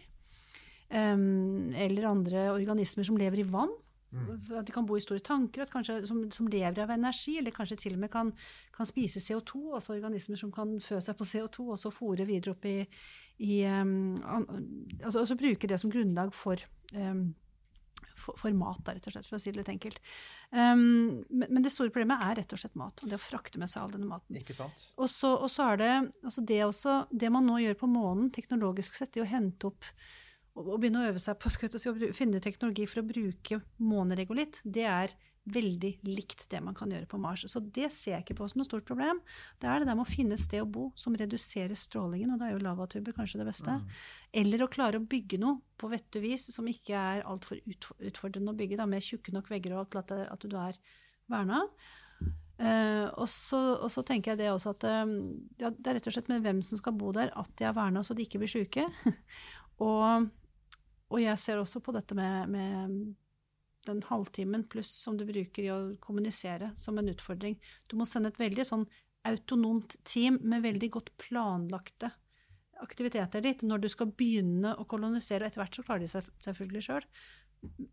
um, 0.91 1.73
eller 1.75 2.11
andre 2.11 2.49
organismer 2.55 3.09
som 3.09 3.19
lever 3.21 3.43
i 3.43 3.49
vann. 3.49 3.73
Mm. 4.17 4.29
At 4.57 4.69
de 4.69 4.73
kan 4.73 4.87
bo 4.87 4.97
i 4.97 5.03
store 5.03 5.21
tanker, 5.25 5.67
kanskje, 5.69 5.99
som, 6.09 6.23
som, 6.33 6.49
lever 6.49 6.79
av 6.85 6.93
energi, 6.95 7.37
eller 7.41 7.55
kanskje 7.55 7.79
til 7.83 7.97
og 7.97 8.05
med 8.05 8.13
kan, 8.13 8.31
kan, 8.77 8.89
spise 8.89 9.21
CO2, 9.21 9.75
altså 9.77 9.97
organismer 9.97 10.41
som 10.41 10.53
kan 10.55 10.77
fø 10.81 11.01
seg 11.03 11.19
på 11.19 11.27
CO2, 11.27 11.67
og 11.75 11.81
så 11.81 11.93
fòre 11.93 12.29
videre 12.29 12.55
opp 12.55 12.69
i, 12.71 12.79
i 13.45 13.65
um, 13.67 14.15
altså, 15.03 15.25
altså 15.25 15.39
bruke 15.41 15.69
det 15.69 15.81
som 15.83 15.93
grunnlag 15.93 16.33
for 16.37 16.63
um, 16.95 17.35
for, 18.19 18.53
mat, 18.57 18.83
da, 18.87 18.97
rett 18.97 19.09
og 19.09 19.15
slett, 19.15 19.29
for 19.29 19.39
å 19.39 19.43
si 19.43 19.53
det 19.53 19.61
litt 19.61 19.73
enkelt. 19.73 20.01
Um, 20.51 21.25
men, 21.31 21.49
men, 21.49 21.63
det 21.65 21.73
store 21.75 21.93
problemet 21.93 22.23
er 22.27 22.41
rett 22.41 22.55
og 22.57 22.63
slett 22.63 22.79
mat, 22.79 23.03
og 23.03 23.11
det 23.11 23.19
å 23.19 23.23
frakte 23.23 23.61
med 23.63 23.71
seg 23.73 23.85
all 23.85 23.95
denne 23.95 24.11
maten. 24.11 24.39
Ikke 24.41 24.57
sant? 24.57 24.89
Og 24.97 25.11
så, 25.13 25.33
og 25.37 25.51
så 25.53 25.73
er 25.73 25.83
det 25.83 25.93
altså 26.27 26.45
det 26.47 26.63
også 26.67 26.95
Det 27.11 27.31
man 27.33 27.47
nå 27.49 27.59
gjør 27.63 27.81
på 27.81 27.91
månen, 27.91 28.31
teknologisk 28.35 28.97
sett, 28.99 29.15
det 29.17 29.25
å 29.25 29.31
hente 29.31 29.71
opp 29.71 29.91
og, 30.57 30.65
og 30.65 30.81
begynne 30.81 31.05
å 31.05 31.11
øve 31.11 31.23
seg 31.23 31.39
på 31.41 31.53
si, 31.53 31.89
å 31.91 32.13
finne 32.17 32.43
teknologi 32.43 32.87
for 32.89 33.03
å 33.03 33.09
bruke 33.09 33.61
måneregolitt, 33.83 34.63
det 34.65 34.87
er 34.89 35.17
veldig 35.47 35.93
likt 36.07 36.47
det 36.51 36.61
man 36.65 36.75
kan 36.77 36.91
gjøre 36.91 37.07
på 37.11 37.19
Mars. 37.23 37.45
Så 37.51 37.61
det 37.61 37.89
ser 37.95 38.17
jeg 38.17 38.25
ikke 38.25 38.39
på 38.41 38.49
som 38.51 38.61
noe 38.61 38.69
stort 38.69 38.87
problem. 38.89 39.21
Det 39.63 39.69
er 39.71 39.83
det 39.83 39.89
der 39.89 39.99
med 39.99 40.07
å 40.07 40.11
finne 40.11 40.35
et 40.35 40.43
sted 40.43 40.63
å 40.63 40.69
bo 40.69 40.89
som 40.99 41.17
reduserer 41.19 41.79
strålingen, 41.79 42.33
og 42.35 42.41
da 42.41 42.49
er 42.49 42.57
jo 42.57 42.65
lavatuber 42.65 43.15
kanskje 43.17 43.41
det 43.43 43.49
beste. 43.49 43.77
Mm. 43.79 44.01
Eller 44.43 44.65
å 44.65 44.71
klare 44.73 45.01
å 45.01 45.07
bygge 45.07 45.39
noe 45.43 45.61
på 45.79 45.91
vettet 45.93 46.19
vis 46.25 46.49
som 46.55 46.67
ikke 46.71 46.97
er 46.99 47.27
altfor 47.29 47.61
utfordrende 47.63 48.55
å 48.55 48.59
bygge, 48.59 48.81
da, 48.81 48.89
med 48.91 49.05
tjukke 49.05 49.35
nok 49.35 49.51
vegger 49.53 49.77
og 49.77 49.85
alt 49.85 49.95
til 49.95 50.03
at, 50.03 50.17
at, 50.35 50.49
du 50.51 50.59
er 50.59 50.81
verna. 51.31 51.63
Uh, 52.57 53.13
og, 53.21 53.27
så, 53.29 53.59
og, 53.77 53.91
så, 53.93 54.01
tenker 54.07 54.33
jeg 54.33 54.41
det 54.41 54.49
også 54.49 54.73
at 54.73 54.87
uh, 54.89 55.11
ja, 55.61 55.69
det 55.69 55.91
er 55.91 55.99
rett 55.99 56.07
og 56.09 56.15
slett 56.15 56.31
med 56.33 56.41
hvem 56.41 56.63
som 56.65 56.81
skal 56.81 56.95
bo 56.97 57.11
der, 57.13 57.29
at 57.37 57.51
de 57.61 57.67
er 57.69 57.75
verna 57.77 58.01
så 58.01 58.17
de 58.17 58.25
ikke 58.25 58.41
blir 58.41 58.51
sjuke. 58.51 58.87
og, 59.85 60.27
og, 61.13 61.19
jeg 61.21 61.37
ser 61.43 61.61
også 61.61 61.85
på 61.85 61.95
dette 61.95 62.17
med, 62.17 62.49
med 62.51 62.97
den 63.87 64.03
halvtimen 64.07 64.67
pluss 64.71 64.91
som 65.05 65.17
du 65.19 65.25
bruker 65.29 65.65
i 65.65 65.73
å 65.73 65.81
kommunisere, 66.03 66.73
som 66.77 66.99
en 66.99 67.11
utfordring. 67.13 67.59
Du 67.91 67.97
må 67.99 68.07
sende 68.09 68.33
et 68.33 68.41
veldig 68.41 68.67
sånn 68.69 68.87
autonomt 69.27 69.97
team 70.07 70.39
med 70.43 70.63
veldig 70.67 70.93
godt 70.99 71.11
planlagte 71.19 72.13
aktiviteter 72.83 73.41
dit 73.45 73.63
når 73.65 73.85
du 73.85 73.89
skal 73.93 74.13
begynne 74.13 74.75
å 74.77 74.87
kolonisere. 74.89 75.45
og 75.45 75.51
Etter 75.51 75.63
hvert 75.63 75.79
så 75.79 75.85
klarer 75.87 76.05
de 76.05 76.11
seg 76.13 76.31
selvfølgelig 76.45 76.85
sjøl. 76.89 77.07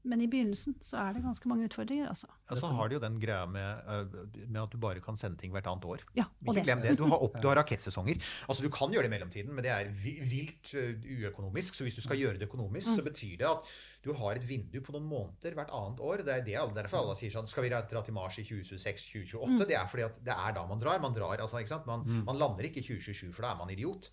Men 0.08 0.22
i 0.24 0.28
begynnelsen 0.32 0.76
så 0.84 1.00
er 1.02 1.16
det 1.16 1.24
ganske 1.24 1.50
mange 1.50 1.68
utfordringer. 1.70 2.10
altså. 2.12 2.28
Ja, 2.50 2.56
Så 2.60 2.68
har 2.68 2.90
de 2.90 2.98
jo 2.98 3.02
den 3.04 3.20
greia 3.22 3.46
med, 3.46 3.82
eh, 3.88 4.46
med, 4.48 4.60
at 4.62 4.72
du 4.72 4.78
bare 4.78 5.02
kan 5.04 5.18
sende 5.20 5.40
ting 5.40 5.54
hvert 5.54 5.68
annet 5.68 5.86
år. 5.86 6.04
Ja, 6.18 6.26
og 6.46 6.54
Ikke 6.54 6.66
glem 6.68 6.84
det. 6.84 6.98
Du 6.98 7.06
har, 7.08 7.24
opp, 7.24 7.38
du 7.42 7.48
har 7.48 7.58
rakettsesonger. 7.62 8.20
Altså 8.48 8.64
Du 8.64 8.70
kan 8.74 8.92
gjøre 8.92 9.08
det 9.08 9.12
i 9.12 9.16
mellomtiden, 9.16 9.54
men 9.54 9.66
det 9.66 9.72
er 9.72 9.92
vilt 9.94 10.74
uh, 10.76 10.94
uøkonomisk. 11.04 11.76
Så 11.78 11.88
hvis 11.88 11.96
du 11.96 12.02
skal 12.06 12.20
gjøre 12.20 12.40
det 12.40 12.50
økonomisk, 12.50 12.90
mm. 12.90 12.96
så 12.96 13.06
betyr 13.06 13.38
det 13.42 13.50
at 13.50 13.74
du 14.04 14.12
har 14.20 14.36
et 14.36 14.48
vindu 14.48 14.82
på 14.84 14.96
noen 14.96 15.08
måneder 15.08 15.56
hvert 15.56 15.72
annet 15.72 16.04
år. 16.04 16.26
Det 16.28 16.36
er 16.36 16.46
det, 16.48 16.58
derfor 16.76 17.04
alle 17.04 17.16
sier 17.20 17.32
sånn 17.32 17.48
Skal 17.48 17.68
vi 17.68 17.72
dra 17.74 18.04
til 18.04 18.16
Mars 18.16 18.40
i 18.42 18.48
2026-2028? 18.48 19.54
Mm. 19.54 19.60
Det 19.64 19.78
er 19.80 19.88
fordi 19.92 20.08
at 20.10 20.20
det 20.24 20.36
er 20.36 20.58
da 20.58 20.66
man 20.68 20.82
drar. 20.82 21.00
Man 21.04 21.16
drar, 21.16 21.38
altså, 21.40 21.62
ikke 21.62 21.76
sant? 21.76 21.88
Man, 21.90 22.04
mm. 22.08 22.26
man 22.28 22.42
lander 22.42 22.68
ikke 22.68 22.84
i 22.84 22.88
2027, 22.88 23.32
for 23.32 23.48
da 23.48 23.54
er 23.54 23.62
man 23.64 23.72
idiot. 23.74 24.12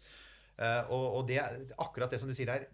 Uh, 0.60 0.92
og, 0.92 1.04
og 1.18 1.28
det 1.28 1.40
er 1.40 1.60
akkurat 1.80 2.12
det 2.12 2.20
som 2.20 2.28
du 2.28 2.36
sier 2.36 2.50
der 2.50 2.68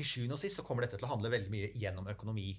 til 0.00 0.08
sjuende 0.08 0.36
og 0.38 0.42
sist 0.42 0.58
så 0.58 0.66
kommer 0.66 0.86
dette 0.86 0.98
til 0.98 1.08
å 1.08 1.14
handle 1.14 1.32
veldig 1.32 1.52
mye 1.52 1.72
gjennom 1.78 2.08
økonomi. 2.12 2.54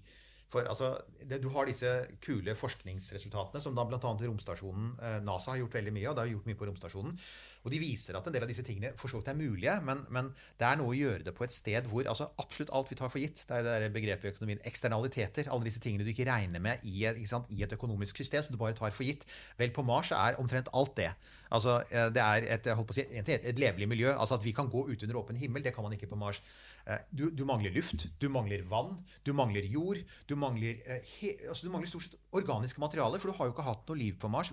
For 0.52 0.68
altså, 0.68 0.98
det, 1.24 1.40
Du 1.44 1.50
har 1.56 1.68
disse 1.68 1.90
kule 2.24 2.56
forskningsresultatene 2.60 3.62
som 3.64 3.76
da 3.78 3.86
bl.a. 3.88 4.00
romstasjonen 4.02 4.90
eh, 5.00 5.20
NASA 5.24 5.54
har 5.54 5.62
gjort 5.62 5.78
veldig 5.80 5.94
mye, 5.96 6.10
og 6.10 6.18
det 6.18 6.26
har 6.26 6.34
gjort 6.34 6.50
mye 6.50 6.60
på 6.60 6.68
romstasjonen. 6.68 7.16
Og 7.62 7.72
de 7.72 7.80
viser 7.80 8.18
at 8.18 8.26
en 8.28 8.34
del 8.36 8.44
av 8.44 8.50
disse 8.50 8.66
tingene 8.66 8.92
for 8.98 9.12
så 9.12 9.22
vidt 9.22 9.30
er 9.32 9.38
mulige, 9.38 9.76
men, 9.86 10.02
men, 10.12 10.32
det 10.60 10.68
er 10.68 10.80
noe 10.80 10.92
å 10.92 10.98
gjøre 10.98 11.24
det 11.28 11.34
på 11.38 11.46
et 11.46 11.54
sted 11.56 11.88
hvor 11.88 12.08
altså 12.10 12.32
absolutt 12.42 12.74
alt 12.76 12.90
vi 12.92 12.98
tar 13.00 13.12
for 13.14 13.22
gitt, 13.22 13.44
det 13.48 13.60
er 13.62 13.86
det 13.86 13.92
begrepet 13.96 14.28
i 14.28 14.34
økonomien, 14.34 14.64
eksternaliteter, 14.68 15.52
alle 15.54 15.70
disse 15.70 15.84
tingene 15.84 16.08
du 16.08 16.12
ikke 16.12 16.26
regner 16.28 16.64
med 16.64 16.84
i, 16.90 17.06
sant, 17.30 17.52
i 17.54 17.62
et 17.64 17.76
økonomisk 17.78 18.20
system 18.20 18.44
som 18.44 18.56
du 18.56 18.60
bare 18.60 18.76
tar 18.78 18.96
for 18.98 19.08
gitt. 19.08 19.28
Vel, 19.62 19.72
på 19.76 19.86
Mars 19.88 20.12
er 20.18 20.42
omtrent 20.42 20.74
alt 20.76 20.98
det. 20.98 21.12
Altså, 21.54 21.78
eh, 21.92 22.10
det 22.16 22.26
er 22.26 22.50
et, 22.58 22.68
si, 22.98 23.06
et 23.38 23.60
levelig 23.62 23.88
miljø. 23.94 24.12
altså 24.12 24.40
At 24.40 24.44
vi 24.44 24.56
kan 24.58 24.72
gå 24.72 24.88
ut 24.90 25.08
under 25.08 25.22
åpen 25.22 25.40
himmel, 25.40 25.64
det 25.64 25.76
kan 25.76 25.86
man 25.86 25.94
ikke 25.96 26.10
på 26.12 26.20
Mars. 26.20 26.42
Eh, 26.90 27.04
du, 27.14 27.30
du, 27.30 27.44
mangler 27.46 27.74
luft, 27.76 28.08
du 28.22 28.28
mangler 28.30 28.64
vann, 28.70 28.96
du 29.26 29.34
mangler 29.38 29.66
jord. 29.70 30.02
Du 30.30 30.36
mangler, 30.40 30.82
eh, 30.86 31.06
he, 31.18 31.34
altså 31.48 31.68
du 31.68 31.74
mangler 31.74 31.90
stort 31.92 32.08
sett 32.08 32.18
organiske 32.38 32.82
materialer, 32.82 33.20
for 33.22 33.32
du 33.32 33.38
har 33.38 33.50
jo 33.50 33.54
ikke 33.56 33.66
hatt 33.68 33.92
noe 33.92 34.00
liv 34.00 34.18
på 34.20 34.30
Mars. 34.32 34.52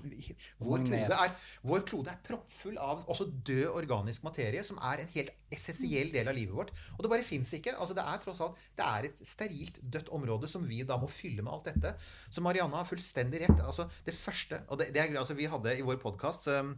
Vår 0.59 0.85
klode 0.85 1.19
er, 1.19 1.35
vår 1.71 1.85
klode 1.89 2.13
er 2.13 2.23
proppfull 2.27 2.79
av 2.83 3.05
også 3.07 3.29
død 3.49 3.67
organisk 3.71 4.27
materie, 4.27 4.65
som 4.67 4.81
er 4.91 5.05
en 5.05 5.13
helt 5.15 5.35
essensiell 5.55 6.13
del 6.15 6.29
av 6.29 6.37
livet 6.37 6.57
vårt. 6.57 6.73
Og 6.97 7.05
det 7.05 7.13
bare 7.13 7.27
fins 7.27 7.53
ikke. 7.57 7.77
altså 7.79 7.97
Det 7.97 8.05
er 8.05 8.25
tross 8.25 8.43
alt 8.45 8.65
det 8.79 8.89
er 8.89 9.11
et 9.11 9.23
sterilt, 9.27 9.83
dødt 9.83 10.11
område 10.15 10.51
som 10.51 10.67
vi 10.69 10.83
da 10.87 10.99
må 11.01 11.11
fylle 11.13 11.45
med 11.45 11.55
alt 11.55 11.71
dette. 11.71 11.95
Så 12.31 12.45
Marianne 12.45 12.77
har 12.77 12.89
fullstendig 12.89 13.45
rett. 13.45 13.63
altså 13.63 13.89
Det 14.05 14.17
første 14.17 14.65
og 14.69 14.81
det, 14.81 14.91
det 14.95 15.03
er, 15.03 15.15
altså 15.19 15.39
Vi 15.39 15.47
hadde 15.49 15.79
i 15.79 15.87
vår 15.87 16.01
podkast 16.03 16.49
um, 16.51 16.75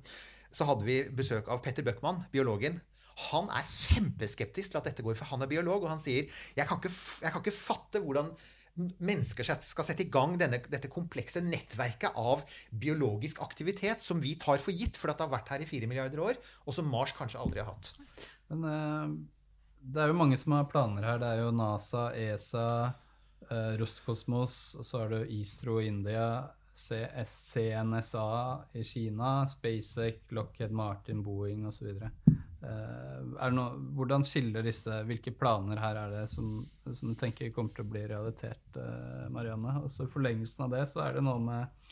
så 0.50 0.66
hadde 0.66 0.86
vi 0.86 1.02
besøk 1.14 1.48
av 1.50 1.62
Petter 1.62 1.86
Bøckmann, 1.86 2.24
biologen. 2.32 2.80
Han 3.28 3.50
er 3.52 3.66
kjempeskeptisk 3.68 4.72
til 4.72 4.80
at 4.80 4.88
dette 4.88 5.04
går, 5.04 5.18
for 5.18 5.30
han 5.33 5.44
er 5.44 5.50
biolog, 5.50 5.85
og 5.85 5.92
han 5.92 6.02
sier 6.02 6.30
jeg 6.56 6.66
kan 6.68 6.80
ikke, 6.80 6.92
jeg 7.24 7.35
kan 7.35 7.44
ikke 7.44 7.56
fatte 7.56 8.02
hvordan 8.04 8.33
mennesker 8.80 9.44
skal 9.44 9.87
sette 9.87 10.06
i 10.06 10.12
gang 10.12 10.37
denne, 10.40 10.61
dette 10.70 10.90
komplekse 10.92 11.42
nettverket 11.44 12.16
av 12.18 12.44
biologisk 12.70 13.42
aktivitet 13.44 14.04
som 14.04 14.22
vi 14.22 14.37
tar 14.40 14.62
for 14.62 14.72
gitt 14.72 14.96
for 14.96 15.12
at 15.12 15.18
det 15.18 15.26
har 15.26 15.35
vært 15.35 15.50
her 15.52 15.64
i 15.64 15.68
fire 15.68 15.90
milliarder 15.90 16.22
år, 16.30 16.40
og 16.64 16.76
som 16.76 16.88
Mars 16.88 17.12
kanskje 17.16 17.40
aldri 17.42 17.62
har 17.62 17.72
hatt. 17.72 17.92
Men 18.50 18.64
uh, 18.64 19.18
det 19.80 20.02
er 20.02 20.12
jo 20.12 20.20
mange 20.20 20.38
som 20.40 20.56
har 20.56 20.70
planer 20.70 21.06
her. 21.06 21.20
Det 21.22 21.28
er 21.28 21.42
jo 21.42 21.52
NASA, 21.56 22.06
ESA, 22.16 22.70
uh, 23.50 23.74
Roskosmos, 23.80 24.62
og 24.78 24.87
så 24.87 25.02
har 25.02 25.12
du 25.12 25.37
Istro 25.40 25.80
i 25.80 25.90
India, 25.90 26.26
CNSA 26.80 28.26
i 28.78 28.85
Kina, 28.87 29.46
SpaceX, 29.50 30.30
Lockheed 30.33 30.72
Martin, 30.72 31.24
Boeing 31.26 31.66
osv. 31.68 31.90
Uh, 32.61 33.46
no, 33.55 33.62
hvordan 33.96 34.20
skiller 34.29 34.61
disse 34.66 34.92
Hvilke 35.09 35.33
planer 35.33 35.79
her 35.81 35.96
er 35.96 36.11
det 36.12 36.25
som, 36.29 36.59
som 36.92 37.09
du 37.09 37.16
tenker 37.16 37.49
kommer 37.57 37.73
til 37.73 37.87
å 37.87 37.88
bli 37.88 38.03
realitet, 38.11 38.66
uh, 38.77 39.31
Marianne? 39.33 39.79
Og 39.81 39.88
så 39.92 40.05
I 40.05 40.11
forlengelsen 40.12 40.66
av 40.66 40.75
det, 40.75 40.83
så 40.90 41.01
er 41.07 41.16
det 41.16 41.23
noe 41.25 41.40
med 41.40 41.88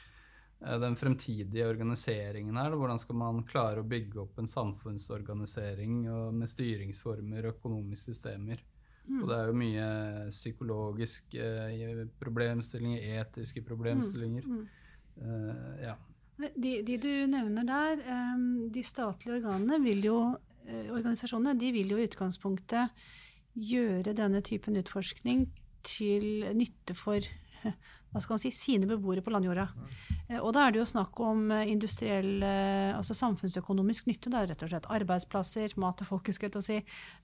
uh, 0.66 0.74
den 0.82 0.98
fremtidige 1.00 1.70
organiseringen 1.70 2.60
her. 2.60 2.76
Hvordan 2.76 3.00
skal 3.00 3.16
man 3.16 3.40
klare 3.48 3.80
å 3.80 3.88
bygge 3.88 4.20
opp 4.26 4.42
en 4.42 4.50
samfunnsorganisering 4.50 6.02
med 6.36 6.52
styringsformer 6.52 7.46
og 7.46 7.56
økonomiske 7.56 8.12
systemer? 8.12 8.60
Mm. 9.06 9.22
Og 9.22 9.30
det 9.30 9.38
er 9.38 9.48
jo 9.48 9.60
mye 9.62 9.86
psykologiske 10.28 11.46
problemstillinger, 12.20 13.06
etiske 13.22 13.62
problemstillinger. 13.64 14.44
Mm. 14.44 14.60
Mm. 14.60 15.24
Uh, 15.24 15.72
ja. 15.86 15.96
De, 16.38 16.74
de, 16.86 16.98
du 17.00 17.10
nevner 17.26 17.64
der, 17.66 18.04
de 18.70 18.82
statlige 18.86 19.40
organene 19.40 19.80
vil 19.82 20.04
jo, 20.04 20.18
organisasjonene, 20.68 21.58
de 21.60 21.72
vil 21.72 21.94
jo 21.94 22.00
i 22.00 22.06
utgangspunktet 22.08 22.92
gjøre 23.58 24.14
denne 24.16 24.42
typen 24.44 24.76
utforskning 24.78 25.48
til 25.86 26.46
nytte 26.56 26.94
for 26.98 27.24
hva 28.18 28.24
skal 28.24 28.36
man 28.36 28.42
si, 28.42 28.52
sine 28.54 28.88
beboere 28.90 29.22
på 29.24 29.32
landjorda. 29.32 29.68
Mm. 29.72 30.38
Og 30.42 30.50
da 30.56 30.66
er 30.66 30.74
det 30.74 30.82
jo 30.82 30.88
snakk 30.90 31.20
om 31.24 31.48
industriell, 31.62 32.42
altså 32.44 33.16
samfunnsøkonomisk 33.16 34.08
nytte. 34.10 34.32
Det 34.32 34.40
er 34.40 34.50
rett 34.50 34.64
og 34.66 34.72
slett 34.72 34.88
arbeidsplasser, 34.92 35.76
mat 35.80 35.98
til 36.00 36.08
folket, 36.10 36.36
skal 36.36 36.52
jeg 36.52 36.66
si, 36.66 36.78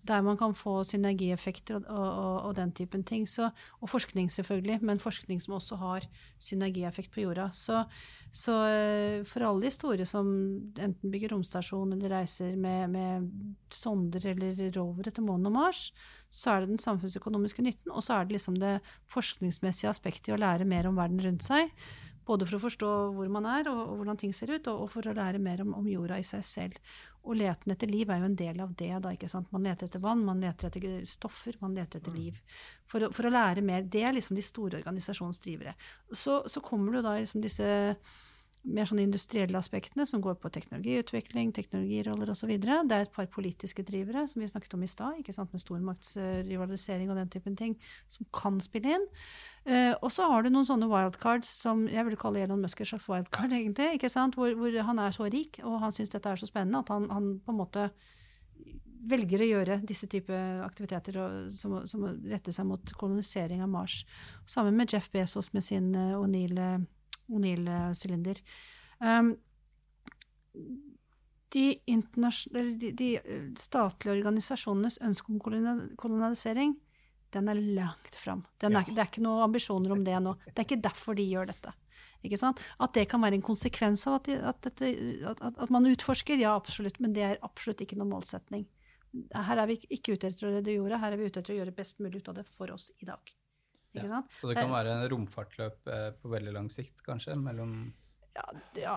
der 0.09 0.24
man 0.24 0.38
kan 0.40 0.57
få 0.57 0.78
synergieffekter 0.88 1.83
og, 1.83 1.90
og, 1.90 2.37
og, 2.48 2.54
den 2.57 2.72
typen 2.76 3.04
ting. 3.04 3.26
Så, 3.28 3.50
og 3.80 3.90
forskning, 3.92 4.30
selvfølgelig, 4.33 4.80
men 4.83 5.02
forskning 5.02 5.42
som 5.44 5.59
også 5.59 5.78
har 5.83 6.09
synergieffekt 6.42 7.12
på 7.14 7.26
jorda. 7.26 7.50
Så, 7.52 7.85
så 8.33 8.57
for 9.28 9.46
alle 9.46 9.66
de 9.66 9.74
store 9.74 10.09
som 10.09 10.30
enten 10.78 11.12
bygger 11.12 11.35
romstasjon 11.35 11.96
eller 11.96 12.20
reiser 12.20 12.57
med, 12.57 12.88
med 12.94 13.30
sonder 13.74 14.33
eller 14.33 14.68
rovere 14.76 15.12
til 15.12 15.26
månen 15.26 15.50
og 15.50 15.59
Mars, 15.59 15.88
så 16.35 16.50
er 16.50 16.64
det 16.64 16.72
den 16.72 16.83
samfunnsøkonomiske 16.83 17.62
nytten, 17.62 17.92
og 17.94 18.02
så 18.02 18.16
er 18.16 18.26
det 18.26 18.35
liksom 18.37 18.57
det 18.59 18.78
forskningsmessige 19.12 19.90
aspektet 19.90 20.33
i 20.33 20.35
å 20.35 20.40
lære 20.40 20.66
mer 20.66 20.83
om 20.90 20.98
verden 20.98 21.22
rundt 21.24 21.46
seg. 21.46 21.72
Både 22.24 22.46
for 22.48 22.56
å 22.56 22.62
forstå 22.62 22.90
hvor 23.16 23.28
man 23.32 23.44
er 23.48 23.68
og, 23.68 23.80
og 23.82 23.98
hvordan 24.00 24.20
ting 24.20 24.32
ser 24.36 24.54
ut, 24.54 24.68
og, 24.72 24.86
og, 24.86 24.88
for 24.94 25.08
å 25.10 25.16
lære 25.16 25.42
mer 25.44 25.60
om, 25.64 25.74
om, 25.76 25.88
jorda 25.88 26.16
i 26.20 26.24
seg 26.24 26.44
selv. 26.46 26.94
Og 27.24 27.36
leten 27.40 27.72
etter 27.72 27.88
liv 27.88 28.08
er 28.08 28.20
jo 28.20 28.28
en 28.30 28.38
del 28.40 28.60
av 28.64 28.72
det. 28.80 28.92
da, 29.04 29.12
ikke 29.12 29.28
sant? 29.32 29.50
Man 29.52 29.64
leter 29.68 29.88
etter 29.88 30.00
vann, 30.00 30.24
man 30.24 30.40
leter 30.44 30.70
etter 30.70 31.04
stoffer, 31.08 31.56
man 31.60 31.76
leter 31.76 32.00
etter 32.00 32.12
mm. 32.12 32.20
liv. 32.20 32.40
For 32.88 33.04
å, 33.04 33.10
for 33.12 33.28
å 33.28 33.32
lære 33.32 33.64
mer. 33.64 33.84
Det 33.84 34.04
er 34.04 34.16
liksom 34.16 34.40
de 34.40 34.44
store 34.44 34.80
organisasjonsdrivere. 34.80 35.76
Så, 36.12 36.42
så 36.48 36.64
kommer 36.64 36.96
du 36.96 37.04
da 37.04 37.16
liksom 37.18 37.44
disse 37.44 37.68
mer 38.64 38.88
sånn 38.88 39.02
industrielle 39.02 39.58
aspektene 39.60 40.06
som 40.08 40.22
går 40.24 40.38
på 40.40 40.50
teknologiutvikling, 40.54 41.52
teknologiroller 41.52 42.30
osv. 42.32 42.54
Det 42.56 42.72
er 42.72 43.04
et 43.04 43.12
par 43.12 43.28
politiske 43.32 43.84
drivere 43.84 44.24
som 44.30 44.40
vi 44.40 44.48
snakket 44.48 44.76
om 44.76 44.84
i 44.86 44.88
stad, 44.88 45.20
med 45.20 45.64
stormaktsrivalisering 45.64 47.12
og 47.12 47.20
den 47.20 47.32
typen 47.32 47.58
ting, 47.60 47.76
som 48.08 48.28
kan 48.32 48.56
spille 48.64 48.96
inn. 48.96 49.06
Uh, 49.64 49.94
og 50.05 50.11
så 50.12 50.27
har 50.29 50.44
du 50.44 50.50
noen 50.53 50.66
sånne 50.68 50.90
wildcards 50.90 51.48
som 51.64 51.87
jeg 51.88 52.05
vil 52.05 52.18
kalle 52.20 52.42
Elon 52.44 52.61
Musk 52.61 52.83
et 52.83 52.90
slags 52.90 53.07
wildcard, 53.09 53.55
egentlig. 53.57 53.94
ikke 53.96 54.11
sant? 54.12 54.37
Hvor, 54.37 54.53
hvor, 54.59 54.77
han 54.88 55.00
er 55.00 55.14
så 55.16 55.29
rik, 55.33 55.61
og 55.64 55.79
han 55.81 55.94
syns 55.96 56.12
dette 56.12 56.29
er 56.29 56.40
så 56.40 56.48
spennende 56.50 56.83
at 56.85 56.92
han, 56.92 57.09
han, 57.12 57.31
på 57.44 57.55
en 57.55 57.61
måte 57.62 57.88
velger 59.09 59.44
å 59.44 59.48
gjøre 59.48 59.79
disse 59.85 60.09
type 60.09 60.37
aktiviteter 60.64 61.16
og, 61.20 61.48
som, 61.53 61.79
som 61.88 62.05
retter 62.29 62.55
seg 62.57 62.68
mot 62.68 62.92
kolonisering 63.00 63.64
av 63.64 63.72
Mars. 63.72 64.03
Sammen 64.48 64.77
med 64.77 64.92
Jeff 64.92 65.11
Bezos 65.12 65.53
med 65.57 65.64
sin 65.64 65.90
uh, 65.96 66.20
O'Neill 66.20 66.61
O'Neill-sylinder. 67.33 68.40
Um, 69.00 69.35
de, 71.55 71.81
de, 71.87 72.92
de, 72.92 73.11
eh, 73.16 73.44
statlige 73.59 74.16
organisasjonenes 74.16 74.98
ønske 75.03 75.33
om 75.33 75.40
kolonisering, 75.96 76.74
den 77.34 77.50
er 77.50 77.62
langt 77.78 78.18
fram. 78.18 78.44
Er, 78.62 78.70
ja. 78.70 78.84
Det 78.86 79.00
er 79.00 79.08
ikke 79.10 79.24
noen 79.24 79.44
ambisjoner 79.48 79.94
om 79.94 80.04
det 80.06 80.20
nå. 80.22 80.36
Det 80.46 80.56
er 80.56 80.68
ikke 80.68 80.84
derfor 80.84 81.18
de 81.18 81.26
gjør 81.28 81.50
dette. 81.50 81.74
At 82.24 82.94
det 82.96 83.04
kan 83.10 83.20
være 83.20 83.36
en 83.36 83.44
konsekvens 83.44 84.06
av 84.08 84.22
at, 84.22 84.30
at, 84.32 84.60
dette, 84.64 84.92
at, 85.28 85.42
at, 85.44 85.70
man 85.74 85.86
utforsker, 85.90 86.40
ja 86.40 86.54
absolutt, 86.56 86.96
men 87.04 87.12
det 87.16 87.26
er 87.26 87.42
absolutt 87.44 87.84
ikke 87.84 87.98
noen 88.00 88.14
målsetning. 88.14 88.64
Her 89.34 89.60
er 89.60 89.68
vi 89.70 89.76
ikke 89.94 90.16
ute 90.16 90.30
etter 90.30 90.48
å 90.48 90.54
redde 90.56 90.74
jorda, 90.74 90.98
her 91.02 91.14
er 91.14 91.20
vi 91.20 91.28
ute 91.28 91.42
etter 91.42 91.54
å 91.54 91.58
gjøre 91.60 91.74
best 91.76 92.00
mulig 92.02 92.22
ut 92.22 92.30
av 92.32 92.38
det 92.40 92.46
for 92.48 92.72
oss 92.74 92.88
i 92.98 93.08
dag. 93.08 93.34
Ja. 93.94 94.22
Så 94.40 94.48
det 94.50 94.56
kan 94.58 94.72
være 94.72 94.96
en 94.96 95.04
romfartløp 95.12 95.92
eh, 95.92 96.08
på 96.18 96.32
veldig 96.32 96.54
lang 96.56 96.70
sikt, 96.72 96.96
kanskje? 97.06 97.36
mellom 97.38 97.92
ja, 98.34 98.44
ja, 98.74 98.94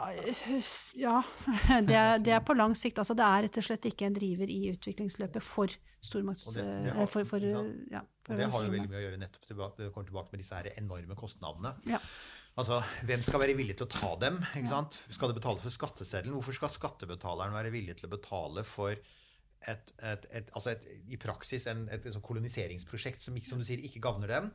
ja. 0.95 1.17
Det, 1.89 1.97
det, 2.25 2.31
er, 2.33 2.39
på 2.45 2.55
lang 2.57 2.73
sikt. 2.77 2.97
Altså, 3.03 3.13
det 3.17 3.25
er 3.25 3.45
rett 3.45 3.59
og 3.61 3.67
slett 3.67 3.85
ikke 3.89 4.07
en 4.07 4.15
driver 4.15 4.49
i 4.49 4.59
utviklingsløpet 4.71 5.45
for 5.45 5.73
stormakts... 6.01 6.47
Det, 6.55 6.65
det, 6.87 6.95
har, 6.95 7.11
for, 7.11 7.27
for, 7.29 7.45
ja, 7.45 8.01
for 8.25 8.39
det 8.39 8.47
har 8.53 8.65
jo 8.65 8.73
veldig 8.73 8.89
mye 8.89 9.01
å 9.01 9.03
gjøre 9.05 9.21
nettopp 9.21 9.45
tilbake, 9.51 9.83
det 9.83 9.91
kommer 9.93 10.09
tilbake 10.09 10.33
med 10.33 10.41
disse 10.41 10.57
her 10.57 10.71
enorme 10.81 11.19
kostnadene. 11.19 11.75
Ja. 11.91 12.01
Altså, 12.57 12.81
Hvem 13.05 13.21
skal 13.27 13.43
være 13.43 13.59
villig 13.59 13.77
til 13.77 13.85
å 13.85 13.93
ta 13.93 14.09
dem? 14.25 14.41
ikke 14.57 14.73
sant? 14.73 14.97
Skal 15.13 15.29
det 15.29 15.37
betale 15.37 15.61
for 15.61 15.75
skatteseddelen? 15.75 16.33
Hvorfor 16.39 16.57
skal 16.57 16.73
skattebetaleren 16.73 17.53
være 17.53 17.73
villig 17.75 17.99
til 17.99 18.09
å 18.09 18.15
betale 18.15 18.65
for 18.65 18.95
et, 18.97 19.93
et, 20.01 20.27
et, 20.37 20.49
altså 20.57 20.73
i 21.09 21.17
praksis 21.21 21.69
en, 21.69 21.85
et, 21.93 22.09
koloniseringsprosjekt 22.25 23.21
som, 23.21 23.37
som, 23.45 23.61
du 23.61 23.69
sier, 23.69 23.85
ikke 23.85 24.01
gagner 24.01 24.33
dem? 24.33 24.51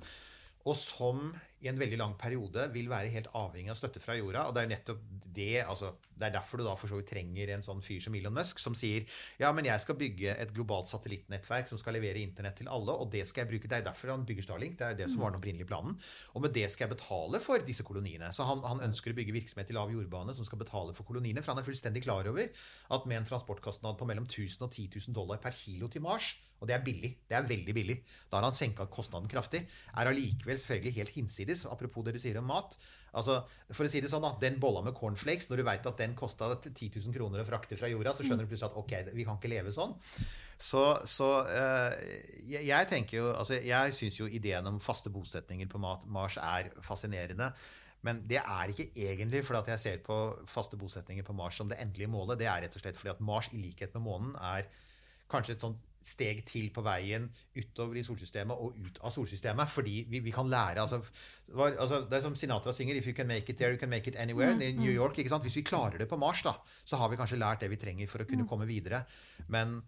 og 0.69 0.77
som 0.79 1.33
i 1.63 1.69
en 1.71 1.79
veldig 1.79 1.99
lang 2.01 2.15
periode 2.19 2.65
vil 2.75 2.89
være 2.91 3.11
helt 3.15 3.29
avhengig 3.39 3.71
av 3.71 3.79
støtte 3.79 4.03
fra 4.03 4.17
jorda. 4.19 4.49
Og 4.49 4.57
det 4.57 4.65
er 4.65 4.73
nettopp 4.73 5.03
det 5.33 5.63
altså, 5.63 5.95
Det 6.13 6.27
er 6.29 6.35
derfor 6.35 6.61
du 6.61 6.65
da 6.67 6.75
for 6.79 6.91
så 6.91 6.99
vidt 6.99 7.09
trenger 7.09 7.51
en 7.55 7.65
sånn 7.65 7.81
fyr 7.83 8.03
som 8.05 8.15
Elon 8.15 8.35
Musk, 8.37 8.61
som 8.63 8.75
sier 8.79 9.07
ja, 9.41 9.49
men 9.55 9.67
jeg 9.67 9.81
skal 9.83 9.97
bygge 9.99 10.35
et 10.39 10.53
globalt 10.55 10.91
satellittnettverk 10.91 11.71
som 11.71 11.81
skal 11.81 11.97
levere 11.97 12.21
internett 12.21 12.61
til 12.61 12.69
alle, 12.71 12.95
og 12.95 13.11
det 13.11 13.25
skal 13.31 13.43
jeg 13.43 13.53
bruke. 13.55 13.71
Det 13.71 13.79
er 13.81 13.87
derfor 13.87 14.13
han 14.13 14.27
bygger 14.29 14.47
Starlink. 14.47 14.77
Det 14.79 14.87
er 14.87 15.01
det 15.01 15.09
som 15.11 15.25
var 15.25 15.33
den 15.33 15.41
opprinnelige 15.41 15.71
planen. 15.71 15.97
Og 16.37 16.45
med 16.45 16.55
det 16.55 16.69
skal 16.71 16.87
jeg 16.87 16.95
betale 16.95 17.41
for 17.43 17.65
disse 17.67 17.87
koloniene. 17.87 18.31
Så 18.37 18.47
han, 18.47 18.63
han 18.69 18.85
ønsker 18.87 19.15
å 19.15 19.19
bygge 19.19 19.35
virksomhet 19.39 19.73
i 19.73 19.79
lav 19.79 19.91
jordbane 19.95 20.37
som 20.37 20.47
skal 20.47 20.63
betale 20.63 20.95
for 20.99 21.09
koloniene. 21.09 21.43
For 21.43 21.55
han 21.55 21.63
er 21.63 21.67
fullstendig 21.67 22.05
klar 22.07 22.29
over 22.31 22.47
at 22.47 23.11
med 23.11 23.23
en 23.23 23.29
transportkostnad 23.33 23.99
på 23.99 24.09
mellom 24.09 24.29
1000 24.29 24.69
og 24.69 24.71
10 24.71 24.89
000 25.09 25.19
dollar 25.19 25.43
per 25.43 25.57
kilo 25.57 25.91
til 25.91 26.05
Mars, 26.05 26.35
og 26.63 26.69
det 26.71 26.77
er 26.77 26.85
billig. 26.87 27.11
Det 27.27 27.35
er 27.35 27.47
veldig 27.49 27.75
billig. 27.75 27.97
Da 28.31 28.39
har 28.39 28.47
han 28.47 28.55
senka 28.55 28.87
kostnaden 28.87 29.27
kraftig. 29.31 29.65
Er 29.99 30.07
allikevel 30.07 30.61
selvfølgelig 30.63 30.95
helt 31.01 31.15
hinsides, 31.17 31.52
apropos 31.71 32.05
det 32.07 32.15
du 32.17 32.21
sier 32.23 32.39
om 32.41 32.47
mat. 32.49 32.77
Altså, 33.13 33.43
for 33.71 33.85
å 33.85 33.91
si 33.93 34.01
det 34.01 34.09
sånn 34.09 34.25
da, 34.25 34.33
Den 34.41 34.57
bolla 34.61 34.81
med 34.85 34.97
cornflakes, 34.97 35.51
når 35.51 35.61
du 35.61 35.67
veit 35.69 35.89
at 35.89 36.01
den 36.01 36.15
kosta 36.17 36.49
10 36.57 36.73
000 36.97 37.17
kroner 37.17 37.43
å 37.43 37.49
frakte 37.49 37.77
fra 37.77 37.91
jorda, 37.93 38.15
så 38.17 38.25
skjønner 38.25 38.47
du 38.47 38.53
plutselig 38.53 38.73
at 38.73 38.79
ok, 38.81 39.13
vi 39.13 39.27
kan 39.29 39.37
ikke 39.37 39.53
leve 39.53 39.75
sånn. 39.75 39.93
Så, 40.63 40.83
så 41.11 41.29
uh, 41.43 41.93
jeg, 42.47 42.63
jeg, 42.69 42.87
tenker 42.87 43.17
jo 43.17 43.31
altså 43.35 43.57
Jeg 43.59 43.95
syns 43.97 44.21
jo 44.21 44.29
ideen 44.31 44.69
om 44.71 44.77
faste 44.81 45.11
bosetninger 45.11 45.67
på 45.69 45.81
mat, 45.83 46.05
Mars 46.07 46.39
er 46.41 46.71
fascinerende. 46.87 47.51
Men 48.07 48.23
det 48.27 48.41
er 48.41 48.73
ikke 48.73 48.89
egentlig 48.99 49.45
fordi 49.47 49.61
at 49.61 49.73
jeg 49.75 49.83
ser 49.83 50.01
på 50.07 50.17
faste 50.51 50.79
bosetninger 50.79 51.27
på 51.27 51.37
Mars 51.39 51.61
som 51.61 51.69
det 51.71 51.79
endelige 51.83 52.11
målet. 52.11 52.41
Det 52.41 52.49
er 52.51 52.65
rett 52.65 52.79
og 52.79 52.83
slett 52.83 52.99
fordi 52.99 53.13
at 53.15 53.23
Mars, 53.23 53.51
i 53.55 53.61
likhet 53.63 53.95
med 53.99 54.07
månen, 54.09 54.33
er 54.43 54.67
kanskje 55.31 55.57
et 55.57 55.65
sånt 55.65 55.92
steg 56.07 56.43
til 56.49 56.71
på 56.75 56.85
veien 56.85 57.29
utover 57.57 57.99
i 57.99 58.05
solsystemet 58.07 58.59
og 58.59 58.77
ut 58.79 59.01
av 59.03 59.15
solsystemet. 59.15 59.71
Fordi 59.71 60.03
vi, 60.11 60.23
vi 60.25 60.35
kan 60.35 60.51
lære 60.51 60.83
altså, 60.83 61.03
var, 61.53 61.77
altså, 61.79 62.03
Det 62.09 62.19
er 62.19 62.25
som 62.27 62.37
Sinatra 62.37 62.73
synger 62.73 62.97
'If 62.97 63.07
you 63.07 63.15
can 63.15 63.27
make 63.27 63.49
it 63.49 63.59
there, 63.59 63.73
you 63.73 63.79
can 63.79 63.91
make 63.91 64.09
it 64.09 64.17
anywhere'. 64.17 64.55
Mm, 64.55 64.63
I 64.63 64.73
New 64.73 64.93
York? 64.93 65.17
Hvis 65.17 65.57
vi 65.57 65.63
klarer 65.63 65.99
det 65.99 66.09
på 66.09 66.17
Mars, 66.17 66.43
da, 66.43 66.55
så 66.85 66.97
har 66.97 67.09
vi 67.09 67.17
kanskje 67.17 67.39
lært 67.39 67.61
det 67.61 67.71
vi 67.71 67.77
trenger 67.77 68.09
for 68.09 68.23
å 68.23 68.29
kunne 68.29 68.49
komme 68.49 68.67
videre. 68.67 69.05
Men 69.49 69.83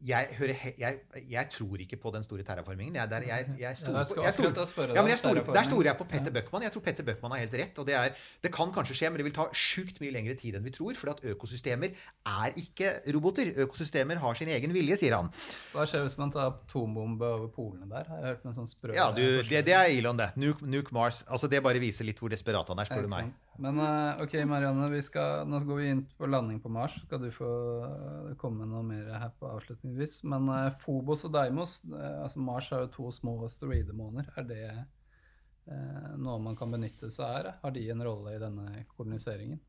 jeg, 0.00 0.28
hører, 0.38 0.54
jeg, 0.78 0.98
jeg 1.30 1.48
tror 1.52 1.80
ikke 1.84 1.96
på 2.00 2.10
den 2.14 2.24
store 2.24 2.44
terraformingen. 2.46 2.94
Jeg, 2.96 3.10
der, 3.10 3.24
jeg, 3.28 3.46
jeg 3.60 3.76
stoler 3.76 4.04
på, 4.08 4.22
jeg 4.24 4.32
stoler, 4.32 4.94
ja, 4.96 5.02
men 5.04 5.18
stoler, 5.20 5.42
der 5.44 5.66
stoler 5.68 5.90
jeg 5.90 5.96
på 5.98 6.06
Petter 6.08 6.32
Bøckmann. 6.32 6.64
Jeg 6.64 6.72
tror 6.72 6.84
Petter 6.86 7.04
Bøckmann 7.04 7.34
har 7.36 7.42
helt 7.44 7.56
rett. 7.60 7.78
og 7.82 7.86
det, 7.88 7.96
er, 7.98 8.14
det 8.42 8.52
kan 8.54 8.72
kanskje 8.72 8.96
skje, 8.96 9.10
men 9.10 9.20
det 9.20 9.26
vil 9.28 9.34
ta 9.36 9.46
sjukt 9.52 10.00
mye 10.00 10.14
lengre 10.14 10.36
tid 10.40 10.56
enn 10.56 10.64
vi 10.64 10.72
tror. 10.72 10.96
For 10.96 11.12
at 11.12 11.20
økosystemer 11.34 11.92
er 12.32 12.56
ikke 12.62 12.94
roboter. 13.16 13.52
Økosystemer 13.66 14.22
har 14.24 14.40
sin 14.40 14.48
egen 14.56 14.72
vilje, 14.76 14.96
sier 15.02 15.18
han. 15.18 15.28
Hva 15.74 15.84
skjer 15.88 16.06
hvis 16.06 16.16
man 16.20 16.32
tar 16.32 16.48
atombombe 16.54 17.28
over 17.36 17.52
polene 17.52 17.90
der? 17.92 18.08
Har 18.08 18.24
jeg 18.24 18.32
hørt 18.32 18.48
med 18.48 18.56
sånn 18.56 18.70
sprø 18.72 18.96
Ja, 18.96 19.10
du, 19.16 19.24
det, 19.50 19.64
det 19.68 19.76
er 19.76 19.92
Elon, 19.92 20.16
det. 20.20 20.32
Nuke, 20.40 20.64
nuke 20.64 20.96
Mars. 20.96 21.22
Altså, 21.28 21.50
Det 21.50 21.60
bare 21.64 21.82
viser 21.82 22.08
litt 22.08 22.20
hvor 22.20 22.32
desperat 22.32 22.72
han 22.72 22.80
er, 22.80 22.88
spør 22.88 23.04
du 23.04 23.12
meg. 23.12 23.32
Men 23.58 23.78
eh, 23.78 24.22
ok, 24.22 24.34
Marianne, 24.48 24.88
vi 24.92 25.02
skal, 25.04 25.48
nå 25.48 25.60
går 25.66 25.80
vi 25.80 25.88
inn 25.92 26.04
på 26.16 26.28
landing 26.30 26.60
på 26.62 26.70
Mars. 26.72 26.94
Skal 27.04 27.20
du 27.24 27.30
få 27.34 27.50
eh, 27.84 28.36
komme 28.40 28.64
med 28.64 28.72
noe 28.72 28.84
mer 28.86 29.10
her 29.20 29.32
på 29.36 29.50
avslutningsvis. 29.50 30.22
Men 30.30 30.48
eh, 30.54 30.70
Phobos 30.80 31.26
og 31.28 31.34
Deimos, 31.34 31.80
altså 31.90 32.44
Mars 32.44 32.70
har 32.72 32.86
jo 32.86 32.94
to 32.94 33.10
små 33.14 33.36
asteroidemåner. 33.48 34.30
Er 34.40 34.46
det 34.48 34.62
eh, 34.70 36.14
noe 36.16 36.38
man 36.42 36.56
kan 36.56 36.72
benytte 36.72 37.10
seg 37.12 37.26
av? 37.26 37.58
Har 37.64 37.76
de 37.76 37.84
en 37.92 38.06
rolle 38.06 38.36
i 38.36 38.40
denne 38.40 38.86
koloniseringen? 38.94 39.60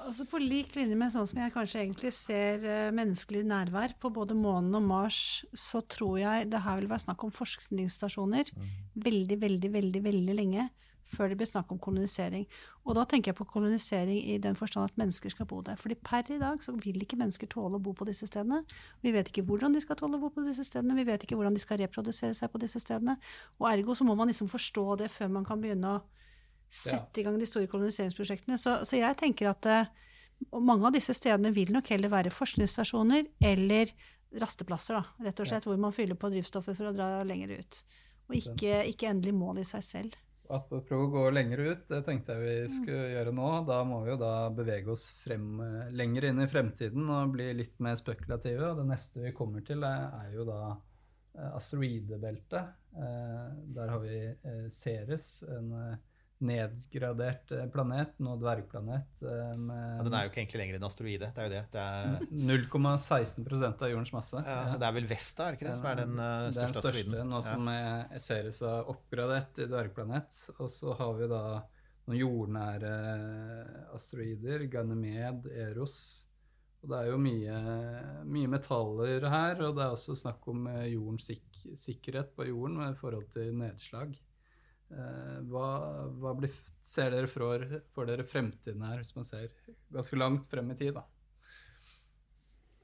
Altså 0.00 0.24
På 0.24 0.38
lik 0.40 0.74
linje 0.78 0.96
med 0.96 1.12
sånn 1.12 1.26
som 1.28 1.42
jeg 1.42 1.52
kanskje 1.52 1.82
egentlig 1.82 2.10
ser 2.16 2.62
menneskelig 2.96 3.42
nærvær 3.44 3.92
på 4.00 4.08
både 4.16 4.32
månen 4.38 4.78
og 4.78 4.86
Mars, 4.86 5.44
så 5.52 5.82
tror 5.84 6.16
jeg 6.22 6.46
det 6.48 6.62
her 6.64 6.78
vil 6.80 6.88
være 6.88 7.04
snakk 7.04 7.26
om 7.26 7.34
forskningsstasjoner 7.34 8.48
veldig, 8.94 9.36
veldig, 9.42 9.72
veldig, 9.74 10.02
veldig 10.06 10.36
lenge 10.38 10.70
før 11.10 11.30
det 11.30 11.38
blir 11.40 11.48
snakk 11.48 11.70
om 11.74 11.80
kolonisering. 11.82 12.46
Og 12.86 12.96
da 12.98 13.04
tenker 13.08 13.32
jeg 13.32 13.38
på 13.40 13.46
kolonisering 13.50 14.20
i 14.32 14.38
den 14.42 14.56
forstand 14.58 14.88
at 14.88 15.00
mennesker 15.00 15.32
skal 15.34 15.48
bo 15.50 15.60
der. 15.66 15.78
Fordi 15.80 15.96
per 16.06 16.30
i 16.30 16.38
dag 16.40 16.62
så 16.64 16.74
vil 16.76 17.02
ikke 17.02 17.18
mennesker 17.20 17.50
tåle 17.50 17.78
å 17.78 17.82
bo 17.82 17.94
på 17.96 18.06
disse 18.08 18.28
stedene. 18.30 18.62
Vi 19.04 19.12
vet 19.14 19.32
ikke 19.32 19.44
hvordan 19.48 19.74
de 19.74 19.82
skal 19.84 19.98
tåle 20.00 20.18
å 20.18 20.22
bo 20.22 20.30
på 20.34 20.44
disse 20.46 20.64
stedene, 20.66 20.96
vi 20.98 21.06
vet 21.08 21.26
ikke 21.26 21.38
hvordan 21.38 21.56
de 21.56 21.62
skal 21.62 21.80
reprodusere 21.82 22.36
seg 22.36 22.52
på 22.52 22.62
disse 22.62 22.82
stedene. 22.82 23.18
Og 23.60 23.68
ergo 23.72 23.96
så 23.98 24.06
må 24.06 24.16
man 24.18 24.30
liksom 24.30 24.50
forstå 24.52 24.86
det 25.02 25.10
før 25.12 25.34
man 25.40 25.48
kan 25.48 25.60
begynne 25.62 25.96
å 25.98 26.00
sette 26.70 27.20
i 27.20 27.26
gang 27.26 27.38
de 27.38 27.48
store 27.48 27.68
koloniseringsprosjektene. 27.70 28.58
Så, 28.60 28.78
så 28.86 29.00
jeg 29.00 29.18
tenker 29.18 29.50
at 29.50 29.66
uh, 29.66 29.90
mange 30.62 30.86
av 30.86 30.94
disse 30.94 31.14
stedene 31.16 31.52
vil 31.54 31.72
nok 31.74 31.90
heller 31.90 32.12
være 32.12 32.32
forskningsstasjoner 32.34 33.26
eller 33.50 33.90
rasteplasser, 34.40 35.00
da, 35.00 35.26
rett 35.26 35.42
og 35.42 35.48
slett, 35.50 35.66
hvor 35.66 35.78
man 35.80 35.94
fyller 35.94 36.18
på 36.18 36.30
drivstoffet 36.30 36.78
for 36.78 36.90
å 36.90 36.94
dra 36.94 37.08
lenger 37.26 37.56
ut. 37.58 37.80
Og 38.30 38.36
ikke, 38.38 38.84
ikke 38.92 39.08
endelig 39.10 39.34
mål 39.34 39.62
i 39.62 39.66
seg 39.66 39.82
selv. 39.82 40.18
At 40.50 40.70
vi 40.72 40.80
prøver 40.82 41.06
å 41.06 41.12
gå 41.14 41.24
lenger 41.30 41.60
ut, 41.62 41.82
det 41.90 42.00
tenkte 42.06 42.34
jeg 42.34 42.42
vi 42.42 42.72
skulle 42.72 43.10
gjøre 43.12 43.34
nå. 43.36 43.48
Da 43.68 43.80
må 43.86 44.00
vi 44.04 44.10
jo 44.12 44.18
da 44.20 44.32
bevege 44.54 44.90
oss 44.94 45.06
frem, 45.22 45.46
eh, 45.62 45.90
lenger 45.94 46.26
inn 46.30 46.42
i 46.42 46.48
fremtiden 46.50 47.06
og 47.06 47.34
bli 47.36 47.52
litt 47.54 47.76
mer 47.78 47.98
spekulative. 48.00 48.72
Og 48.72 48.80
det 48.80 48.88
neste 48.90 49.22
vi 49.22 49.34
kommer 49.36 49.62
til, 49.66 49.86
er, 49.86 50.26
jo 50.34 50.46
da 50.48 50.60
eh, 50.72 51.50
asteroidebeltet. 51.52 52.74
Eh, 52.98 53.46
der 53.76 53.94
har 53.94 54.02
vi 54.02 54.18
Ceres, 54.74 55.28
en 55.46 55.70
nedgradert 56.40 57.50
eh, 57.52 57.66
planet, 57.72 58.14
nå 58.22 58.34
dvergplanet, 58.40 59.20
eh, 59.22 59.50
Ja, 59.50 60.04
den 60.06 60.14
er 60.16 60.24
jo 60.24 60.30
ikke 60.30 60.40
egentlig 60.42 60.60
lenger 60.62 60.78
enn 60.78 60.86
asteroide. 60.88 61.28
Det 61.36 61.42
er 61.42 61.48
jo 61.48 61.52
det. 61.52 61.62
Det 61.74 61.82
er, 61.84 62.22
0,16% 62.50 63.84
av 63.84 63.92
jordens 63.92 64.12
masse. 64.14 64.40
ja, 64.46 64.78
det 64.80 64.88
er 64.88 64.96
vel 64.96 65.08
Vesta, 65.10 65.46
er 65.48 65.52
det 65.52 65.60
ikke 65.60 65.68
det, 65.68 65.76
som 65.80 65.90
er 65.90 66.00
den 66.00 66.16
eh, 66.16 66.38
den 66.46 66.56
største 66.56 66.72
største, 66.78 66.94
asteroiden? 66.94 67.28
nå 67.34 67.42
Ja. 67.42 67.50
som 67.50 68.24
Ceres 68.24 68.62
er 68.62 68.90
oppgradert 68.94 69.52
til 69.58 69.68
dvergplanet. 69.72 70.40
Og 70.58 70.72
så 70.72 70.96
har 70.96 71.12
vi 71.20 71.28
da 71.30 71.42
noen 72.08 72.18
jordnære 72.20 72.94
asteroider, 73.94 74.64
Ganymed, 74.72 75.46
Eros. 75.52 76.00
Og 76.80 76.88
det 76.88 76.96
er 77.02 77.10
jo 77.10 77.18
mye, 77.20 77.56
mye 78.24 78.48
metaller 78.48 79.26
her, 79.28 79.58
og 79.66 79.76
det 79.76 79.84
er 79.84 79.92
også 79.92 80.16
snakk 80.16 80.46
om 80.48 80.64
jordens 80.88 81.28
sik 81.28 81.44
sikkerhet 81.76 82.30
på 82.32 82.46
jorden 82.48 82.78
i 82.86 82.94
forhold 82.96 83.26
til 83.34 83.50
nedslag. 83.52 84.14
Eh, 84.90 85.38
hva, 85.50 85.68
hva 86.18 86.34
blir, 86.38 86.54
ser 86.82 87.12
dere 87.14 87.30
for, 87.30 87.62
for 87.94 88.10
dere 88.10 88.26
fremtiden 88.26 88.82
her, 88.82 88.98
hvis 88.98 89.14
man 89.14 89.26
ser 89.26 89.52
ganske 89.94 90.18
langt 90.18 90.48
frem 90.50 90.72
i 90.72 90.78
tid? 90.80 90.98
da? 90.98 91.04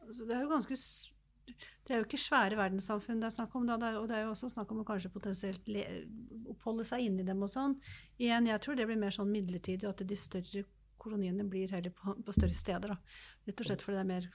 Altså, 0.07 0.27
det 0.29 0.37
er 0.37 0.45
jo 0.45 0.53
ganske 0.53 0.77
Det 0.77 1.95
er 1.95 2.01
jo 2.01 2.07
ikke 2.07 2.19
svære 2.19 2.59
verdenssamfunn 2.59 3.21
det 3.23 3.29
er 3.29 3.35
snakk 3.35 3.53
om, 3.59 3.67
da. 3.67 3.77
Det 3.79 3.89
er, 3.89 3.99
og 4.01 4.09
det 4.11 4.17
er 4.19 4.25
jo 4.25 4.33
også 4.35 4.51
snakk 4.51 4.71
om 4.75 4.83
å 4.83 4.87
kanskje 4.87 5.13
potensielt 5.15 5.69
le, 5.71 5.85
oppholde 6.51 6.87
seg 6.87 7.05
inni 7.07 7.27
dem 7.27 7.43
og 7.43 7.51
sånn. 7.51 7.77
Igjen, 8.19 8.49
jeg 8.51 8.63
tror 8.63 8.79
det 8.79 8.87
blir 8.89 8.99
mer 8.99 9.15
sånn 9.15 9.31
midlertidig, 9.31 9.87
og 9.87 9.95
at 9.95 10.03
de 10.07 10.19
større 10.19 10.65
koloniene 11.03 11.47
blir 11.47 11.71
heller 11.71 11.95
på, 11.95 12.17
på 12.27 12.35
større 12.35 12.59
steder. 12.59 12.95
Da. 12.95 13.21
Rett 13.47 13.63
og 13.63 13.71
slett 13.71 13.85
fordi 13.87 13.99
det 13.99 14.03
er 14.03 14.11
mer 14.11 14.29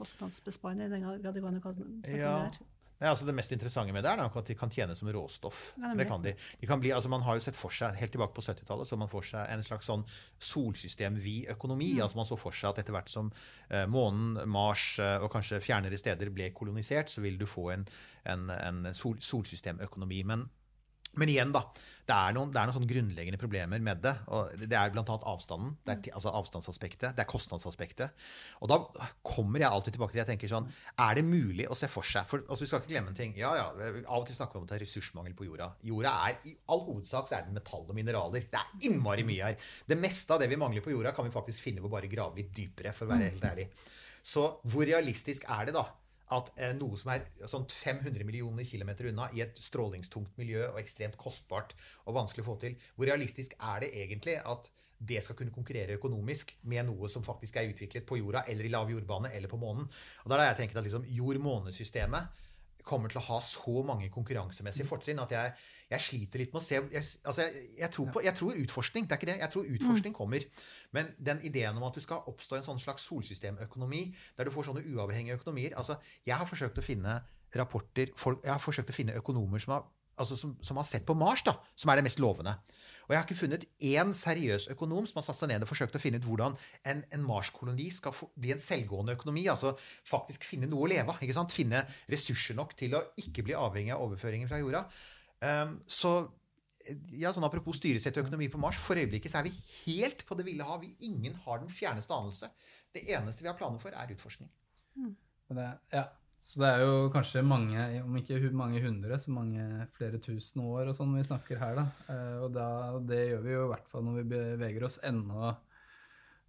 kostnadsbesparende 0.00 0.88
i 0.88 0.92
den 0.94 1.04
grad 1.04 1.34
det 1.36 1.42
går 1.44 1.52
an 1.52 1.60
å 1.60 1.64
kalle 1.64 1.88
det. 2.04 2.68
Nei, 3.00 3.08
altså 3.08 3.24
Det 3.24 3.32
mest 3.32 3.52
interessante 3.54 3.94
med 3.96 4.04
det 4.04 4.10
er 4.12 4.20
nok 4.20 4.34
at 4.36 4.50
de 4.50 4.56
kan 4.58 4.72
tjene 4.72 4.94
som 4.96 5.08
råstoff. 5.08 5.60
Ja, 5.80 5.94
det 5.96 6.04
kan 6.08 6.20
de. 6.24 6.34
de 6.60 6.68
kan 6.68 6.82
bli, 6.82 6.92
altså 6.92 7.08
Man 7.08 7.24
har 7.24 7.38
jo 7.38 7.44
sett 7.46 7.56
for 7.56 7.72
seg, 7.72 7.96
helt 7.96 8.12
tilbake 8.12 8.36
på 8.36 8.44
70-tallet, 8.44 8.88
så 8.88 8.98
man 9.00 9.08
for 9.08 9.24
seg 9.24 9.48
en 9.48 9.64
slags 9.64 9.88
sånn 9.88 10.04
solsystem-vid-økonomi. 10.50 11.94
Mm. 11.96 12.02
altså 12.04 12.20
Man 12.20 12.28
så 12.28 12.36
for 12.40 12.56
seg 12.56 12.74
at 12.74 12.82
etter 12.84 12.96
hvert 12.96 13.12
som 13.12 13.32
eh, 13.70 13.86
månen, 13.88 14.36
Mars 14.50 14.98
eh, 15.00 15.16
og 15.24 15.32
kanskje 15.32 15.62
fjernere 15.64 15.96
steder 16.00 16.32
ble 16.34 16.50
kolonisert, 16.52 17.08
så 17.08 17.24
vil 17.24 17.40
du 17.40 17.46
få 17.48 17.70
en, 17.72 17.88
en, 18.28 18.50
en 18.52 18.90
sol, 18.96 19.16
solsystemøkonomi. 19.24 20.20
Men, 20.28 20.44
men 21.18 21.32
igjen, 21.32 21.54
da. 21.54 21.64
Det 22.10 22.16
er, 22.16 22.34
noen, 22.34 22.50
det 22.50 22.58
er 22.58 22.66
noen 22.66 22.74
sånne 22.74 22.90
grunnleggende 22.90 23.38
problemer 23.38 23.82
med 23.86 24.00
det. 24.02 24.12
og 24.34 24.50
Det 24.58 24.74
er 24.74 24.90
bl.a. 24.90 25.04
avstanden. 25.30 25.76
Det 25.86 25.92
er, 25.92 26.14
altså 26.18 26.32
avstandsaspektet. 26.34 27.12
Det 27.14 27.22
er 27.22 27.28
kostnadsaspektet. 27.30 28.16
Og 28.58 28.70
da 28.72 28.78
kommer 29.26 29.62
jeg 29.62 29.70
alltid 29.70 29.94
tilbake 29.94 30.16
til 30.16 30.22
jeg 30.24 30.30
tenker 30.32 30.50
sånn 30.50 30.66
Er 31.04 31.20
det 31.20 31.22
mulig 31.28 31.68
å 31.70 31.76
se 31.78 31.86
for 31.92 32.06
seg 32.06 32.26
for 32.30 32.42
altså 32.42 32.64
Vi 32.64 32.70
skal 32.72 32.82
ikke 32.82 32.92
glemme 32.96 33.12
en 33.12 33.20
ting. 33.20 33.36
Ja, 33.38 33.52
ja, 33.60 33.68
Av 34.00 34.16
og 34.18 34.26
til 34.26 34.38
snakker 34.38 34.58
vi 34.58 34.62
om 34.62 34.66
at 34.66 34.72
det 34.72 34.80
er 34.80 34.84
ressursmangel 34.88 35.36
på 35.38 35.46
jorda. 35.46 35.70
Jorda 35.86 36.16
er 36.26 36.50
i 36.50 36.56
all 36.74 36.82
hovedsak 36.88 37.30
så 37.30 37.38
er 37.38 37.46
det 37.46 37.54
metall 37.60 37.86
og 37.86 37.94
mineraler. 38.00 38.50
Det 38.50 38.58
er 38.58 38.90
innmari 38.90 39.28
mye 39.30 39.52
her. 39.52 39.70
Det 39.86 40.00
meste 40.00 40.34
av 40.34 40.42
det 40.42 40.50
vi 40.50 40.58
mangler 40.58 40.82
på 40.82 40.96
jorda, 40.96 41.14
kan 41.14 41.28
vi 41.28 41.34
faktisk 41.36 41.62
finne 41.68 41.84
ved 41.84 41.92
å 41.92 41.94
bare 41.94 42.10
grave 42.10 42.42
litt 42.42 42.50
dypere, 42.56 42.96
for 42.96 43.06
å 43.06 43.14
være 43.14 43.30
helt 43.30 43.50
ærlig. 43.52 43.70
Så 44.26 44.48
hvor 44.66 44.88
realistisk 44.88 45.46
er 45.46 45.70
det 45.70 45.78
da 45.78 45.86
at 46.34 46.52
eh, 46.58 46.74
noe 46.78 46.98
som 46.98 47.12
er 47.14 47.24
sånn 47.50 47.66
500 47.70 48.26
millioner 48.26 48.66
kilometer 48.68 49.10
unna, 49.10 49.28
i 49.34 49.42
et 49.44 49.58
strålingstungt 49.60 50.36
miljø 50.40 50.66
og 50.68 50.78
ekstremt 50.82 51.18
kostbart 51.20 51.74
og 52.06 52.16
vanskelig 52.18 52.44
å 52.44 52.50
få 52.52 52.58
til, 52.62 52.76
hvor 52.96 53.10
realistisk 53.10 53.56
er 53.58 53.84
det 53.84 53.90
egentlig 54.02 54.38
at 54.40 54.70
det 55.00 55.22
skal 55.24 55.36
kunne 55.38 55.54
konkurrere 55.54 55.96
økonomisk 55.96 56.52
med 56.68 56.84
noe 56.90 57.08
som 57.08 57.24
faktisk 57.24 57.56
er 57.56 57.70
utviklet 57.70 58.04
på 58.06 58.18
jorda, 58.20 58.44
eller 58.52 58.68
i 58.68 58.72
lav 58.72 58.90
jordbane, 58.92 59.32
eller 59.36 59.48
på 59.48 59.60
månen? 59.60 59.88
Og 60.24 60.30
da 60.30 60.38
har 60.38 60.50
jeg 60.50 60.62
tenkt 60.62 60.76
at 60.76 60.86
liksom 60.86 61.08
jord-månesystemet 61.08 62.46
kommer 62.84 63.12
til 63.12 63.20
å 63.20 63.26
ha 63.30 63.38
så 63.44 63.82
mange 63.86 64.10
konkurransemessige 64.12 64.88
fortrinn 64.88 65.20
at 65.22 65.32
jeg, 65.34 65.54
jeg 65.90 66.04
sliter 66.04 66.38
litt 66.38 66.52
med 66.54 66.60
å 66.60 66.64
se 66.64 66.76
jeg, 66.78 67.02
altså 67.26 67.42
jeg, 67.42 67.62
jeg, 67.80 67.90
tror 67.94 68.10
på, 68.14 68.22
jeg 68.22 68.36
tror 68.38 68.58
utforskning, 68.62 69.06
det 69.08 69.16
er 69.16 69.20
ikke 69.20 69.30
det. 69.32 69.38
Jeg 69.40 69.52
tror 69.54 69.70
utforskning 69.74 70.14
kommer. 70.14 70.44
Men 70.94 71.10
den 71.18 71.42
ideen 71.46 71.78
om 71.78 71.86
at 71.88 71.98
du 71.98 72.02
skal 72.04 72.26
oppstå 72.30 72.60
en 72.60 72.66
sånn 72.66 72.82
slags 72.82 73.06
solsystemøkonomi, 73.10 74.04
der 74.38 74.46
du 74.46 74.54
får 74.54 74.70
sånne 74.70 74.84
uavhengige 74.86 75.40
økonomier 75.40 75.74
altså 75.78 75.98
Jeg 76.26 76.38
har 76.38 76.46
forsøkt 76.46 76.78
å 76.78 76.84
finne 76.84 77.20
rapporter 77.58 78.12
folk, 78.18 78.44
Jeg 78.44 78.54
har 78.54 78.62
forsøkt 78.62 78.92
å 78.92 78.96
finne 78.96 79.18
økonomer 79.18 79.62
som 79.62 79.74
har, 79.74 79.88
altså 80.20 80.38
som, 80.38 80.54
som 80.62 80.78
har 80.78 80.86
sett 80.86 81.06
på 81.08 81.16
Mars, 81.18 81.42
da, 81.42 81.56
som 81.74 81.90
er 81.90 81.98
det 81.98 82.06
mest 82.06 82.22
lovende. 82.22 82.54
Og 83.08 83.14
jeg 83.14 83.18
har 83.18 83.26
ikke 83.26 83.40
funnet 83.40 83.64
én 83.82 84.12
seriøs 84.14 84.68
økonom 84.70 85.06
som 85.10 85.18
har 85.18 85.26
satt 85.26 85.40
seg 85.40 85.50
ned 85.50 85.64
og 85.66 85.70
forsøkt 85.72 85.96
å 85.98 86.02
finne 86.02 86.20
ut 86.22 86.26
hvordan 86.28 86.54
en, 86.92 87.00
en 87.02 87.24
Mars-koloni 87.26 87.88
skal 87.90 88.14
få, 88.14 88.30
bli 88.38 88.52
en 88.54 88.62
selvgående 88.62 89.16
økonomi. 89.18 89.48
Altså 89.50 89.72
faktisk 90.06 90.46
finne 90.46 90.70
noe 90.70 90.86
å 90.86 90.90
leve 90.92 91.10
av. 91.10 91.50
Finne 91.50 91.82
ressurser 92.06 92.54
nok 92.54 92.76
til 92.78 92.94
å 92.94 93.02
ikke 93.18 93.42
bli 93.48 93.58
avhengig 93.58 93.96
av 93.96 94.04
overføringer 94.06 94.52
fra 94.52 94.62
jorda. 94.62 94.84
Um, 95.40 95.78
så 95.88 96.14
ja, 97.12 97.30
sånn 97.32 97.44
Apropos 97.46 97.76
styresett 97.78 98.16
og 98.16 98.24
økonomi 98.26 98.48
på 98.52 98.60
Mars. 98.60 98.78
For 98.80 98.98
øyeblikket 98.98 99.32
så 99.32 99.40
er 99.40 99.48
vi 99.50 99.52
helt 99.84 100.24
på 100.28 100.36
det 100.38 100.46
ville 100.48 100.64
hav. 100.64 100.80
Vi- 100.80 100.96
Ingen 101.08 101.34
har 101.44 101.60
den 101.60 101.68
fjerneste 101.68 102.14
anelse. 102.16 102.48
Det 102.92 103.04
eneste 103.08 103.42
vi 103.44 103.48
har 103.48 103.58
planer 103.58 103.78
for, 103.78 103.90
er 103.94 104.14
utforskning. 104.14 104.48
Mm. 104.96 105.14
Det, 105.50 105.66
ja. 105.92 106.06
Så 106.40 106.56
det 106.62 106.68
er 106.72 106.80
jo 106.86 107.10
kanskje 107.12 107.42
mange, 107.44 107.82
om 108.02 108.14
ikke 108.16 108.38
mange 108.56 108.80
hundre, 108.80 109.18
så 109.20 109.28
mange 109.30 109.86
flere 109.92 110.18
tusen 110.24 110.62
år 110.64 110.88
og 110.88 110.94
sånn 110.96 111.12
vi 111.18 111.22
snakker 111.28 111.58
her, 111.60 111.74
da. 111.76 111.84
Eh, 112.08 112.38
og 112.46 112.54
da, 112.54 112.68
og 112.96 113.04
det 113.10 113.18
gjør 113.28 113.42
vi 113.44 113.52
jo 113.52 113.64
i 113.66 113.70
hvert 113.74 113.90
fall 113.92 114.06
når 114.06 114.16
vi 114.22 114.28
beveger 114.32 114.86
oss 114.88 114.96
enda 115.04 115.58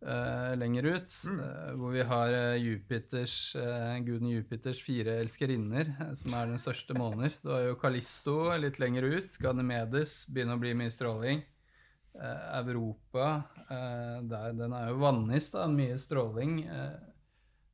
eh, 0.02 0.54
lenger 0.58 0.88
ut. 0.96 1.16
eh, 1.30 1.72
hvor 1.78 1.94
vi 1.96 2.04
har 2.08 2.34
eh, 2.34 2.62
Jupiters, 2.62 3.56
uh, 3.56 3.98
guden 4.06 4.30
Jupiters 4.30 4.82
fire 4.84 5.20
elskerinner, 5.22 5.94
som 6.18 6.34
er 6.34 6.50
den 6.52 6.62
største 6.62 6.98
måner. 6.98 7.34
Du 7.44 7.52
har 7.54 7.66
jo 7.68 7.80
Kalisto 7.80 8.52
litt 8.58 8.80
lenger 8.82 9.04
ut. 9.04 9.38
Ganymedes 9.42 10.26
begynner 10.34 10.60
å 10.60 10.64
bli 10.64 10.76
mye 10.78 10.94
stråling. 10.94 11.44
Europa, 12.12 13.26
der, 14.28 14.50
den 14.58 14.74
er 14.76 14.90
jo 14.90 14.98
vannis, 15.00 15.46
da, 15.54 15.64
mye 15.72 15.96
stråling. 15.96 16.58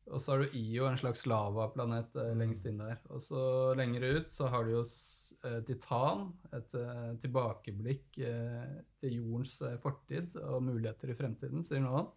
Og 0.07 0.21
så 0.21 0.31
har 0.31 0.43
du 0.43 0.55
Io, 0.55 0.85
en 0.87 0.99
slags 0.99 1.25
lavaplanet 1.27 2.15
eh, 2.15 2.33
lengst 2.39 2.67
inn 2.69 2.79
der. 2.79 2.99
Og 3.11 3.21
så 3.23 3.41
lenger 3.77 4.05
ut 4.05 4.31
så 4.31 4.47
har 4.51 4.63
du 4.65 4.77
jo 4.77 4.83
eh, 4.83 5.59
Titan, 5.67 6.29
et 6.55 6.77
eh, 6.79 7.09
tilbakeblikk 7.23 8.07
til 8.17 9.17
jordens 9.17 9.59
fortid 9.83 10.37
og 10.45 10.63
muligheter 10.69 11.11
i 11.11 11.17
fremtiden, 11.17 11.65
sier 11.65 11.83
noen. 11.83 12.09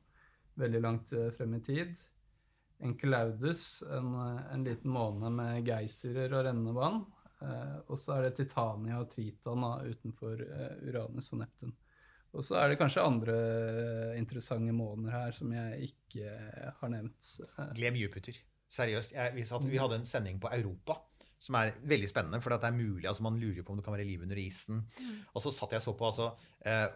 Veldig 0.60 0.80
langt 0.82 1.12
frem 1.36 1.54
i 1.56 1.62
tid. 1.64 1.98
Enceladus, 2.84 3.82
en, 3.92 4.14
en 4.16 4.64
liten 4.64 4.92
måne 4.92 5.30
med 5.32 5.66
geysirer 5.66 6.32
og 6.32 6.46
rennende 6.46 6.74
vann. 6.76 7.02
Og 7.88 7.96
så 8.00 8.16
er 8.16 8.26
det 8.26 8.34
Titania 8.40 8.98
og 9.00 9.08
Triton 9.12 9.64
da, 9.64 9.70
utenfor 9.88 10.42
Uranus 10.88 11.30
og 11.32 11.40
Neptun. 11.40 11.72
Og 12.36 12.46
så 12.46 12.60
er 12.60 12.70
det 12.70 12.78
kanskje 12.78 13.02
andre 13.02 13.34
eh, 13.34 14.18
interessante 14.20 14.74
måneder 14.74 15.16
her 15.16 15.34
som 15.34 15.50
jeg 15.54 15.90
ikke 15.90 16.34
har 16.80 16.92
nevnt. 16.92 17.32
Eh, 17.48 17.72
Glem 17.78 17.98
Jupiter. 17.98 18.38
Seriøst. 18.70 19.14
Jeg, 19.16 19.34
vi, 19.34 19.46
satt, 19.48 19.66
vi 19.66 19.80
hadde 19.82 19.98
en 19.98 20.06
sending 20.06 20.38
på 20.42 20.50
Europa 20.54 21.00
som 21.40 21.56
er 21.56 21.72
veldig 21.88 22.08
spennende, 22.10 22.40
for 22.44 22.52
det 22.52 22.68
er 22.68 22.76
mulig, 22.76 23.06
altså 23.08 23.24
Man 23.24 23.38
lurer 23.40 23.64
på 23.64 23.72
om 23.72 23.78
det 23.78 23.84
kan 23.86 23.94
være 23.96 24.04
liv 24.04 24.22
under 24.22 24.36
isen. 24.36 24.82
Og 25.32 25.40
så 25.42 25.52
satt 25.56 25.72
jeg 25.72 25.82
så 25.82 25.94
på 25.96 26.10
altså, 26.10 26.34
eh, 26.68 26.88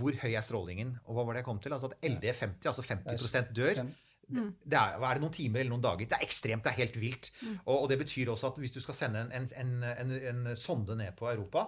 hvor 0.00 0.16
høy 0.22 0.32
er 0.32 0.44
strålingen, 0.46 0.94
og 1.04 1.18
hva 1.18 1.26
var 1.26 1.36
det 1.36 1.42
jeg 1.42 1.50
kom 1.50 1.60
til? 1.60 1.74
Altså 1.76 1.90
At 1.92 2.08
LD50, 2.08 2.70
altså 2.72 2.86
50% 2.86 3.52
dør. 3.52 3.82
Det 4.30 4.78
er, 4.78 4.96
er 5.02 5.18
det 5.18 5.24
noen 5.24 5.34
timer 5.34 5.60
eller 5.60 5.74
noen 5.74 5.84
dager? 5.84 6.08
Det 6.08 6.16
er 6.16 6.24
ekstremt, 6.24 6.64
det 6.64 6.72
er 6.72 6.80
helt 6.80 6.96
vilt. 7.02 7.30
Og, 7.66 7.74
og 7.82 7.86
det 7.90 7.98
betyr 8.00 8.30
også 8.32 8.52
at 8.52 8.60
hvis 8.62 8.72
du 8.72 8.80
skal 8.80 8.96
sende 8.96 9.26
en, 9.26 9.32
en, 9.36 9.48
en, 9.82 9.86
en, 9.90 10.46
en 10.48 10.56
sonde 10.56 10.96
ned 10.96 11.12
på 11.18 11.28
Europa 11.32 11.66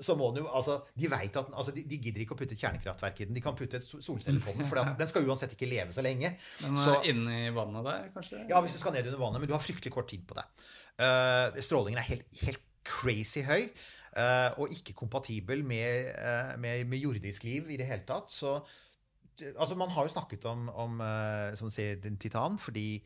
så 0.00 0.14
må 0.18 0.30
den 0.34 0.44
jo, 0.44 0.48
altså, 0.54 0.78
De 0.96 1.08
vet 1.10 1.36
at, 1.36 1.46
altså, 1.52 1.72
de, 1.74 1.82
de 1.90 1.98
gidder 1.98 2.22
ikke 2.22 2.36
å 2.36 2.38
putte 2.38 2.54
et 2.54 2.60
kjernekraftverk 2.62 3.20
i 3.20 3.26
den. 3.28 3.34
De 3.34 3.42
kan 3.44 3.56
putte 3.58 3.80
et 3.80 3.84
sol- 3.84 4.02
solceller 4.04 4.40
på 4.44 4.54
den, 4.56 4.66
for 4.70 4.80
den 4.98 5.08
skal 5.10 5.26
uansett 5.26 5.52
ikke 5.56 5.68
leve 5.70 5.92
så 5.96 6.02
lenge. 6.04 6.36
Men 6.62 6.76
Så- 6.76 6.98
inne 7.04 7.26
inni 7.44 7.54
vannet 7.56 7.84
der, 7.84 8.08
kanskje? 8.14 8.42
ja, 8.48 8.60
hvis 8.62 8.72
du 8.76 8.78
skal 8.82 8.92
ned 8.94 9.06
under 9.10 9.18
vannet, 9.18 9.40
men 9.40 9.48
du 9.50 9.54
har 9.54 9.60
fryktelig 9.64 9.92
kort 9.92 10.08
tid 10.08 10.26
på 10.28 10.34
det. 10.38 10.44
Uh, 10.98 11.60
strålingen 11.62 11.98
er 11.98 12.08
helt, 12.14 12.26
helt 12.42 12.60
crazy 12.84 13.42
høy, 13.42 13.68
Uh, 14.18 14.50
og 14.58 14.70
ikke 14.72 14.94
kompatibel 14.96 15.60
med, 15.62 16.08
uh, 16.16 16.58
med, 16.58 16.86
med 16.88 16.98
jordisk 16.98 17.44
liv 17.44 17.68
i 17.70 17.76
det 17.76 17.86
hele 17.86 18.02
tatt. 18.08 18.30
Så 18.32 18.56
altså, 19.56 19.76
man 19.78 19.90
har 19.94 20.08
jo 20.08 20.08
snakket 20.10 20.44
om, 20.50 20.68
om 20.74 21.00
eh, 21.04 21.54
som 21.54 21.70
sier, 21.70 22.00
den 22.02 22.16
titan, 22.18 22.58
fordi 22.58 23.04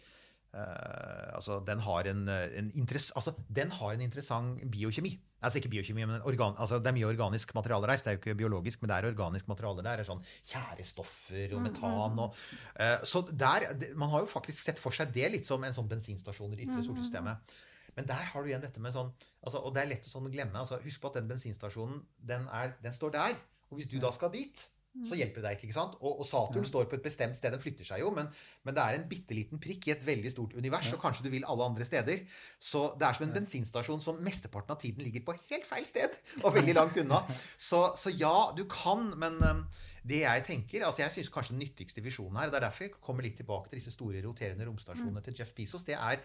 eh, 0.55 1.28
altså, 1.36 1.59
den, 1.66 1.82
har 1.84 2.09
en, 2.11 2.28
en 2.28 2.72
altså, 3.16 3.34
den 3.48 3.70
har 3.78 3.94
en 3.94 4.05
interessant 4.05 4.62
biokjemi. 4.72 5.16
Altså 5.42 5.59
ikke 5.59 5.72
biokjemi, 5.72 6.05
men 6.07 6.22
organ, 6.28 6.55
altså, 6.55 6.78
det 6.78 6.92
er 6.92 6.94
mye 6.94 7.09
organisk 7.09 7.55
materiale 7.55 7.88
der. 7.90 8.03
Det 8.03 8.12
er 8.12 8.16
jo 8.16 8.20
ikke 8.20 8.38
biologisk, 8.38 8.82
men 8.82 8.92
det 8.92 8.98
er 8.98 9.09
organisk 9.11 9.48
materiale 9.50 9.82
der. 9.82 9.98
Det 9.98 10.05
er 10.05 10.11
sånn 10.12 10.22
tjærestoffer 10.53 11.57
og 11.57 11.64
metan 11.64 12.20
og 12.22 12.38
uh, 12.78 13.03
Så 13.09 13.24
der 13.26 13.66
Man 13.98 14.12
har 14.12 14.22
jo 14.22 14.30
faktisk 14.30 14.62
sett 14.62 14.78
for 14.78 14.94
seg 14.94 15.11
det 15.14 15.32
litt 15.34 15.48
som 15.48 15.64
en 15.66 15.74
sånn 15.74 15.90
bensinstasjon 15.90 16.55
i 16.55 16.61
det 16.61 16.68
ytre 16.68 16.84
solsystemet. 16.86 17.55
Men 17.96 18.07
der 18.09 18.22
har 18.30 18.42
du 18.42 18.48
igjen 18.48 18.62
dette 18.62 18.80
med 18.80 18.94
sånn 18.94 19.11
altså, 19.42 19.59
Og 19.59 19.74
det 19.74 19.82
er 19.82 19.90
lett 19.96 20.07
å 20.07 20.12
sånn 20.14 20.30
glemme. 20.32 20.62
Altså, 20.62 20.78
husk 20.84 21.03
på 21.03 21.11
at 21.11 21.18
den 21.18 21.32
bensinstasjonen, 21.32 22.05
den, 22.22 22.46
er, 22.55 22.76
den 22.84 22.94
står 22.96 23.16
der. 23.18 23.34
Og 23.72 23.80
hvis 23.80 23.90
du 23.90 23.98
da 24.00 24.12
skal 24.14 24.30
dit, 24.32 24.62
så 25.01 25.16
hjelper 25.16 25.40
det 25.40 25.47
deg 25.47 25.57
ikke. 25.57 25.70
ikke 25.70 25.76
sant? 25.78 25.95
Og, 26.05 26.18
og 26.20 26.26
Saturn 26.28 26.66
står 26.68 26.88
på 26.90 26.99
et 26.99 27.05
bestemt 27.07 27.36
sted. 27.38 27.55
Den 27.55 27.62
flytter 27.62 27.86
seg 27.88 28.03
jo, 28.03 28.11
men, 28.12 28.26
men 28.66 28.76
det 28.76 28.82
er 28.82 28.99
en 28.99 29.07
bitte 29.09 29.36
liten 29.36 29.61
prikk 29.62 29.88
i 29.88 29.95
et 29.95 30.05
veldig 30.05 30.32
stort 30.34 30.53
univers, 30.59 30.90
og 30.93 31.01
kanskje 31.01 31.24
du 31.24 31.30
vil 31.32 31.47
alle 31.49 31.64
andre 31.64 31.86
steder. 31.88 32.26
Så 32.61 32.90
det 33.01 33.09
er 33.09 33.16
som 33.16 33.24
en 33.24 33.32
bensinstasjon 33.38 34.05
som 34.05 34.20
mesteparten 34.24 34.76
av 34.76 34.82
tiden 34.82 35.05
ligger 35.07 35.24
på 35.24 35.36
helt 35.47 35.64
feil 35.68 35.88
sted, 35.88 36.18
og 36.43 36.53
veldig 36.59 36.76
langt 36.76 37.01
unna. 37.01 37.22
Så, 37.72 37.78
så 37.97 38.11
ja, 38.11 38.51
du 38.57 38.64
kan, 38.68 39.12
men 39.18 39.36
um, 39.47 39.61
det 40.09 40.22
jeg 40.22 40.45
tenker, 40.45 40.84
altså 40.84 41.05
jeg 41.05 41.14
syns 41.14 41.30
kanskje 41.32 41.55
den 41.55 41.62
nyttigste 41.62 42.03
visjonen 42.05 42.40
her, 42.40 42.51
det 42.51 42.59
er 42.59 42.66
derfor 42.66 42.86
jeg 42.88 42.97
kommer 43.01 43.24
litt 43.24 43.38
tilbake 43.38 43.70
til 43.70 43.78
disse 43.78 43.93
store 43.95 44.20
roterende 44.24 44.66
romstasjonene 44.66 45.22
til 45.24 45.36
Jeff 45.38 45.55
Bezos, 45.57 45.86
det 45.86 45.95
er 45.97 46.20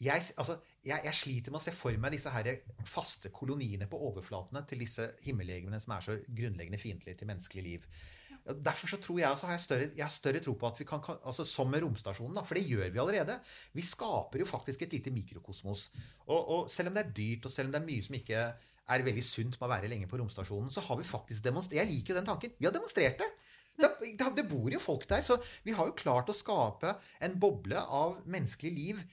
jeg, 0.00 0.22
altså, 0.40 0.56
jeg, 0.86 1.00
jeg 1.04 1.16
sliter 1.18 1.52
med 1.52 1.60
å 1.60 1.64
se 1.64 1.74
for 1.76 1.96
meg 2.00 2.14
disse 2.14 2.30
her 2.32 2.48
faste 2.88 3.28
koloniene 3.36 3.88
på 3.90 3.98
overflatene 4.10 4.62
til 4.68 4.80
disse 4.80 5.10
himmellegemene 5.26 5.80
som 5.82 5.92
er 5.96 6.06
så 6.06 6.16
grunnleggende 6.24 6.80
fiendtlige 6.80 7.20
til 7.20 7.28
menneskelig 7.30 7.64
liv. 7.66 7.84
Derfor 8.40 8.88
så 8.88 8.96
tror 9.04 9.18
jeg, 9.20 9.28
altså, 9.28 9.46
har 9.50 9.58
jeg, 9.58 9.64
større, 9.66 9.88
jeg 9.98 10.04
har 10.06 10.14
større 10.14 10.40
tro 10.42 10.54
på 10.56 10.66
at 10.70 10.78
vi 10.80 10.86
kan, 10.88 11.02
kan- 11.04 11.20
altså 11.28 11.44
som 11.44 11.68
med 11.70 11.84
romstasjonen, 11.84 12.38
da, 12.38 12.44
for 12.48 12.56
det 12.56 12.64
gjør 12.70 12.88
vi 12.94 13.02
allerede. 13.02 13.36
Vi 13.76 13.84
skaper 13.84 14.40
jo 14.40 14.48
faktisk 14.48 14.86
et 14.86 14.96
lite 14.96 15.12
mikrokosmos. 15.12 15.90
Og, 16.26 16.40
og 16.40 16.72
selv 16.72 16.88
om 16.90 16.96
det 16.96 17.04
er 17.04 17.12
dyrt, 17.20 17.44
og 17.46 17.52
selv 17.52 17.68
om 17.68 17.76
det 17.76 17.82
er 17.82 17.86
mye 17.90 18.06
som 18.08 18.16
ikke 18.16 18.40
er 18.90 19.04
veldig 19.06 19.22
sunt 19.22 19.60
med 19.60 19.68
å 19.68 19.70
være 19.74 19.92
lenge 19.92 20.08
på 20.10 20.18
romstasjonen, 20.18 20.72
så 20.72 20.82
har 20.88 20.98
vi 20.98 21.06
faktisk 21.06 21.44
demonstrert 21.44 21.82
Jeg 21.82 21.92
liker 21.92 22.14
jo 22.14 22.18
den 22.22 22.30
tanken. 22.32 22.56
Vi 22.58 22.66
har 22.66 22.74
demonstrert 22.74 23.20
det. 23.20 23.28
Det, 23.80 23.90
det, 24.18 24.32
det 24.40 24.48
bor 24.50 24.72
jo 24.72 24.80
folk 24.82 25.04
der, 25.08 25.22
så 25.24 25.36
vi 25.64 25.76
har 25.76 25.86
jo 25.88 25.94
klart 25.96 26.32
å 26.32 26.36
skape 26.36 26.96
en 27.24 27.36
boble 27.40 27.78
av 27.80 28.18
menneskelig 28.28 28.72
liv 28.74 29.04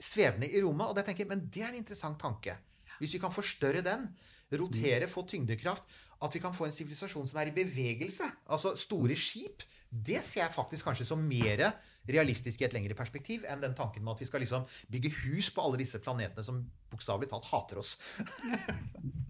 svevende 0.00 0.48
i 0.50 0.60
rommet. 0.64 0.88
Og 0.90 0.96
det 0.98 1.04
tenker 1.08 1.24
jeg, 1.26 1.30
men 1.32 1.46
det 1.52 1.62
er 1.64 1.72
en 1.74 1.80
interessant 1.82 2.18
tanke. 2.20 2.56
Hvis 3.00 3.14
vi 3.16 3.20
kan 3.22 3.32
forstørre 3.32 3.82
den, 3.86 4.08
rotere, 4.50 5.06
få 5.08 5.22
tyngdekraft, 5.30 5.84
at 6.20 6.34
vi 6.34 6.40
kan 6.42 6.52
få 6.52 6.66
en 6.66 6.74
sivilisasjon 6.74 7.28
som 7.30 7.38
er 7.40 7.48
i 7.48 7.54
bevegelse, 7.56 8.26
altså 8.50 8.74
store 8.76 9.14
skip, 9.16 9.62
det 9.90 10.20
ser 10.22 10.44
jeg 10.44 10.54
faktisk 10.54 10.86
kanskje 10.86 11.06
som 11.08 11.22
mer 11.26 11.62
realistisk 12.10 12.60
i 12.62 12.66
et 12.66 12.74
lengre 12.74 12.94
perspektiv 12.98 13.42
enn 13.50 13.60
den 13.62 13.74
tanken 13.76 14.02
med 14.04 14.14
at 14.14 14.20
vi 14.22 14.26
skal 14.28 14.42
liksom 14.42 14.62
bygge 14.90 15.10
hus 15.24 15.48
på 15.54 15.62
alle 15.64 15.80
disse 15.80 15.98
planetene 16.02 16.44
som 16.46 16.60
bokstavelig 16.92 17.28
talt 17.30 17.48
hater 17.52 17.80
oss. 17.82 17.96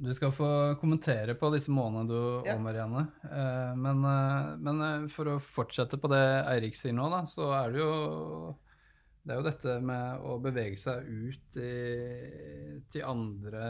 Du 0.00 0.08
skal 0.16 0.30
få 0.32 0.46
kommentere 0.80 1.34
på 1.36 1.50
disse 1.52 1.68
månedene 1.68 2.08
du 2.08 2.46
Ja. 2.48 2.54
og 2.56 2.62
Marianne. 2.64 3.02
Eh, 3.28 3.74
Men, 3.76 3.98
eh, 4.08 4.56
men 4.56 4.80
eh, 4.80 5.08
for 5.12 5.28
å 5.28 5.40
fortsette 5.44 5.98
på 6.00 6.08
det 6.08 6.22
Eirik 6.48 6.74
sier 6.78 6.94
nå, 6.96 7.10
da, 7.12 7.26
så 7.28 7.50
er 7.52 7.74
det 7.74 7.82
jo 7.82 8.56
det 9.20 9.34
er 9.34 9.38
jo 9.40 9.44
dette 9.44 9.74
med 9.84 10.22
å 10.24 10.36
bevege 10.40 10.78
seg 10.80 11.04
ut 11.04 11.56
i, 11.60 11.72
til 12.90 13.04
andre 13.04 13.64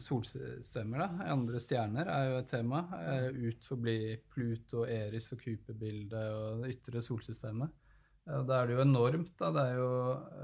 solsystemer, 0.00 1.02
da. 1.04 1.26
Andre 1.34 1.60
stjerner 1.60 2.08
er 2.08 2.30
jo 2.30 2.38
et 2.40 2.48
tema. 2.48 2.80
Eh, 3.02 3.26
Ut 3.50 3.68
forbi 3.68 3.98
Pluto, 4.32 4.86
Eris 4.88 5.28
og 5.36 5.42
Cooper-bildet 5.44 6.30
og 6.32 6.64
det 6.64 6.72
ytre 6.78 7.04
solsystemet. 7.04 7.82
Da 8.26 8.62
er 8.62 8.66
det 8.70 8.78
jo 8.78 8.86
enormt, 8.86 9.34
da. 9.38 9.52
Det 9.54 9.66
er 9.68 9.76
jo 9.82 9.90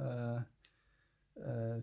eh, 0.05 0.51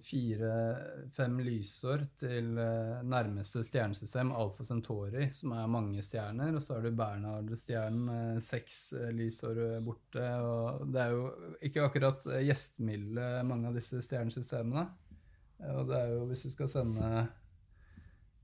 fire-fem 0.05 1.39
lysår 1.41 2.03
til 2.21 2.51
eh, 2.61 2.99
nærmeste 3.03 3.63
stjernesystem, 3.65 4.29
Alfa 4.37 4.63
Centauri, 4.67 5.29
som 5.33 5.55
er 5.57 5.71
mange 5.71 6.03
stjerner. 6.05 6.53
Og 6.55 6.61
så 6.61 6.75
har 6.77 6.85
du 6.85 6.91
Bernhard-stjernen, 6.99 8.11
eh, 8.13 8.39
seks 8.45 8.93
eh, 8.93 9.09
lysår 9.17 9.61
eh, 9.65 9.79
borte. 9.85 10.25
Og 10.45 10.85
det 10.93 11.01
er 11.01 11.15
jo 11.15 11.25
ikke 11.65 11.87
akkurat 11.87 12.29
eh, 12.29 12.45
gjestmilde, 12.47 13.31
mange 13.49 13.71
av 13.71 13.79
disse 13.79 14.01
stjernesystemene. 14.05 14.85
Eh, 15.63 15.73
Og 15.79 15.89
det 15.89 15.97
er 15.97 16.13
jo, 16.13 16.21
hvis 16.29 16.45
du 16.45 16.53
skal 16.53 16.69
sende, 16.71 17.09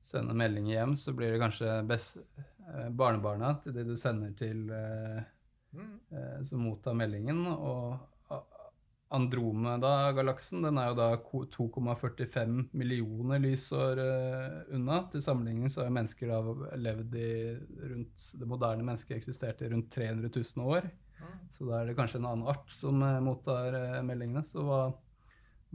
sende 0.01 0.33
meldinger 0.37 0.73
hjem, 0.79 0.97
så 0.99 1.13
blir 1.17 1.31
det 1.35 1.43
kanskje 1.45 1.77
best, 1.89 2.17
eh, 2.65 2.89
barnebarna 2.89 3.55
til 3.63 3.77
de 3.77 3.85
du 3.91 3.95
sender 3.97 4.33
til 4.41 4.67
eh, 4.73 5.23
Mm. 5.75 5.99
eh, 6.11 6.41
som 6.47 6.61
mottar 6.63 6.93
meldingen. 6.95 7.41
Og 7.51 7.97
Andromeda-galaksen 9.13 10.63
den 10.65 10.79
er 10.81 10.89
jo 10.89 10.95
da 10.97 11.07
2,45 11.21 12.55
millioner 12.73 13.41
lysår 13.43 14.01
eh, 14.01 14.55
unna. 14.75 15.03
Til 15.11 15.21
sammenligning 15.21 15.69
så 15.69 15.83
har 15.83 15.93
mennesker 15.93 16.31
da 16.31 16.77
levd 16.81 17.17
i 17.21 17.31
rundt 17.91 18.29
Det 18.39 18.49
moderne 18.49 18.85
mennesket 18.87 19.19
eksisterte 19.19 19.67
i 19.67 19.73
rundt 19.75 19.91
300 19.93 20.31
000 20.33 20.65
år. 20.65 20.89
Så 21.55 21.67
da 21.69 21.79
er 21.79 21.89
det 21.89 21.97
kanskje 21.97 22.19
en 22.19 22.29
annen 22.31 22.49
art 22.51 22.71
som 22.73 23.01
eh, 23.05 23.21
mottar 23.23 23.77
eh, 23.77 24.01
meldingene. 24.05 24.43
Så 24.47 24.65
hva, 24.65 24.81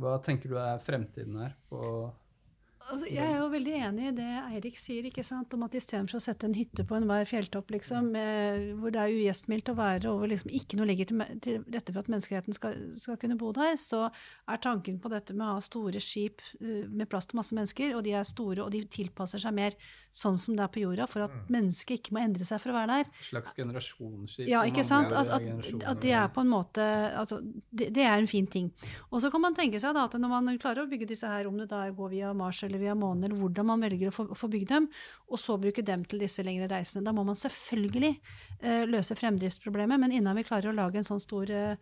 hva 0.01 0.17
tenker 0.27 0.51
du 0.51 0.59
er 0.61 0.83
fremtiden 0.85 1.39
her 1.41 1.55
på 1.71 2.11
Altså, 2.89 3.07
jeg 3.13 3.23
er 3.23 3.37
jo 3.39 3.49
veldig 3.53 3.75
enig 3.87 4.07
i 4.09 4.13
det 4.17 4.29
Eirik 4.41 4.79
sier, 4.81 5.05
ikke 5.07 5.23
sant? 5.27 5.53
om 5.55 5.65
at 5.67 5.75
istedenfor 5.77 6.17
å 6.17 6.23
sette 6.25 6.49
en 6.49 6.57
hytte 6.57 6.85
på 6.89 6.97
enhver 6.97 7.27
fjelltopp, 7.29 7.71
liksom, 7.75 8.09
med, 8.15 8.71
hvor 8.81 8.95
det 8.95 9.03
er 9.03 9.17
ugjestmildt 9.19 9.71
å 9.71 9.77
være, 9.79 10.11
og 10.11 10.23
hvor 10.23 10.31
liksom 10.33 10.53
ikke 10.57 10.79
noe 10.79 10.89
ligger 10.89 11.11
til, 11.11 11.23
til 11.45 11.61
rette 11.71 11.93
for 11.93 12.03
at 12.03 12.11
menneskeheten 12.11 12.57
skal, 12.57 12.79
skal 12.99 13.19
kunne 13.21 13.37
bo 13.39 13.53
der, 13.57 13.77
så 13.81 14.07
er 14.09 14.63
tanken 14.65 14.99
på 15.03 15.13
dette 15.13 15.37
med 15.37 15.47
å 15.47 15.59
ha 15.59 15.65
store 15.65 16.03
skip 16.03 16.43
uh, 16.63 16.87
med 16.89 17.07
plass 17.11 17.29
til 17.31 17.39
masse 17.39 17.57
mennesker, 17.57 17.95
og 17.99 18.03
de 18.07 18.17
er 18.17 18.27
store, 18.27 18.65
og 18.65 18.73
de 18.75 18.83
tilpasser 18.91 19.45
seg 19.45 19.55
mer 19.61 19.77
sånn 20.11 20.41
som 20.41 20.57
det 20.59 20.65
er 20.65 20.73
på 20.73 20.83
jorda, 20.83 21.07
for 21.11 21.29
at 21.29 21.53
mennesket 21.53 22.01
ikke 22.01 22.17
må 22.17 22.25
endre 22.25 22.49
seg 22.49 22.63
for 22.65 22.73
å 22.73 22.79
være 22.81 23.03
der. 23.03 23.13
slags 23.29 23.55
generasjonsskip? 23.61 24.49
Ja, 24.51 24.65
ikke 24.67 24.87
sant? 24.89 25.15
At, 25.15 25.31
at, 25.37 25.47
at 25.85 26.03
det 26.03 26.17
er 26.17 26.33
på 26.33 26.43
en 26.43 26.51
måte 26.51 26.83
altså, 27.13 27.39
det, 27.71 27.93
det 27.95 28.09
er 28.09 28.17
en 28.17 28.31
fin 28.31 28.49
ting. 28.51 28.73
Og 29.13 29.21
så 29.23 29.31
kan 29.31 29.45
man 29.45 29.55
tenke 29.59 29.79
seg 29.83 29.95
da 29.95 30.09
at 30.09 30.19
når 30.19 30.33
man 30.33 30.51
klarer 30.61 30.87
å 30.87 30.91
bygge 30.91 31.13
disse 31.13 31.29
her, 31.31 31.47
om 31.47 31.61
det 31.61 31.69
da 31.71 31.85
går 31.95 32.13
via 32.17 32.35
Mars 32.37 32.65
eller 32.71 32.83
via 32.83 32.95
måneder, 32.99 33.35
hvordan 33.37 33.69
man 33.69 33.83
velger 33.85 34.11
å 34.11 34.15
få, 34.15 34.27
få 34.39 34.49
bygd 34.53 34.71
dem, 34.71 34.87
og 35.31 35.41
så 35.41 35.57
bruke 35.61 35.85
dem 35.87 36.05
til 36.09 36.23
disse 36.23 36.45
lengre 36.47 36.69
reisene. 36.71 37.03
Da 37.07 37.13
må 37.15 37.25
man 37.27 37.39
selvfølgelig 37.39 38.13
uh, 38.63 38.85
løse 38.89 39.17
fremdriftsproblemet, 39.19 40.01
men 40.01 40.15
innan 40.17 40.39
vi 40.39 40.47
klarer 40.47 40.71
å 40.71 40.77
lage 40.77 41.01
en 41.01 41.07
sånn 41.07 41.23
stor, 41.23 41.51
uh, 41.51 41.75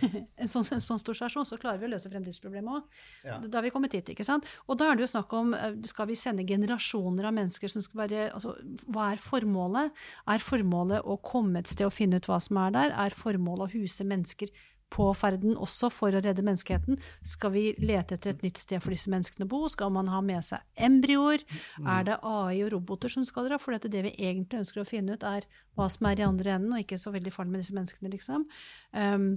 en 0.42 0.52
sånn, 0.52 0.66
en 0.78 0.84
sånn 0.84 1.02
stor 1.02 1.18
stasjon, 1.18 1.48
så 1.48 1.58
klarer 1.60 1.82
vi 1.82 1.90
å 1.90 1.92
løse 1.96 2.10
fremdriftsproblemet 2.12 2.78
òg. 2.78 3.02
Ja. 3.26 3.40
Da 3.44 3.60
har 3.60 3.66
vi 3.66 3.74
kommet 3.74 3.96
hit, 3.98 4.14
ikke 4.14 4.26
sant. 4.26 4.46
Og 4.66 4.78
da 4.80 4.90
er 4.90 4.98
det 4.98 5.06
jo 5.06 5.12
snakk 5.16 5.34
om 5.36 5.52
uh, 5.56 5.68
skal 5.88 6.10
vi 6.10 6.18
sende 6.18 6.46
generasjoner 6.48 7.28
av 7.28 7.36
mennesker 7.36 7.72
som 7.72 7.84
skal 7.84 8.04
være 8.06 8.30
altså, 8.36 8.54
Hva 8.86 9.10
er 9.12 9.22
formålet? 9.22 10.06
Er 10.30 10.42
formålet 10.42 11.04
å 11.04 11.18
komme 11.24 11.60
et 11.60 11.70
sted 11.70 11.88
og 11.88 11.94
finne 11.96 12.20
ut 12.20 12.30
hva 12.30 12.38
som 12.42 12.62
er 12.62 12.74
der? 12.76 12.96
Er 13.06 13.14
formålet 13.16 13.68
å 13.68 13.82
huse 13.82 14.06
mennesker 14.06 14.52
på 14.92 15.08
ferden 15.18 15.56
også 15.58 15.90
for 15.92 16.14
å 16.14 16.22
redde 16.22 16.44
menneskeheten. 16.46 17.00
Skal 17.26 17.52
vi 17.56 17.64
lete 17.82 18.16
etter 18.16 18.32
et 18.32 18.44
nytt 18.46 18.60
sted 18.60 18.82
for 18.82 18.94
disse 18.94 19.10
menneskene 19.12 19.46
å 19.46 19.50
bo? 19.50 19.64
Skal 19.72 19.92
man 19.94 20.10
ha 20.12 20.22
med 20.24 20.44
seg 20.46 20.62
embryoer? 20.88 21.42
Mm. 21.80 21.90
Er 21.96 22.08
det 22.08 22.18
AI 22.22 22.62
og 22.64 22.72
roboter 22.76 23.12
som 23.12 23.26
skal 23.26 23.48
dra? 23.48 23.60
For 23.62 23.76
det 23.76 24.04
vi 24.06 24.14
egentlig 24.14 24.62
ønsker 24.62 24.82
å 24.82 24.88
finne 24.88 25.16
ut, 25.16 25.26
er 25.26 25.48
hva 25.76 25.90
som 25.92 26.08
er 26.10 26.22
i 26.22 26.26
andre 26.26 26.56
enden, 26.56 26.74
og 26.76 26.84
ikke 26.84 27.00
så 27.02 27.12
veldig 27.14 27.34
farlig 27.34 27.56
med 27.56 27.64
disse 27.64 27.76
menneskene, 27.76 28.12
liksom. 28.14 28.46
Um, 28.94 29.30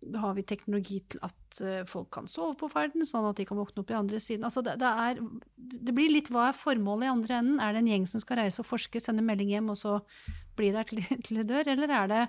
da 0.00 0.22
har 0.22 0.36
vi 0.36 0.44
teknologi 0.48 0.98
til 1.12 1.20
at 1.26 1.58
uh, 1.60 1.80
folk 1.88 2.08
kan 2.14 2.28
sove 2.30 2.54
på 2.60 2.70
ferden, 2.72 3.04
sånn 3.06 3.26
at 3.28 3.40
de 3.40 3.44
kan 3.48 3.58
våkne 3.60 3.82
opp 3.82 3.90
i 3.92 3.98
andre 3.98 4.20
siden. 4.22 4.46
Altså 4.48 4.62
det, 4.64 4.78
det, 4.80 4.90
er, 4.90 5.20
det, 5.56 5.94
blir 5.96 6.12
litt 6.12 6.30
hva 6.32 6.48
er 6.48 6.56
formålet 6.56 7.06
i 7.08 7.12
andre 7.12 7.40
enden? 7.42 7.58
Er 7.60 7.76
det 7.76 7.82
en 7.84 7.90
gjeng 7.92 8.06
som 8.08 8.22
skal 8.22 8.40
reise 8.40 8.62
og 8.64 8.68
forske, 8.68 9.02
sende 9.02 9.24
melding 9.26 9.52
hjem, 9.52 9.68
og 9.72 9.78
så 9.80 9.98
bli 10.58 10.72
der 10.74 10.88
til, 10.88 11.04
til 11.26 11.42
de 11.42 11.46
dør? 11.52 11.68
Eller 11.74 11.92
er 11.98 12.10
det 12.10 12.22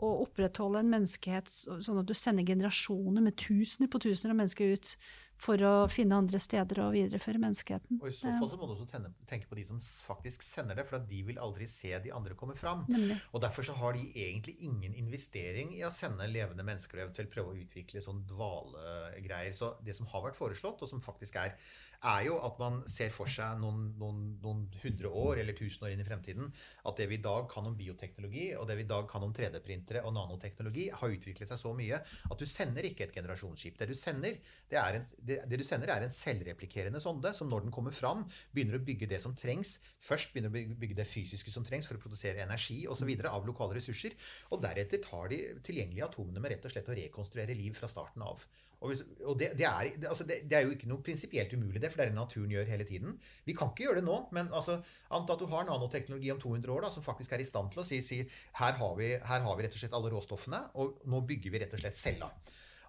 å 0.00 0.10
opprettholde 0.24 0.82
en 0.82 0.92
menneskehet 0.92 1.50
sånn 1.50 2.00
at 2.00 2.08
du 2.08 2.14
sender 2.16 2.46
generasjoner 2.48 3.24
med 3.24 3.36
tusener 3.40 3.90
på 3.92 4.00
tusener 4.02 4.34
av 4.34 4.40
mennesker 4.40 4.76
ut 4.76 4.94
for 5.40 5.62
å 5.64 5.72
finne 5.88 6.18
andre 6.20 6.40
steder 6.42 6.82
å 6.84 6.90
videreføre 6.92 7.40
menneskeheten. 7.40 8.00
Og 8.00 8.10
I 8.10 8.14
så 8.14 8.32
fall 8.36 8.50
så 8.52 8.58
må 8.60 8.68
du 8.68 8.74
også 8.74 8.88
tenke 9.28 9.48
på 9.48 9.56
de 9.56 9.64
som 9.68 9.80
faktisk 9.80 10.44
sender 10.44 10.76
det, 10.76 10.84
for 10.88 11.00
de 11.08 11.22
vil 11.30 11.40
aldri 11.40 11.68
se 11.70 11.94
de 12.04 12.12
andre 12.12 12.36
komme 12.36 12.56
fram. 12.58 12.84
Nemlig. 12.92 13.16
Og 13.32 13.44
Derfor 13.44 13.64
så 13.66 13.76
har 13.78 13.96
de 13.96 14.04
egentlig 14.10 14.58
ingen 14.68 14.96
investering 15.00 15.72
i 15.78 15.84
å 15.88 15.92
sende 15.94 16.28
levende 16.28 16.66
mennesker 16.66 16.98
og 16.98 17.06
eventuelt 17.06 17.32
prøve 17.32 17.54
å 17.54 17.60
utvikle 17.62 18.04
sånn 18.04 18.20
dvalegreier. 18.28 19.54
Så 19.56 19.72
det 19.86 19.96
som 19.96 20.10
har 20.12 20.26
vært 20.28 20.38
foreslått, 20.38 20.84
og 20.84 20.92
som 20.92 21.04
faktisk 21.04 21.40
er 21.40 21.56
er 22.00 22.22
jo 22.24 22.36
at 22.40 22.56
man 22.60 22.80
ser 22.88 23.12
for 23.12 23.28
seg 23.28 23.58
noen, 23.60 23.90
noen, 24.00 24.20
noen, 24.40 24.62
hundre 24.80 25.10
år 25.22 25.40
eller 25.42 25.56
tusen 25.56 25.84
år 25.84 25.92
inn 25.92 26.00
i 26.00 26.06
fremtiden 26.06 26.48
at 26.88 26.96
det 26.96 27.06
vi 27.10 27.18
i 27.18 27.22
dag 27.24 27.44
kan 27.50 27.66
om 27.68 27.76
bioteknologi, 27.76 28.46
og 28.56 28.66
det 28.68 28.78
vi 28.78 28.86
i 28.86 28.88
dag 28.88 29.08
kan 29.10 29.24
om 29.26 29.34
3D-printere 29.36 30.02
og 30.08 30.14
nanoteknologi, 30.16 30.88
har 30.96 31.16
utviklet 31.16 31.50
seg 31.50 31.60
så 31.60 31.74
mye 31.76 32.00
at 32.00 32.40
du 32.40 32.46
sender 32.48 32.88
ikke 32.88 33.06
et 33.06 33.14
generasjonsskip. 33.16 33.76
Det 33.80 33.90
du 33.90 33.96
sender, 33.98 34.38
det 34.70 34.80
er 34.80 35.00
en, 35.00 35.06
det, 35.18 35.40
det 35.50 35.60
du 35.60 35.66
sender 35.66 35.92
er 35.92 36.06
en 36.06 36.14
selvreplikerende 36.14 37.02
sonde 37.02 37.34
som 37.36 37.52
når 37.52 37.66
den 37.66 37.74
kommer 37.74 37.94
fram, 37.96 38.24
begynner 38.54 38.80
å 38.80 38.84
bygge 38.86 39.10
det 39.10 39.20
som 39.24 39.36
trengs. 39.36 39.76
Først 40.04 40.32
begynner 40.32 40.52
å 40.52 40.80
bygge 40.80 40.98
det 41.02 41.08
fysiske 41.10 41.52
som 41.52 41.66
trengs 41.66 41.88
for 41.90 42.00
å 42.00 42.02
produsere 42.02 42.44
energi 42.46 42.82
osv. 42.88 43.12
av 43.28 43.46
lokale 43.48 43.76
ressurser. 43.76 44.16
Og 44.54 44.64
deretter 44.64 45.02
tar 45.04 45.28
de 45.32 45.42
tilgjengelige 45.66 46.08
atomene 46.08 46.40
med 46.40 46.54
rett 46.54 46.64
og 46.64 46.72
slett 46.72 46.88
å 46.88 46.96
rekonstruere 46.96 47.56
liv 47.58 47.76
fra 47.76 47.90
starten 47.90 48.24
av. 48.24 48.44
Og, 48.80 48.88
hvis, 48.88 49.02
og 49.28 49.34
det, 49.36 49.50
det, 49.60 49.66
er, 49.68 49.90
det, 50.00 50.08
altså 50.08 50.24
det, 50.24 50.38
er, 50.56 50.62
jo 50.64 50.72
ikke 50.72 50.88
noe 50.88 51.04
prinsipielt 51.04 51.52
umulig, 51.52 51.82
det, 51.82 51.90
for 51.92 52.00
det 52.00 52.06
er 52.06 52.14
det 52.14 52.16
naturen 52.16 52.52
gjør 52.54 52.70
hele 52.70 52.86
tiden. 52.88 53.18
Vi 53.44 53.52
kan 53.56 53.72
ikke 53.72 53.84
gjøre 53.84 54.00
det 54.00 54.06
nå, 54.06 54.16
men 54.36 54.48
altså, 54.56 54.78
anta 55.12 55.36
at 55.36 55.42
du 55.42 55.50
har 55.52 55.66
nanoteknologi 55.68 56.32
om 56.32 56.40
200 56.40 56.72
år 56.72 56.86
da, 56.86 56.92
som 56.94 57.04
faktisk 57.04 57.34
er 57.36 57.44
i 57.44 57.48
stand 57.48 57.74
til 57.74 57.82
å 57.82 57.84
si, 57.88 58.00
si 58.06 58.22
her, 58.22 58.78
har 58.80 58.96
vi, 58.96 59.10
her 59.20 59.44
har 59.44 59.58
vi 59.58 59.66
rett 59.66 59.76
og 59.76 59.82
slett 59.82 59.98
alle 59.98 60.14
råstoffene, 60.14 60.62
og 60.80 61.04
nå 61.12 61.20
bygger 61.28 61.52
vi 61.52 61.60
rett 61.60 61.76
og 61.76 61.84
slett 61.84 62.00
cella. 62.00 62.30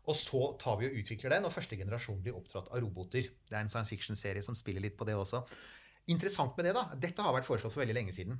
Og 0.09 0.17
så 0.17 0.45
tar 0.61 0.79
vi 0.79 0.87
og 0.87 0.95
utvikler 1.03 1.35
den, 1.35 1.45
og 1.45 1.53
første 1.53 1.77
generasjon 1.77 2.23
blir 2.23 2.39
oppdratt 2.39 2.71
av 2.71 2.81
roboter. 2.81 3.27
Det 3.49 3.57
er 3.57 3.61
en 3.65 3.69
science 3.69 3.91
fiction-serie 3.91 4.41
som 4.45 4.55
spiller 4.57 4.87
litt 4.87 4.97
på 4.97 5.05
det 5.05 5.19
også. 5.19 5.43
Interessant 6.09 6.55
med 6.57 6.69
det, 6.69 6.73
da. 6.79 6.87
Dette 6.97 7.21
har 7.21 7.35
vært 7.35 7.45
foreslått 7.45 7.75
for 7.75 7.83
veldig 7.83 7.99
lenge 7.99 8.15
siden. 8.15 8.39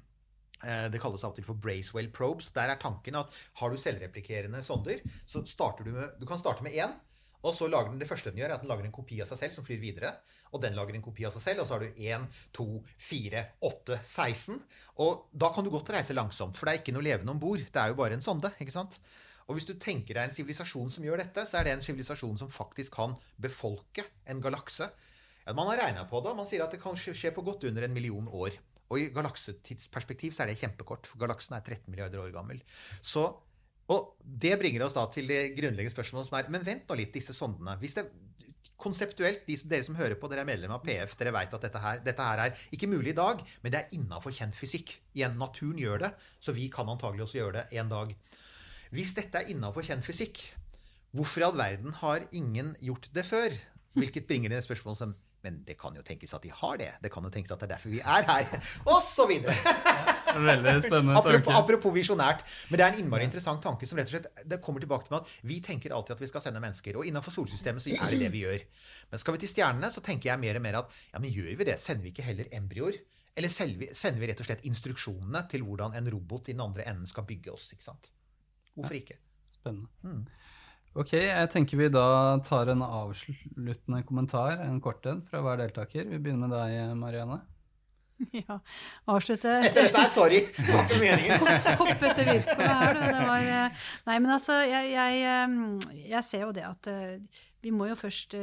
Eh, 0.63 0.87
det 0.93 1.03
kalles 1.03 1.23
av 1.25 1.35
og 1.35 1.37
til 1.37 1.45
for 1.45 1.59
Bracewell 1.61 2.09
probes. 2.13 2.49
Der 2.55 2.71
er 2.71 2.81
tanken 2.81 3.19
at 3.19 3.37
har 3.61 3.71
du 3.71 3.79
selvreplikerende 3.81 4.63
sonder, 4.65 5.03
så 5.25 5.43
starter 5.45 5.85
du 5.85 5.93
med 5.95 6.19
Du 6.21 6.25
kan 6.29 6.41
starte 6.41 6.63
med 6.65 6.73
én. 6.73 6.95
Og 7.41 7.55
så 7.57 7.67
lager 7.71 7.89
den 7.89 8.01
det 8.01 8.07
første 8.09 8.29
den 8.29 8.41
gjør, 8.41 8.51
er 8.51 8.59
at 8.59 8.63
den 8.63 8.69
lager 8.69 8.85
en 8.85 8.93
kopi 8.93 9.17
av 9.23 9.29
seg 9.31 9.39
selv 9.39 9.55
som 9.57 9.65
flyr 9.65 9.81
videre. 9.81 10.13
Og 10.51 10.61
den 10.61 10.75
lager 10.77 10.95
en 10.97 11.03
kopi 11.05 11.25
av 11.25 11.33
seg 11.33 11.45
selv, 11.45 11.63
og 11.63 11.67
så 11.69 11.77
har 11.77 11.85
du 11.85 12.03
1, 12.03 12.27
2, 12.57 12.67
4, 13.07 13.43
8, 13.71 13.99
16. 14.03 14.61
Og 15.05 15.27
da 15.43 15.49
kan 15.55 15.65
du 15.65 15.71
godt 15.73 15.93
reise 15.95 16.15
langsomt, 16.17 16.59
for 16.59 16.67
det 16.67 16.73
er 16.73 16.83
ikke 16.83 16.95
noe 16.95 17.07
levende 17.07 17.33
om 17.33 17.41
bord. 17.41 17.63
Det 17.63 17.81
er 17.81 17.93
jo 17.93 17.99
bare 17.99 18.17
en 18.17 18.25
sonde. 18.25 18.51
ikke 18.61 18.75
sant? 18.75 18.99
Og 19.49 19.57
hvis 19.57 19.67
du 19.67 19.73
tenker 19.75 20.15
deg 20.15 20.27
en 20.27 20.35
sivilisasjon 20.35 20.91
som 20.93 21.05
gjør 21.05 21.23
dette, 21.23 21.45
så 21.49 21.59
er 21.59 21.67
det 21.67 21.77
en 21.77 21.85
sivilisasjon 21.85 22.37
som 22.39 22.51
faktisk 22.51 22.93
kan 22.99 23.15
befolke 23.41 24.05
en 24.29 24.43
galakse. 24.43 24.87
Ja, 25.41 25.55
man 25.57 25.71
har 25.71 25.81
regna 25.81 26.05
på 26.07 26.21
det, 26.21 26.31
og 26.31 26.37
man 26.43 26.47
sier 26.47 26.63
at 26.63 26.75
det 26.75 26.81
kan 26.83 26.99
skje 26.99 27.33
på 27.33 27.43
godt 27.43 27.65
under 27.67 27.87
en 27.87 27.95
million 27.95 28.27
år. 28.29 28.55
Og 28.91 28.99
i 28.99 29.09
galaksetidsperspektiv 29.15 30.35
så 30.35 30.43
er 30.43 30.51
det 30.51 30.59
kjempekort, 30.59 31.07
for 31.07 31.21
galaksen 31.23 31.55
er 31.57 31.63
13 31.63 31.87
milliarder 31.89 32.21
år 32.21 32.33
gammel. 32.35 32.59
Så 32.99 33.25
og 33.91 34.11
det 34.23 34.55
bringer 34.61 34.85
oss 34.85 34.95
da 34.95 35.05
til 35.11 35.27
det 35.29 35.51
grunnleggende 35.57 35.93
spørsmålet 35.93 36.29
som 36.29 36.37
er 36.39 36.51
Men 36.53 36.65
vent 36.65 36.89
nå 36.89 36.97
litt, 36.99 37.13
disse 37.15 37.35
sondene. 37.35 37.75
Hvis 37.81 37.97
det 37.97 38.07
konseptuelt, 38.81 39.43
de, 39.45 39.57
dere 39.69 39.85
som 39.85 39.97
hører 39.97 40.17
på, 40.17 40.29
dere 40.31 40.43
er 40.43 40.49
medlem 40.49 40.73
av 40.73 40.81
PF, 40.85 41.13
dere 41.19 41.33
vet 41.35 41.53
at 41.53 41.65
dette 41.67 41.81
her, 41.81 41.99
dette 42.05 42.27
her 42.27 42.43
er 42.45 42.63
ikke 42.73 42.89
mulig 42.89 43.13
i 43.13 43.17
dag, 43.17 43.41
men 43.61 43.73
det 43.73 43.81
er 43.81 43.97
innafor 43.97 44.33
kjent 44.35 44.57
fysikk. 44.57 44.95
Igjen, 45.13 45.37
naturen 45.39 45.79
gjør 45.81 46.05
det, 46.05 46.11
så 46.41 46.55
vi 46.57 46.69
kan 46.73 46.89
antagelig 46.89 47.27
også 47.27 47.39
gjøre 47.41 47.59
det 47.59 47.81
en 47.81 47.91
dag. 47.91 48.15
Hvis 48.91 49.13
dette 49.17 49.41
er 49.41 49.51
innafor 49.53 49.85
kjent 49.87 50.05
fysikk, 50.05 50.41
hvorfor 51.15 51.43
i 51.43 51.47
all 51.47 51.59
verden 51.59 51.93
har 52.01 52.25
ingen 52.31 52.73
gjort 52.83 53.09
det 53.15 53.25
før? 53.27 53.53
Hvilket 53.97 54.27
bringer 54.27 54.51
inn 54.51 54.61
et 54.61 54.67
spørsmål 54.67 54.97
som 54.97 55.19
Men 55.41 55.63
det 55.65 55.73
kan 55.73 55.95
jo 55.97 56.03
tenkes 56.05 56.35
at 56.37 56.43
de 56.45 56.51
har 56.53 56.75
det. 56.77 56.91
Det 57.01 57.09
kan 57.09 57.25
jo 57.25 57.31
tenkes 57.33 57.49
at 57.49 57.63
det 57.63 57.65
er 57.65 57.71
derfor 57.71 57.89
vi 57.89 57.97
er 57.97 58.27
her. 58.27 58.51
Og 58.93 58.99
så 59.01 59.25
videre. 59.25 59.55
Veldig 60.35 60.73
spennende 60.85 61.15
tanke. 61.15 61.21
Apropos, 61.21 61.57
apropos 61.59 61.95
visjonært. 61.95 62.43
Men 62.69 62.79
det 62.79 62.85
er 62.85 62.93
en 62.93 62.99
innmari 63.03 63.27
interessant 63.27 63.61
tanke 63.63 63.89
som 63.89 63.99
rett 63.99 64.11
og 64.11 64.15
slett 64.15 64.45
det 64.51 64.61
kommer 64.63 64.83
tilbake 64.83 65.07
til 65.07 65.15
med 65.15 65.25
at 65.25 65.47
vi 65.51 65.59
tenker 65.65 65.95
alltid 65.95 66.15
at 66.17 66.23
vi 66.23 66.29
skal 66.31 66.45
sende 66.45 66.61
mennesker. 66.63 66.99
Og 66.99 67.07
innenfor 67.09 67.35
solsystemet 67.35 67.83
så 67.83 67.95
er 67.95 68.13
det 68.13 68.21
det 68.25 68.31
vi 68.33 68.45
gjør. 68.45 68.63
Men 69.11 69.23
skal 69.23 69.37
vi 69.37 69.43
til 69.43 69.53
stjernene, 69.53 69.91
så 69.93 70.03
tenker 70.05 70.31
jeg 70.31 70.43
mer 70.43 70.59
og 70.59 70.65
mer 70.67 70.79
at 70.83 70.95
ja, 71.11 71.23
men 71.23 71.33
gjør 71.33 71.51
vi 71.59 71.67
det? 71.71 71.79
Sender 71.81 72.07
vi 72.07 72.13
ikke 72.15 72.27
heller 72.29 72.51
embryoer? 72.57 73.01
Eller 73.37 73.51
sender 73.51 74.19
vi 74.19 74.31
rett 74.31 74.41
og 74.43 74.47
slett 74.47 74.65
instruksjonene 74.67 75.45
til 75.51 75.63
hvordan 75.67 75.95
en 75.95 76.09
robot 76.11 76.49
i 76.49 76.55
den 76.55 76.63
andre 76.63 76.87
enden 76.91 77.07
skal 77.07 77.27
bygge 77.27 77.53
oss? 77.53 77.69
ikke 77.75 77.87
sant? 77.87 78.11
Hvorfor 78.75 78.97
ikke? 78.97 79.19
Spennende. 79.51 79.91
Mm. 80.03 80.25
Ok, 80.91 81.13
jeg 81.15 81.47
tenker 81.53 81.79
vi 81.79 81.87
da 81.87 82.03
tar 82.43 82.67
en 82.73 82.83
avsluttende 82.83 84.01
kommentar, 84.03 84.57
en 84.59 84.81
kort 84.83 85.05
en, 85.07 85.21
fra 85.23 85.39
hver 85.45 85.61
deltaker. 85.61 86.09
Vi 86.09 86.19
begynner 86.19 86.51
med 86.51 86.57
deg, 86.57 86.95
Marianne. 86.99 87.37
Ja, 88.47 88.59
avslutte 89.09 89.53
Etter 89.65 89.87
dette 89.87 90.03
er 90.03 90.11
sorry! 90.11 90.41
Det 90.55 90.67
var 90.69 90.85
ikke 90.85 90.99
meningen. 91.01 91.47
Hoppe 91.81 92.11
etter 92.11 92.29
Wirkola 92.29 92.75
her, 92.81 92.93
du. 92.93 93.01
Det 93.07 93.23
var 93.29 93.47
eh, 93.55 93.87
Nei, 94.09 94.19
men 94.19 94.35
altså, 94.35 94.59
jeg, 94.67 94.91
jeg, 94.93 95.23
eh, 95.31 96.05
jeg, 96.11 96.27
ser 96.27 96.45
jo 96.45 96.53
det 96.55 96.67
at 96.67 96.91
eh, 96.91 97.41
vi 97.61 97.73
må 97.75 97.89
jo 97.91 97.97
først 97.99 98.37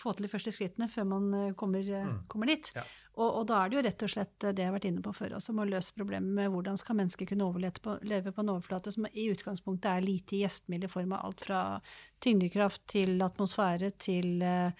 få 0.00 0.14
til 0.16 0.24
de 0.24 0.32
første 0.32 0.52
skrittene 0.54 0.88
før 0.88 1.04
man 1.04 1.24
kommer, 1.58 1.84
mm. 1.84 2.20
kommer 2.32 2.48
dit. 2.48 2.70
Ja. 2.76 2.84
Og, 3.12 3.26
og, 3.26 3.42
da 3.50 3.58
er 3.60 3.68
det 3.68 3.76
jo 3.76 3.82
rett 3.84 4.04
og 4.06 4.10
slett 4.14 4.36
det 4.40 4.62
jeg 4.62 4.70
har 4.70 4.72
vært 4.72 4.86
inne 4.88 5.02
på 5.04 5.12
før 5.12 5.34
også, 5.36 5.52
må 5.56 5.66
løse 5.68 5.92
problemet 5.96 6.32
med 6.32 6.48
hvordan 6.54 6.78
skal 6.80 6.96
mennesker 6.96 7.28
kunne 7.28 7.44
overleve 7.44 7.82
på, 7.84 7.98
leve 8.08 8.32
på 8.32 8.40
en 8.40 8.54
overflate 8.54 8.92
som 8.94 9.08
i 9.12 9.26
utgangspunktet 9.34 9.90
er 9.90 10.06
lite 10.06 10.40
gjestmild 10.40 10.88
i 10.88 10.92
form 10.92 11.12
av 11.12 11.26
alt 11.28 11.44
fra 11.44 11.60
tyngdekraft 12.24 12.86
til 12.94 13.20
atmosfære 13.24 13.92
til 14.00 14.40
uh, 14.40 14.72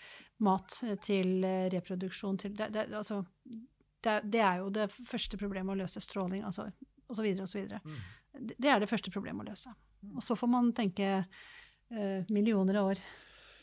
mat 0.48 0.78
til 1.04 1.44
uh, 1.44 1.68
reproduksjon 1.76 2.40
til 2.40 2.56
det, 2.56 2.70
det, 2.72 2.86
altså, 2.96 3.20
det, 4.04 4.18
det, 4.32 4.42
er 4.44 4.62
jo 4.62 4.70
det 4.74 4.88
første 4.92 5.38
problemet 5.40 5.74
å 5.74 5.80
løse. 5.82 6.02
Stråling, 6.02 6.44
altså, 6.48 6.68
osv. 7.12 7.28
osv. 7.44 7.74
Mm. 7.82 8.00
Det 8.52 8.70
er 8.70 8.82
det 8.82 8.90
første 8.90 9.12
problemet 9.14 9.46
å 9.46 9.52
løse. 9.52 9.74
Mm. 10.02 10.16
Og 10.16 10.24
så 10.26 10.36
får 10.38 10.50
man 10.50 10.72
tenke 10.76 11.10
uh, 11.22 12.32
millioner 12.32 12.80
av 12.80 12.92
år 12.92 13.02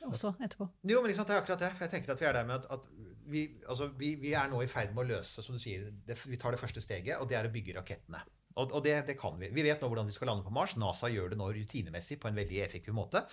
også 0.07 0.33
etterpå. 0.39 0.67
Jo, 0.87 1.01
men 1.01 1.11
liksom, 1.11 1.27
det 1.27 1.35
er 1.35 1.41
akkurat 1.43 1.63
det. 1.63 1.71
Jeg 1.83 1.91
tenker 1.91 2.13
at 2.13 2.21
vi 2.21 2.27
er 2.29 2.35
der 2.37 2.47
med 2.47 2.61
at, 2.61 2.67
at 2.71 2.87
vi, 3.29 3.45
altså, 3.67 3.89
vi, 3.99 4.13
vi, 4.21 4.33
er 4.37 4.49
nå 4.51 4.61
i 4.63 4.69
ferd 4.71 4.93
med 4.95 5.03
å 5.03 5.09
løse, 5.17 5.43
som 5.45 5.57
du 5.57 5.61
sier, 5.61 5.89
det, 6.07 6.17
vi 6.25 6.39
tar 6.39 6.55
det 6.55 6.61
første 6.61 6.83
steget, 6.83 7.17
og 7.19 7.29
det 7.29 7.39
er 7.39 7.49
å 7.49 7.53
bygge 7.53 7.75
rakettene. 7.77 8.21
Og, 8.55 8.73
og 8.75 8.83
det, 8.83 8.95
det, 9.07 9.15
kan 9.19 9.37
vi. 9.39 9.51
Vi 9.55 9.63
vet 9.63 9.81
nå 9.81 9.87
hvordan 9.91 10.09
vi 10.09 10.15
skal 10.15 10.31
lande 10.31 10.43
på 10.43 10.53
Mars. 10.55 10.75
NASA 10.79 11.11
gjør 11.11 11.31
det 11.31 11.39
nå 11.39 11.47
rutinemessig 11.55 12.19
på 12.19 12.31
en 12.31 12.39
veldig 12.39 12.63
effektiv 12.65 12.95
måte. 12.97 13.23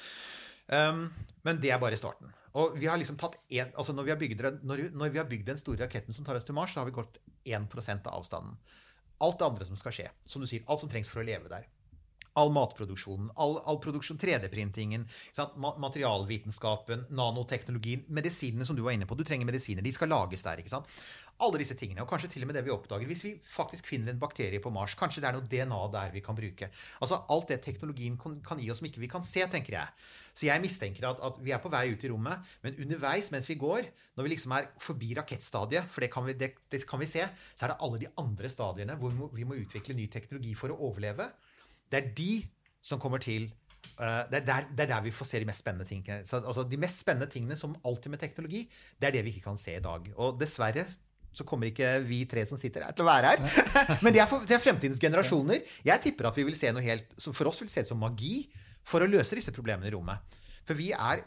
Um, 0.66 1.06
men 1.46 1.60
det 1.62 1.70
er 1.70 1.82
bare 1.82 1.98
starten. 1.98 2.32
Og 2.56 2.78
vi 2.80 2.88
har 2.88 2.96
liksom 2.96 3.18
tatt 3.20 3.36
en, 3.52 3.72
altså 3.76 3.92
når, 3.92 4.06
vi 4.06 4.12
har 4.14 4.20
bygd, 4.20 4.42
når, 4.64 4.86
når 4.96 5.12
vi 5.12 5.20
har 5.20 5.28
bygd 5.28 5.50
den 5.50 5.60
store 5.60 5.84
raketten 5.84 6.16
som 6.16 6.24
tar 6.24 6.38
oss 6.38 6.46
til 6.48 6.56
Mars, 6.56 6.72
så 6.72 6.80
har 6.80 6.88
vi 6.88 6.96
gått 6.96 7.18
1 7.44 7.68
av 7.98 8.14
avstanden. 8.16 8.56
Alt 9.24 9.38
det 9.40 9.46
andre 9.46 9.66
som 9.68 9.78
skal 9.80 9.94
skje, 9.96 10.06
som 10.28 10.42
du 10.42 10.48
sier, 10.48 10.64
alt 10.66 10.80
som 10.82 10.92
trengs 10.92 11.08
for 11.08 11.22
å 11.22 11.26
leve 11.26 11.52
der. 11.52 11.68
All 12.36 12.50
matproduksjonen, 12.52 13.30
all, 13.40 13.54
all 13.64 13.78
produksjon, 13.80 14.18
3D-printingen, 14.20 15.06
materialvitenskapen, 15.80 17.06
nanoteknologien, 17.16 18.04
medisinene 18.12 18.66
som 18.68 18.76
du 18.76 18.82
var 18.84 18.96
inne 18.96 19.08
på. 19.08 19.16
Du 19.16 19.24
trenger 19.24 19.48
medisiner. 19.48 19.84
De 19.84 19.92
skal 19.96 20.12
lages 20.12 20.44
der. 20.44 20.60
ikke 20.60 20.72
sant? 20.74 20.90
Alle 21.44 21.60
disse 21.60 21.76
tingene. 21.76 22.00
Og 22.04 22.08
kanskje 22.08 22.30
til 22.32 22.44
og 22.46 22.48
med 22.48 22.56
det 22.56 22.62
vi 22.64 22.72
oppdager. 22.72 23.08
Hvis 23.08 23.24
vi 23.26 23.34
faktisk 23.52 23.88
finner 23.90 24.14
en 24.14 24.20
bakterie 24.20 24.60
på 24.62 24.72
Mars, 24.72 24.94
kanskje 24.96 25.20
det 25.20 25.28
er 25.28 25.36
noe 25.36 25.48
DNA 25.50 25.80
der 25.92 26.14
vi 26.14 26.22
kan 26.24 26.38
bruke. 26.38 26.70
Altså 27.04 27.18
Alt 27.32 27.50
det 27.52 27.58
teknologien 27.64 28.16
kan, 28.16 28.62
gi 28.62 28.70
oss 28.72 28.80
som 28.80 28.88
ikke 28.88 29.02
vi 29.02 29.10
kan 29.12 29.26
se, 29.26 29.44
tenker 29.52 29.76
jeg. 29.76 30.06
Så 30.36 30.48
jeg 30.48 30.62
mistenker 30.64 31.08
at, 31.08 31.20
at, 31.24 31.36
vi 31.44 31.52
er 31.52 31.60
på 31.60 31.72
vei 31.72 31.90
ut 31.92 32.04
i 32.04 32.12
rommet, 32.12 32.48
men 32.64 32.80
underveis 32.84 33.30
mens 33.32 33.48
vi 33.48 33.58
går, 33.60 33.88
når 34.16 34.26
vi 34.26 34.32
liksom 34.32 34.56
er 34.56 34.70
forbi 34.80 35.12
rakettstadiet, 35.16 35.88
for 35.92 36.04
det 36.04 36.10
kan, 36.12 36.26
vi, 36.28 36.36
det, 36.36 36.50
det 36.72 36.82
kan 36.88 37.00
vi 37.00 37.08
se, 37.08 37.24
så 37.56 37.66
er 37.66 37.72
det 37.72 37.78
alle 37.84 38.00
de 38.00 38.10
andre 38.20 38.52
stadiene 38.52 38.96
hvor 39.00 39.12
vi 39.12 39.20
må, 39.20 39.30
vi 39.32 39.46
må 39.48 39.60
utvikle 39.60 39.96
ny 39.96 40.08
teknologi 40.12 40.52
for 40.56 40.72
å 40.72 40.80
overleve. 40.90 41.30
Det 41.92 42.00
er 42.00 42.12
de 42.16 42.32
som 42.84 43.02
kommer 43.02 43.22
til 43.22 43.50
Uh, 43.96 44.26
det, 44.28 44.42
er 44.42 44.44
der, 44.44 44.64
det, 44.76 44.82
er 44.82 44.88
der, 44.90 45.02
vi 45.06 45.12
får 45.14 45.28
se 45.30 45.38
de 45.40 45.46
mest 45.48 45.62
spennende 45.62 45.86
tingene. 45.88 46.26
Så, 46.26 46.40
altså, 46.42 46.66
de 46.68 46.76
mest 46.76 47.00
spennende 47.00 47.28
tingene, 47.32 47.56
som 47.56 47.76
alltid 47.86 48.12
med 48.12 48.20
teknologi, 48.20 48.64
det 49.00 49.08
er 49.08 49.14
det 49.14 49.22
vi 49.24 49.32
ikke 49.32 49.46
kan 49.46 49.60
se 49.60 49.76
i 49.78 49.80
dag. 49.80 50.10
Og 50.20 50.40
dessverre 50.40 50.84
så 51.36 51.44
kommer 51.44 51.68
ikke 51.68 51.98
vi 52.06 52.22
tre 52.28 52.46
som 52.48 52.56
sitter 52.60 52.86
her, 52.86 52.94
til 52.96 53.04
å 53.04 53.10
være 53.10 53.34
her. 53.34 53.42
Men 54.04 54.14
det 54.14 54.22
er, 54.22 54.28
for, 54.30 54.44
det 54.48 54.56
er 54.56 54.62
fremtidens 54.62 55.00
generasjoner. 55.02 55.64
Jeg 55.84 56.02
tipper 56.04 56.30
at 56.30 56.38
vi 56.38 56.46
vil 56.48 56.56
se 56.56 56.70
noe 56.72 56.84
helt 56.84 57.12
som 57.20 57.36
for 57.36 57.50
oss 57.50 57.60
vil 57.60 57.68
se 57.72 57.84
ut 57.84 57.90
som 57.92 58.00
magi 58.00 58.46
for 58.86 59.04
å 59.04 59.10
løse 59.10 59.36
disse 59.36 59.52
problemene 59.52 59.90
i 59.90 59.92
rommet. 59.92 60.38
For 60.66 60.78
vi 60.78 60.92
er 60.96 61.20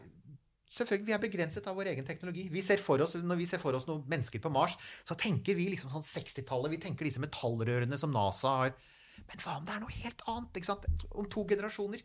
selvfølgelig, 0.69 1.07
vi 1.07 1.15
er 1.15 1.21
begrenset 1.21 1.67
av 1.69 1.77
vår 1.77 1.91
egen 1.93 2.07
teknologi. 2.07 2.47
Vi 2.53 2.63
ser 2.65 2.81
for 2.81 3.01
oss, 3.05 3.15
når 3.21 3.41
vi 3.41 3.47
ser 3.49 3.61
for 3.61 3.77
oss 3.77 3.87
noen 3.89 4.01
mennesker 4.09 4.41
på 4.41 4.51
Mars, 4.53 4.77
så 5.05 5.17
tenker 5.19 5.57
vi 5.57 5.69
liksom 5.73 5.93
sånn 5.93 6.05
60-tallet. 6.05 6.73
Vi 6.73 6.81
tenker 6.87 7.07
disse 7.07 7.21
metallrørene 7.21 8.01
som 8.01 8.13
NASA 8.13 8.55
har. 8.63 8.75
Men 9.29 9.43
hva 9.43 9.59
om 9.59 9.67
det 9.67 9.75
er 9.75 9.83
noe 9.83 9.97
helt 9.99 10.25
annet? 10.31 10.57
ikke 10.57 10.71
sant? 10.71 10.89
Om 11.09 11.29
to 11.29 11.45
generasjoner. 11.49 12.03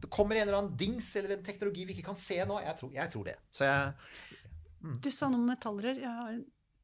Det 0.00 0.08
kommer 0.12 0.38
en 0.38 0.46
eller 0.46 0.58
annen 0.58 0.78
dings 0.80 1.10
eller 1.18 1.36
en 1.36 1.44
teknologi 1.44 1.84
vi 1.86 1.96
ikke 1.96 2.08
kan 2.08 2.18
se 2.18 2.38
nå. 2.48 2.60
Jeg 2.64 2.78
tror, 2.78 2.94
jeg 2.96 3.12
tror 3.12 3.28
det. 3.28 3.36
Jeg, 3.58 3.92
mm. 4.80 4.96
Du 5.04 5.10
sa 5.12 5.28
noe 5.28 5.42
om 5.42 5.50
metallrør. 5.50 6.00
Jeg 6.00 6.16
har 6.20 6.40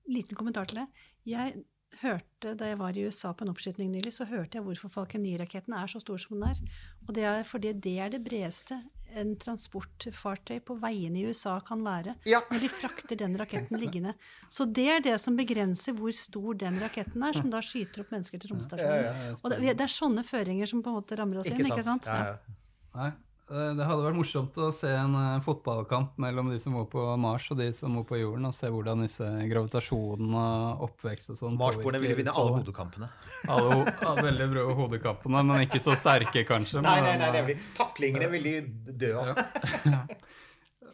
liten 0.09 0.39
kommentar 0.39 0.69
til 0.71 0.83
det. 0.83 0.87
Jeg 1.27 1.65
hørte, 2.03 2.55
Da 2.59 2.67
jeg 2.67 2.79
var 2.79 2.97
i 2.97 3.07
USA 3.07 3.33
på 3.33 3.45
en 3.45 3.53
oppskyting 3.53 3.91
nylig, 3.91 4.13
så 4.13 4.27
hørte 4.27 4.59
jeg 4.59 4.65
hvorfor 4.67 4.91
Falcon 4.93 5.23
9-raketten 5.25 5.75
er 5.75 5.87
så 5.87 6.01
stor 6.03 6.19
som 6.19 6.37
den 6.37 6.49
er. 6.51 6.61
Og 7.07 7.15
det 7.15 7.25
er 7.25 7.43
fordi 7.47 7.73
det 7.73 7.99
er 7.99 8.11
det 8.11 8.23
bredeste 8.25 8.83
en 9.17 9.37
transportfartøy 9.41 10.59
på 10.67 10.77
veiene 10.83 11.21
i 11.21 11.27
USA 11.31 11.57
kan 11.65 11.85
være. 11.87 12.17
Ja. 12.29 12.43
Når 12.51 12.65
de 12.67 12.69
frakter 12.69 13.17
den 13.17 13.37
raketten 13.39 13.79
liggende. 13.81 14.17
Så 14.53 14.67
det 14.67 14.89
er 14.97 15.05
det 15.05 15.15
som 15.23 15.39
begrenser 15.39 15.97
hvor 15.97 16.13
stor 16.13 16.59
den 16.59 16.81
raketten 16.83 17.23
er, 17.23 17.39
som 17.39 17.49
da 17.53 17.63
skyter 17.65 18.03
opp 18.03 18.13
mennesker 18.13 18.43
til 18.43 18.53
romstasjonen. 18.53 19.07
Ja, 19.07 19.15
ja, 19.31 19.37
og 19.39 19.55
det, 19.55 19.61
det, 19.71 19.87
er 19.87 19.95
sånne 19.95 20.27
føringer 20.27 20.69
som 20.69 20.83
på 20.85 20.93
en 20.93 20.99
måte 20.99 21.19
rammer 21.19 21.41
oss 21.41 21.51
inn. 21.53 21.63
ikke 21.65 21.87
sant? 21.87 22.11
Nei. 22.97 23.11
Eh, 23.47 23.73
det 23.79 23.85
hadde 23.87 24.03
vært 24.03 24.19
morsomt 24.19 24.57
å 24.59 24.73
se 24.75 24.89
en 24.91 25.13
eh, 25.15 25.43
fotballkamp 25.45 26.17
mellom 26.23 26.49
de 26.51 26.57
som 26.59 26.75
var 26.75 26.89
på 26.91 27.03
Mars 27.23 27.45
og 27.55 27.61
de 27.61 27.69
som 27.75 27.95
var 28.01 28.07
på 28.09 28.19
jorden, 28.19 28.49
og 28.49 28.55
se 28.57 28.71
hvordan 28.75 29.05
disse 29.05 29.27
gravitasjonene 29.53 30.47
og 30.47 30.87
oppvekst 30.89 31.31
og 31.35 31.39
sånn 31.39 31.59
Marsboerne 31.61 32.01
ville 32.03 32.17
vinne 32.19 32.35
alle 32.35 32.57
hodekampene. 32.57 33.11
Alle, 33.47 33.85
alle 34.03 34.25
veldig 34.27 34.49
bra 34.51 34.65
hodekampene, 34.81 35.45
men 35.47 35.63
ikke 35.69 35.83
så 35.85 35.95
sterke, 35.99 36.43
kanskje. 36.49 36.83
Nei, 36.83 36.99
nei, 37.05 37.15
nei, 37.23 37.31
det 37.37 37.61
taklingene 37.79 38.31
ville 38.33 38.59
de 38.67 38.97
dø 39.07 39.15
av. 39.23 39.33
Ja. 39.87 40.03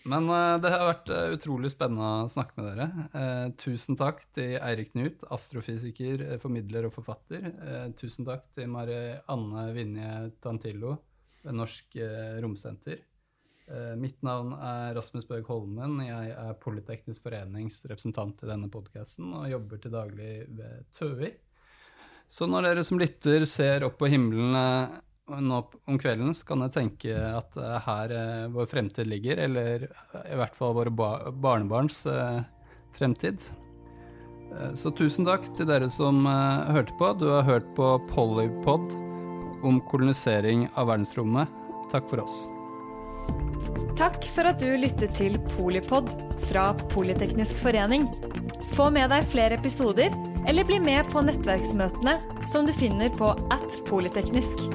Men 0.02 0.26
det 0.26 0.70
har 0.72 0.80
vært 0.82 1.10
utrolig 1.36 1.68
spennende 1.70 2.24
å 2.24 2.30
snakke 2.32 2.56
med 2.58 2.72
dere. 2.72 3.52
Tusen 3.62 3.94
takk 3.94 4.24
til 4.34 4.56
Eirik 4.58 4.90
Knut, 4.96 5.22
astrofysiker, 5.30 6.24
formidler 6.42 6.88
og 6.88 6.96
forfatter. 6.96 7.46
tusen 8.00 8.26
takk 8.26 8.48
til 8.50 8.66
Marianne 8.72 9.68
Vinje 9.76 10.16
Tantillo 10.42 10.96
ved 11.42 11.58
Norsk 11.58 11.96
eh, 11.96 12.40
Romsenter. 12.42 12.98
Eh, 13.70 13.94
mitt 13.98 14.18
navn 14.22 14.54
er 14.56 14.94
Rasmus 14.96 15.26
Bøg 15.28 15.46
Holmen. 15.50 16.00
Jeg 16.04 16.34
er 16.34 16.58
Politeknisk 16.62 17.24
forenings 17.26 17.82
representant 17.90 18.42
i 18.42 18.50
denne 18.50 18.70
podkasten 18.72 19.32
og 19.38 19.48
jobber 19.50 19.82
til 19.82 19.94
daglig 19.94 20.32
ved 20.50 20.84
TØI. 20.96 21.32
Så 22.32 22.48
når 22.48 22.68
dere 22.68 22.84
som 22.86 23.00
lytter 23.00 23.44
ser 23.48 23.84
opp 23.86 23.98
på 24.00 24.10
himmelen 24.12 24.56
eh, 24.58 24.98
nå 25.32 25.60
om 25.88 25.98
kvelden, 26.00 26.34
så 26.34 26.46
kan 26.48 26.64
jeg 26.64 26.74
tenke 26.74 27.14
at 27.16 27.56
er 27.56 27.84
her 27.86 28.14
vår 28.52 28.66
fremtid 28.68 29.08
ligger, 29.08 29.38
eller 29.46 29.86
i 29.86 30.36
hvert 30.36 30.56
fall 30.58 30.74
våre 30.76 30.90
barnebarns 30.92 32.02
fremtid. 32.92 33.40
Så 34.76 34.92
tusen 34.98 35.24
takk 35.24 35.46
til 35.56 35.70
dere 35.70 35.88
som 35.94 36.26
hørte 36.26 36.98
på. 36.98 37.14
Du 37.22 37.30
har 37.30 37.46
hørt 37.48 37.70
på 37.78 37.94
Polypod 38.10 38.90
om 39.62 39.80
kolonisering 39.88 40.68
av 40.74 40.90
verdensrommet. 40.92 41.48
Takk 41.92 42.10
for 42.10 42.24
oss. 42.24 42.42
Takk 43.98 44.24
for 44.34 44.48
at 44.48 44.62
du 44.62 44.72
lyttet 44.80 45.14
til 45.18 45.36
Polipod 45.52 46.08
fra 46.48 46.70
Politeknisk 46.94 47.58
forening. 47.60 48.08
Få 48.72 48.88
med 48.94 49.12
deg 49.12 49.26
flere 49.28 49.58
episoder, 49.60 50.14
eller 50.48 50.66
bli 50.66 50.80
med 50.82 51.10
på 51.12 51.22
nettverksmøtene 51.26 52.16
som 52.50 52.66
du 52.66 52.72
finner 52.74 53.12
på 53.18 53.34
at 53.52 53.82
polyteknisk. 53.88 54.66